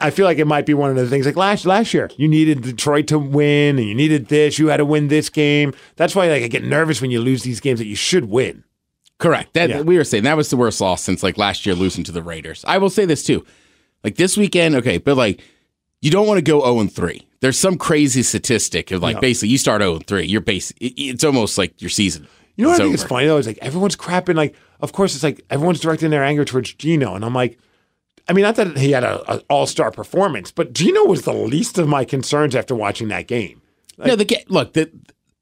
I 0.00 0.10
feel 0.10 0.24
like 0.26 0.38
it 0.38 0.46
might 0.46 0.66
be 0.66 0.74
one 0.74 0.90
of 0.90 0.96
the 0.96 1.06
things 1.08 1.26
like 1.26 1.36
last 1.36 1.64
last 1.66 1.94
year. 1.94 2.10
You 2.16 2.26
needed 2.28 2.62
Detroit 2.62 3.06
to 3.08 3.18
win 3.18 3.78
and 3.78 3.86
you 3.88 3.94
needed 3.94 4.26
this, 4.28 4.58
you 4.58 4.68
had 4.68 4.78
to 4.78 4.84
win 4.84 5.08
this 5.08 5.28
game. 5.30 5.72
That's 5.96 6.14
why 6.16 6.28
like 6.28 6.42
I 6.42 6.48
get 6.48 6.64
nervous 6.64 7.00
when 7.00 7.10
you 7.12 7.20
lose 7.20 7.42
these 7.44 7.60
games 7.60 7.78
that 7.78 7.86
you 7.86 7.96
should 7.96 8.24
win. 8.26 8.64
Correct. 9.18 9.54
That 9.54 9.70
Yeah. 9.70 9.80
we 9.82 9.96
were 9.96 10.04
saying 10.04 10.24
that 10.24 10.36
was 10.36 10.50
the 10.50 10.56
worst 10.56 10.80
loss 10.80 11.02
since 11.02 11.22
like 11.22 11.38
last 11.38 11.64
year 11.66 11.74
losing 11.74 12.04
to 12.04 12.12
the 12.12 12.22
Raiders. 12.22 12.64
I 12.66 12.78
will 12.78 12.90
say 12.90 13.04
this 13.04 13.22
too. 13.22 13.44
Like 14.04 14.16
this 14.16 14.36
weekend, 14.36 14.74
okay, 14.76 14.98
but 14.98 15.16
like 15.16 15.40
you 16.06 16.12
don't 16.12 16.26
want 16.28 16.38
to 16.38 16.42
go 16.42 16.60
0 16.60 16.78
and 16.80 16.92
3. 16.92 17.20
There's 17.40 17.58
some 17.58 17.76
crazy 17.76 18.22
statistic 18.22 18.92
of 18.92 19.02
like 19.02 19.16
basically 19.20 19.48
you 19.50 19.58
start 19.58 19.82
0 19.82 19.96
and 19.96 20.06
3. 20.06 20.24
You're 20.26 20.42
it- 20.46 20.72
it's 20.80 21.24
almost 21.24 21.58
like 21.58 21.80
your 21.82 21.90
season. 21.90 22.28
You 22.56 22.64
know 22.64 22.70
what 22.70 22.80
I 22.80 22.84
think 22.84 22.94
is 22.94 23.04
funny 23.04 23.26
though 23.26 23.36
is 23.38 23.46
like 23.46 23.58
everyone's 23.60 23.96
crapping 23.96 24.36
like 24.36 24.54
of 24.80 24.92
course 24.92 25.14
it's 25.14 25.24
like 25.24 25.44
everyone's 25.50 25.80
directing 25.80 26.10
their 26.10 26.24
anger 26.24 26.44
towards 26.44 26.72
Geno 26.74 27.14
and 27.14 27.24
I'm 27.24 27.34
like 27.34 27.58
I 28.28 28.32
mean 28.32 28.42
not 28.44 28.56
that 28.56 28.78
he 28.78 28.92
had 28.92 29.04
a, 29.04 29.42
all 29.50 29.66
star 29.66 29.90
performance 29.90 30.50
but 30.52 30.72
Geno 30.72 31.04
was 31.04 31.22
the 31.22 31.34
least 31.34 31.76
of 31.76 31.86
my 31.88 32.04
concerns 32.04 32.54
after 32.54 32.74
watching 32.74 33.08
that 33.08 33.26
game. 33.26 33.60
no, 33.98 34.16
the 34.16 34.24
ga- 34.24 34.44
look, 34.48 34.72
the 34.72 34.90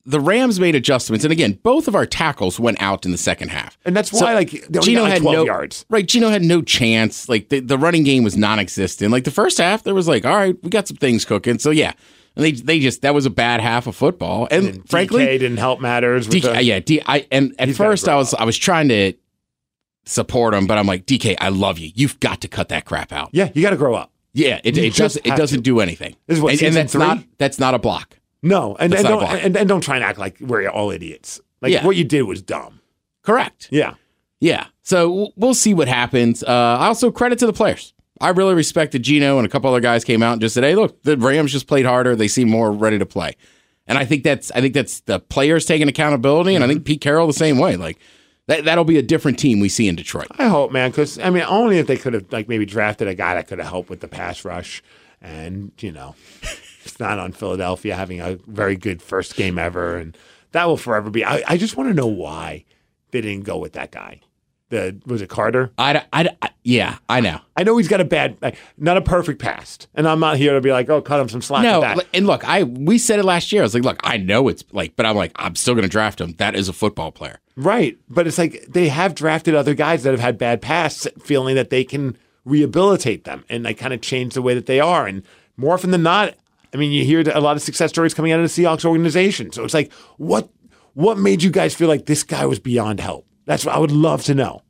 the 0.06 0.20
Rams 0.20 0.60
made 0.60 0.74
adjustments 0.74 1.24
and 1.24 1.32
again, 1.32 1.58
both 1.62 1.88
of 1.88 1.94
our 1.94 2.04
tackles 2.06 2.60
went 2.60 2.80
out 2.82 3.06
in 3.06 3.12
the 3.12 3.18
second 3.18 3.48
half. 3.48 3.78
And 3.86 3.96
that's 3.96 4.10
So 4.10 4.24
why 4.24 4.34
like 4.34 4.50
they 4.50 4.78
only 4.78 4.80
Geno 4.82 5.02
like, 5.02 5.12
had 5.12 5.22
no 5.22 5.44
yards. 5.44 5.86
Right, 5.88 6.06
Geno 6.06 6.28
had 6.28 6.42
no 6.42 6.60
chance. 6.62 7.28
Like 7.28 7.48
the, 7.48 7.60
the 7.60 7.78
running 7.78 8.04
game 8.04 8.22
was 8.24 8.36
non-existent. 8.36 9.10
Like 9.10 9.24
the 9.24 9.30
first 9.30 9.58
half, 9.58 9.82
there 9.82 9.94
was 9.94 10.06
like, 10.06 10.24
all 10.26 10.36
right, 10.36 10.56
we 10.62 10.68
got 10.70 10.86
some 10.88 10.98
things 10.98 11.24
cooking. 11.24 11.58
So 11.58 11.70
yeah, 11.70 11.92
and 12.36 12.44
they 12.44 12.52
they 12.52 12.80
just 12.80 13.00
that 13.02 13.14
was 13.14 13.24
a 13.26 13.30
bad 13.30 13.60
half 13.60 13.86
of 13.86 13.96
football. 13.96 14.46
And, 14.50 14.66
And 14.66 14.88
frankly, 14.90 15.24
DK 15.24 15.38
didn't 15.38 15.56
help 15.56 15.80
matters. 15.80 16.28
With 16.28 16.36
DK, 16.42 16.52
the- 16.54 16.64
yeah, 16.64 16.80
D, 16.80 17.00
I 17.06 17.26
and 17.32 17.54
at 17.58 17.70
first 17.74 18.06
I 18.08 18.16
was 18.16 18.34
up. 18.34 18.40
I 18.40 18.44
was 18.44 18.58
trying 18.58 18.88
to 18.88 19.14
support 20.04 20.52
him, 20.54 20.66
but 20.66 20.76
I'm 20.78 20.86
like 20.86 21.06
DK, 21.06 21.36
I 21.40 21.48
love 21.48 21.78
you. 21.78 21.90
You've 21.94 22.20
got 22.20 22.40
to 22.42 22.48
cut 22.48 22.68
that 22.68 22.84
crap 22.84 23.12
out. 23.12 23.30
yeah, 23.32 23.50
you 23.54 23.62
got 23.62 23.70
to 23.70 23.76
grow 23.76 23.94
up. 23.94 24.10
Yeah, 24.34 24.60
it, 24.64 24.76
it 24.76 24.92
just 24.92 24.98
doesn't 24.98 25.26
it 25.26 25.36
doesn't 25.36 25.58
to. 25.58 25.62
do 25.62 25.80
anything. 25.80 26.16
This 26.26 26.38
is 26.38 26.42
what, 26.42 26.50
and, 26.50 26.58
season 26.58 26.66
and 26.68 26.76
that's 26.76 26.92
three? 26.92 27.00
not 27.00 27.24
that's 27.38 27.58
not 27.58 27.74
a 27.74 27.78
block. 27.78 28.18
No, 28.44 28.76
and, 28.78 28.94
and 28.94 29.02
don't 29.04 29.22
and, 29.24 29.56
and 29.56 29.68
don't 29.68 29.80
try 29.80 29.96
and 29.96 30.04
act 30.04 30.18
like 30.18 30.36
we're 30.40 30.68
all 30.68 30.90
idiots. 30.90 31.40
Like 31.60 31.72
Yeah. 31.72 31.84
what 31.84 31.96
you 31.96 32.04
did 32.04 32.22
was 32.22 32.42
dumb. 32.42 32.80
Correct. 33.22 33.68
Yeah. 33.72 33.94
Yeah. 34.38 34.66
So 34.82 35.30
we'll 35.36 35.54
see 35.54 35.72
what 35.74 35.88
happens. 35.88 36.42
Uh, 36.44 36.76
I 36.80 36.86
also 36.86 37.10
credit 37.10 37.38
to 37.40 37.46
the 37.46 37.52
players. 37.54 37.94
I 38.20 38.28
really 38.28 38.54
respected 38.54 39.02
Geno 39.02 39.38
and 39.38 39.46
a 39.46 39.48
couple 39.50 39.70
other 39.70 39.80
guys 39.80 40.04
came 40.04 40.22
out 40.22 40.32
and 40.32 40.40
just 40.40 40.54
said, 40.54 40.62
"Hey, 40.62 40.74
look, 40.74 41.02
the 41.02 41.16
Rams 41.16 41.50
just 41.52 41.66
played 41.66 41.86
harder. 41.86 42.14
They 42.14 42.28
seem 42.28 42.48
more 42.50 42.70
ready 42.70 42.98
to 42.98 43.06
play." 43.06 43.34
And 43.86 43.98
I 43.98 44.04
think 44.04 44.22
that's 44.24 44.50
I 44.52 44.60
think 44.60 44.74
that's 44.74 45.00
the 45.00 45.18
players 45.20 45.64
taking 45.64 45.88
accountability, 45.88 46.54
and 46.54 46.62
I 46.62 46.68
think 46.68 46.84
Pete 46.84 47.00
Carroll 47.00 47.26
the 47.26 47.32
same 47.32 47.58
way. 47.58 47.76
Like, 47.76 47.98
That 48.46 48.64
that'll 48.66 48.84
be 48.84 48.98
a 48.98 49.02
different 49.02 49.38
team 49.38 49.58
we 49.60 49.68
see 49.70 49.88
in 49.88 49.96
Detroit. 49.96 50.28
I 50.38 50.48
hope, 50.48 50.70
man, 50.70 50.90
because 50.90 51.18
I 51.18 51.30
mean, 51.30 51.44
only 51.48 51.78
if 51.78 51.86
they 51.86 51.96
could 51.96 52.12
have 52.14 52.30
like 52.30 52.46
maybe 52.48 52.66
drafted 52.66 53.08
a 53.08 53.14
guy 53.14 53.34
that 53.34 53.48
could 53.48 53.58
have 53.58 53.68
helped 53.68 53.88
with 53.90 54.00
the 54.00 54.08
pass 54.08 54.44
rush, 54.44 54.82
and 55.22 55.72
you 55.80 55.92
know, 55.92 56.14
it's 56.86 57.00
not 57.00 57.18
on 57.18 57.32
Philadelphia 57.32 57.94
having 57.94 58.20
a 58.20 58.36
very 58.46 58.76
good 58.76 59.02
first 59.02 59.36
game 59.36 59.58
ever, 59.58 59.96
and 59.96 60.16
that 60.52 60.66
will 60.66 60.76
forever 60.76 61.10
be. 61.10 61.24
I, 61.24 61.42
I 61.46 61.56
just 61.56 61.76
want 61.76 61.90
to 61.90 61.94
know 61.94 62.06
why 62.06 62.64
they 63.10 63.20
didn't 63.20 63.44
go 63.44 63.58
with 63.58 63.72
that 63.74 63.90
guy. 63.90 64.20
The 64.70 64.98
was 65.04 65.20
it 65.20 65.28
Carter? 65.28 65.72
I, 65.76 66.04
I, 66.12 66.28
I 66.40 66.50
yeah, 66.62 66.96
I 67.08 67.20
know. 67.20 67.40
I 67.56 67.64
know 67.64 67.76
he's 67.76 67.88
got 67.88 68.00
a 68.00 68.04
bad, 68.04 68.38
like, 68.40 68.56
not 68.78 68.96
a 68.96 69.02
perfect 69.02 69.40
past, 69.40 69.88
and 69.94 70.08
I'm 70.08 70.20
not 70.20 70.38
here 70.38 70.54
to 70.54 70.60
be 70.60 70.72
like, 70.72 70.88
oh, 70.88 71.02
cut 71.02 71.20
him 71.20 71.28
some 71.28 71.42
slack. 71.42 71.62
No, 71.62 72.00
and 72.14 72.26
look, 72.26 72.48
I 72.48 72.62
we 72.62 72.98
said 72.98 73.18
it 73.18 73.24
last 73.24 73.52
year. 73.52 73.62
I 73.62 73.64
was 73.64 73.74
like, 73.74 73.84
look, 73.84 74.00
I 74.02 74.16
know 74.16 74.48
it's 74.48 74.64
like, 74.72 74.96
but 74.96 75.04
I'm 75.04 75.16
like, 75.16 75.32
I'm 75.36 75.54
still 75.54 75.74
going 75.74 75.82
to 75.82 75.88
draft 75.88 76.20
him. 76.20 76.32
That 76.38 76.54
is 76.54 76.68
a 76.68 76.72
football 76.72 77.12
player. 77.12 77.40
Right. 77.56 77.98
But 78.08 78.26
it's 78.26 78.38
like 78.38 78.66
they 78.68 78.88
have 78.88 79.14
drafted 79.14 79.54
other 79.54 79.74
guys 79.74 80.02
that 80.02 80.10
have 80.10 80.20
had 80.20 80.38
bad 80.38 80.60
pasts, 80.60 81.06
feeling 81.22 81.54
that 81.54 81.70
they 81.70 81.84
can 81.84 82.16
rehabilitate 82.44 83.24
them 83.24 83.44
and 83.48 83.64
like 83.64 83.78
kind 83.78 83.94
of 83.94 84.00
change 84.00 84.34
the 84.34 84.42
way 84.42 84.54
that 84.54 84.66
they 84.66 84.80
are. 84.80 85.06
And 85.06 85.22
more 85.56 85.74
often 85.74 85.90
than 85.90 86.02
not, 86.02 86.34
I 86.74 86.76
mean, 86.76 86.90
you 86.90 87.04
hear 87.04 87.22
a 87.32 87.40
lot 87.40 87.56
of 87.56 87.62
success 87.62 87.90
stories 87.90 88.14
coming 88.14 88.32
out 88.32 88.40
of 88.40 88.52
the 88.52 88.62
Seahawks 88.62 88.84
organization. 88.84 89.52
So 89.52 89.64
it's 89.64 89.74
like, 89.74 89.92
what 90.16 90.50
what 90.94 91.18
made 91.18 91.42
you 91.42 91.50
guys 91.50 91.74
feel 91.74 91.88
like 91.88 92.06
this 92.06 92.22
guy 92.22 92.46
was 92.46 92.58
beyond 92.58 93.00
help? 93.00 93.26
That's 93.46 93.64
what 93.64 93.74
I 93.74 93.78
would 93.78 93.92
love 93.92 94.24
to 94.24 94.34
know. 94.34 94.62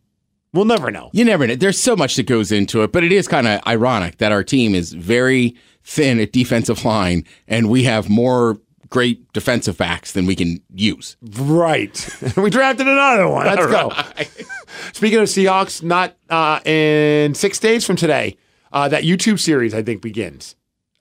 We'll 0.53 0.65
never 0.67 0.91
know. 0.91 1.11
You 1.13 1.25
never 1.25 1.47
know. 1.47 1.57
There's 1.57 1.81
so 1.81 1.97
much 1.97 2.17
that 2.17 2.27
goes 2.27 2.53
into 2.53 2.83
it, 2.83 2.93
but 2.93 3.03
it 3.03 3.11
is 3.11 3.27
kind 3.27 3.49
of 3.49 3.61
ironic 3.67 4.19
that 4.19 4.31
our 4.31 4.45
team 4.45 4.75
is 4.75 4.93
very 4.93 5.57
thin 5.83 6.21
at 6.21 6.33
defensive 6.33 6.85
line, 6.85 7.25
and 7.49 7.69
we 7.69 7.85
have 7.85 8.09
more 8.09 8.59
great 8.89 9.33
defensive 9.33 9.77
backs 9.77 10.13
than 10.13 10.27
we 10.27 10.37
can 10.37 10.63
use. 10.73 11.17
Right. 11.23 12.09
we 12.37 12.51
drafted 12.51 12.87
another 12.87 13.29
one. 13.29 13.47
Let's 13.47 13.67
go. 13.67 13.91
Speaking 14.93 15.19
of 15.19 15.25
Seahawks, 15.25 15.83
not 15.83 16.17
uh, 16.31 16.61
in 16.65 17.35
six 17.35 17.59
days 17.59 17.85
from 17.85 17.97
today, 17.97 18.37
uh, 18.73 18.89
that 18.89 19.03
YouTube 19.03 19.41
series 19.41 19.75
I 19.75 19.83
think 19.83 20.03
begins 20.03 20.55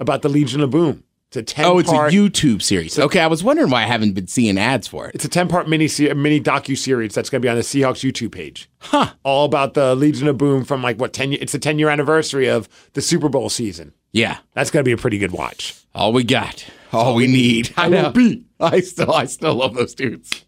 about 0.03 0.21
the 0.21 0.29
Legion 0.29 0.61
of 0.61 0.69
Boom. 0.69 1.03
It's 1.29 1.37
a 1.37 1.41
ten. 1.41 1.65
Oh, 1.65 1.79
it's 1.79 1.89
part, 1.89 2.13
a 2.13 2.15
YouTube 2.15 2.61
series. 2.61 2.99
Okay, 2.99 3.19
I 3.19 3.25
was 3.25 3.43
wondering 3.43 3.71
why 3.71 3.81
I 3.81 3.87
haven't 3.87 4.13
been 4.13 4.27
seeing 4.27 4.59
ads 4.59 4.87
for 4.87 5.07
it. 5.07 5.15
It's 5.15 5.25
a 5.25 5.29
ten 5.29 5.47
part 5.47 5.67
mini 5.67 5.89
mini 6.13 6.39
docu 6.39 6.77
series 6.77 7.15
that's 7.15 7.31
going 7.31 7.41
to 7.41 7.45
be 7.45 7.49
on 7.49 7.55
the 7.55 7.63
Seahawks 7.63 8.07
YouTube 8.07 8.31
page. 8.31 8.69
Huh. 8.79 9.13
All 9.23 9.45
about 9.45 9.73
the 9.73 9.95
Legion 9.95 10.27
of 10.27 10.37
Boom 10.37 10.63
from 10.63 10.83
like 10.83 10.99
what 10.99 11.11
ten? 11.11 11.33
It's 11.33 11.53
the 11.53 11.57
ten 11.59 11.79
year 11.79 11.89
anniversary 11.89 12.47
of 12.47 12.69
the 12.93 13.01
Super 13.01 13.29
Bowl 13.29 13.49
season. 13.49 13.93
Yeah, 14.11 14.37
That's 14.53 14.69
going 14.69 14.83
to 14.83 14.87
be 14.87 14.91
a 14.91 14.97
pretty 14.97 15.17
good 15.17 15.31
watch. 15.31 15.73
all 15.95 16.13
we 16.13 16.23
got, 16.23 16.63
all 16.91 17.15
we 17.15 17.25
need. 17.25 17.73
I 17.75 17.89
know. 17.89 18.13
I 18.59 18.81
still, 18.81 19.11
I 19.11 19.25
still 19.25 19.55
love 19.55 19.73
those 19.73 19.95
dudes. 19.95 20.45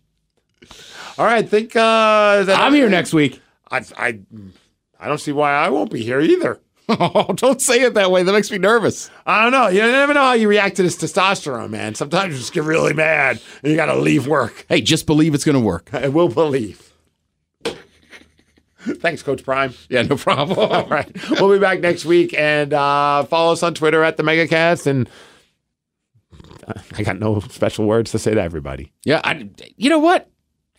All 1.18 1.26
right, 1.26 1.43
I 1.43 1.47
think 1.47 1.76
uh, 1.76 2.43
that 2.43 2.60
I'm 2.60 2.76
here 2.76 2.89
next 2.89 3.12
week. 3.12 3.41
I, 3.72 3.84
I 3.97 4.20
I 4.99 5.08
don't 5.08 5.18
see 5.18 5.32
why 5.32 5.51
I 5.53 5.70
won't 5.70 5.89
be 5.91 6.03
here 6.03 6.22
either. 6.22 6.60
Oh, 6.88 7.33
don't 7.36 7.61
say 7.61 7.81
it 7.81 7.93
that 7.95 8.11
way. 8.11 8.23
That 8.23 8.31
makes 8.31 8.51
me 8.51 8.57
nervous. 8.57 9.09
I 9.25 9.43
don't 9.43 9.51
know. 9.51 9.67
You 9.67 9.81
never 9.81 10.13
know 10.13 10.21
how 10.21 10.33
you 10.33 10.47
react 10.47 10.75
to 10.77 10.83
this 10.83 10.97
testosterone, 10.97 11.69
man. 11.69 11.95
Sometimes 11.95 12.33
you 12.33 12.39
just 12.39 12.53
get 12.53 12.63
really 12.63 12.93
mad 12.93 13.41
and 13.63 13.71
you 13.71 13.77
got 13.77 13.88
to 13.88 13.95
leave 13.95 14.27
work. 14.27 14.65
Hey, 14.69 14.81
just 14.81 15.05
believe 15.05 15.33
it's 15.33 15.43
going 15.43 15.55
to 15.55 15.61
work. 15.61 15.93
I 15.93 16.07
will 16.09 16.29
believe. 16.29 16.93
Thanks, 18.86 19.23
Coach 19.23 19.43
Prime. 19.43 19.73
Yeah, 19.89 20.03
no 20.03 20.15
problem. 20.15 20.59
All 20.71 20.88
right. 20.88 21.09
We'll 21.31 21.51
be 21.51 21.59
back 21.59 21.79
next 21.79 22.05
week 22.05 22.36
and 22.38 22.71
uh, 22.71 23.23
follow 23.23 23.53
us 23.53 23.63
on 23.63 23.73
Twitter 23.73 24.03
at 24.03 24.17
the 24.17 24.23
Megacast. 24.23 24.86
And 24.86 25.09
I 26.95 27.03
got 27.03 27.19
no 27.19 27.39
special 27.39 27.86
words 27.86 28.11
to 28.11 28.19
say 28.19 28.33
to 28.33 28.41
everybody. 28.41 28.91
Yeah, 29.03 29.21
I, 29.23 29.49
you 29.75 29.89
know 29.89 29.99
what? 29.99 30.29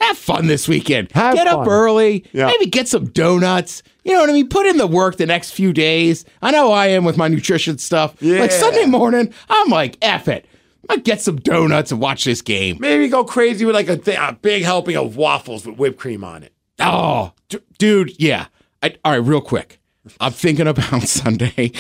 Have 0.01 0.18
fun 0.18 0.47
this 0.47 0.68
weekend. 0.68 1.11
Have 1.12 1.34
get 1.34 1.47
up 1.47 1.66
early. 1.66 2.24
Yeah. 2.32 2.47
Maybe 2.47 2.66
get 2.66 2.86
some 2.86 3.07
donuts. 3.07 3.82
You 4.05 4.12
know 4.12 4.20
what 4.20 4.30
I 4.30 4.34
mean? 4.34 4.49
Put 4.49 4.66
in 4.66 4.76
the 4.76 4.86
work 4.86 5.16
the 5.16 5.26
next 5.26 5.53
few 5.53 5.72
days. 5.72 6.24
I 6.42 6.51
know 6.51 6.70
I 6.70 6.88
am 6.88 7.05
with 7.05 7.16
my 7.16 7.28
nutrition 7.28 7.78
stuff. 7.78 8.14
Yeah. 8.20 8.40
Like 8.40 8.53
Sunday 8.53 8.84
morning, 8.84 9.32
I'm 9.49 9.68
like, 9.68 9.97
F 10.03 10.28
it. 10.28 10.47
I 10.88 10.99
get 10.99 11.20
some 11.20 11.36
donuts 11.36 11.90
and 11.90 12.01
watch 12.01 12.24
this 12.24 12.42
game. 12.42 12.76
Maybe 12.78 13.09
go 13.09 13.24
crazy 13.24 13.64
with 13.64 13.74
like 13.74 13.88
a, 13.88 13.97
th- 13.97 14.18
a 14.18 14.38
big 14.40 14.62
helping 14.62 14.97
of 14.97 15.16
waffles 15.16 15.66
with 15.66 15.76
whipped 15.78 15.99
cream 15.99 16.22
on 16.22 16.42
it. 16.42 16.53
Oh, 16.78 17.32
d- 17.49 17.59
dude, 17.78 18.20
yeah. 18.20 18.47
I, 18.82 18.94
all 19.05 19.12
right, 19.12 19.16
real 19.16 19.40
quick. 19.40 19.80
I'm 20.20 20.32
thinking 20.32 20.68
about 20.68 21.03
Sunday. 21.09 21.72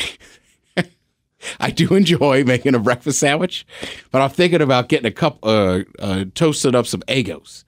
I 1.60 1.70
do 1.70 1.94
enjoy 1.94 2.42
making 2.42 2.74
a 2.74 2.80
breakfast 2.80 3.20
sandwich, 3.20 3.66
but 4.10 4.20
I'm 4.20 4.30
thinking 4.30 4.60
about 4.60 4.88
getting 4.88 5.06
a 5.06 5.12
cup, 5.12 5.38
uh, 5.44 5.82
uh, 6.00 6.24
toasting 6.34 6.74
up 6.74 6.86
some 6.86 7.02
Eggos 7.02 7.62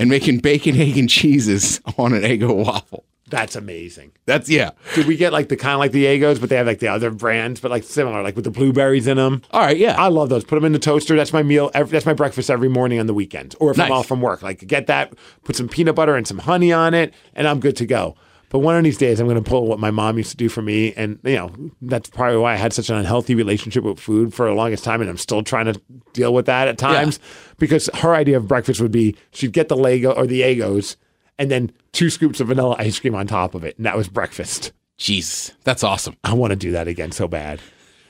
and 0.00 0.08
making 0.08 0.38
bacon, 0.38 0.76
egg, 0.80 0.96
and 0.96 1.08
cheeses 1.08 1.80
on 1.96 2.12
an 2.12 2.22
Eggo 2.22 2.64
waffle. 2.64 3.04
That's 3.28 3.54
amazing. 3.54 4.10
That's, 4.26 4.48
yeah. 4.48 4.72
Did 4.96 5.06
we 5.06 5.16
get 5.16 5.32
like 5.32 5.48
the 5.48 5.56
kind 5.56 5.74
of 5.74 5.78
like 5.78 5.92
the 5.92 6.04
Eggos, 6.04 6.40
but 6.40 6.48
they 6.50 6.56
have 6.56 6.66
like 6.66 6.80
the 6.80 6.88
other 6.88 7.12
brands, 7.12 7.60
but 7.60 7.70
like 7.70 7.84
similar, 7.84 8.24
like 8.24 8.34
with 8.34 8.44
the 8.44 8.50
blueberries 8.50 9.06
in 9.06 9.18
them? 9.18 9.42
All 9.52 9.60
right, 9.60 9.76
yeah. 9.76 9.94
I 9.96 10.08
love 10.08 10.30
those. 10.30 10.42
Put 10.42 10.56
them 10.56 10.64
in 10.64 10.72
the 10.72 10.80
toaster. 10.80 11.14
That's 11.14 11.32
my 11.32 11.44
meal. 11.44 11.70
Every, 11.72 11.92
that's 11.92 12.06
my 12.06 12.12
breakfast 12.12 12.50
every 12.50 12.68
morning 12.68 12.98
on 12.98 13.06
the 13.06 13.14
weekends, 13.14 13.54
or 13.56 13.70
if 13.70 13.78
I'm 13.78 13.92
off 13.92 14.06
from 14.06 14.20
work. 14.20 14.42
Like 14.42 14.66
get 14.66 14.88
that, 14.88 15.14
put 15.44 15.54
some 15.54 15.68
peanut 15.68 15.94
butter 15.94 16.16
and 16.16 16.26
some 16.26 16.38
honey 16.38 16.72
on 16.72 16.92
it, 16.92 17.14
and 17.34 17.46
I'm 17.46 17.60
good 17.60 17.76
to 17.76 17.86
go. 17.86 18.16
But 18.50 18.58
one 18.58 18.76
of 18.76 18.82
these 18.82 18.98
days, 18.98 19.20
I'm 19.20 19.28
going 19.28 19.42
to 19.42 19.48
pull 19.48 19.66
what 19.68 19.78
my 19.78 19.92
mom 19.92 20.18
used 20.18 20.32
to 20.32 20.36
do 20.36 20.48
for 20.48 20.60
me, 20.60 20.92
and 20.94 21.20
you 21.22 21.36
know 21.36 21.52
that's 21.80 22.10
probably 22.10 22.38
why 22.38 22.52
I 22.52 22.56
had 22.56 22.72
such 22.72 22.90
an 22.90 22.96
unhealthy 22.96 23.36
relationship 23.36 23.84
with 23.84 24.00
food 24.00 24.34
for 24.34 24.46
the 24.46 24.54
longest 24.54 24.82
time, 24.82 25.00
and 25.00 25.08
I'm 25.08 25.16
still 25.16 25.42
trying 25.44 25.72
to 25.72 25.80
deal 26.12 26.34
with 26.34 26.46
that 26.46 26.66
at 26.66 26.76
times. 26.76 27.20
Because 27.58 27.88
her 27.94 28.14
idea 28.14 28.36
of 28.36 28.48
breakfast 28.48 28.80
would 28.80 28.90
be 28.90 29.16
she'd 29.32 29.52
get 29.52 29.68
the 29.68 29.76
Lego 29.76 30.10
or 30.10 30.26
the 30.26 30.40
Eggos, 30.40 30.96
and 31.38 31.48
then 31.48 31.70
two 31.92 32.10
scoops 32.10 32.40
of 32.40 32.48
vanilla 32.48 32.74
ice 32.78 32.98
cream 32.98 33.14
on 33.14 33.28
top 33.28 33.54
of 33.54 33.62
it, 33.62 33.76
and 33.76 33.86
that 33.86 33.96
was 33.96 34.08
breakfast. 34.08 34.72
Jesus, 34.98 35.52
that's 35.62 35.84
awesome. 35.84 36.16
I 36.24 36.34
want 36.34 36.50
to 36.50 36.56
do 36.56 36.72
that 36.72 36.88
again 36.88 37.12
so 37.12 37.28
bad. 37.28 37.60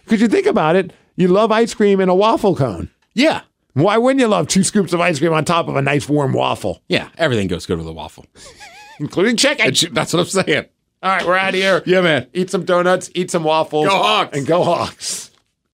Because 0.05 0.22
you 0.22 0.28
think 0.28 0.47
about 0.47 0.74
it, 0.74 0.93
you 1.16 1.28
love 1.28 1.53
ice 1.53 1.74
cream 1.74 2.01
in 2.01 2.09
a 2.09 2.14
waffle 2.14 2.57
cone. 2.57 2.91
Yeah. 3.12 3.43
Why 3.74 3.99
wouldn't 3.99 4.20
you 4.20 4.26
love 4.26 4.49
two 4.49 4.64
scoops 4.64 4.93
of 4.93 5.01
ice 5.01 5.18
cream 5.18 5.32
on 5.34 5.45
top 5.45 5.68
of 5.68 5.76
a 5.76 5.82
nice 5.82 6.09
warm 6.09 6.32
waffle, 6.32 6.82
Yeah, 6.88 7.09
everything 7.18 7.47
goes 7.47 7.66
good 7.66 7.78
with 7.78 7.86
a 7.86 7.93
waffle. 7.93 8.24
including 9.01 9.36
chicken? 9.36 9.74
That's 9.92 10.12
what 10.12 10.20
I'm 10.20 10.26
saying. 10.26 10.66
All 11.03 11.11
right, 11.11 11.26
we're 11.26 11.34
out 11.36 11.48
of 11.48 11.55
here. 11.55 11.82
Yeah, 11.86 12.03
man. 12.03 12.26
Eat 12.34 12.51
some 12.51 12.64
donuts, 12.64 13.11
eat 13.14 13.30
some 13.30 13.42
waffles, 13.42 13.88
Go 13.88 13.96
Hawks. 13.96 14.36
and 14.36 14.46
go 14.46 14.62
Hawks. 14.62 15.30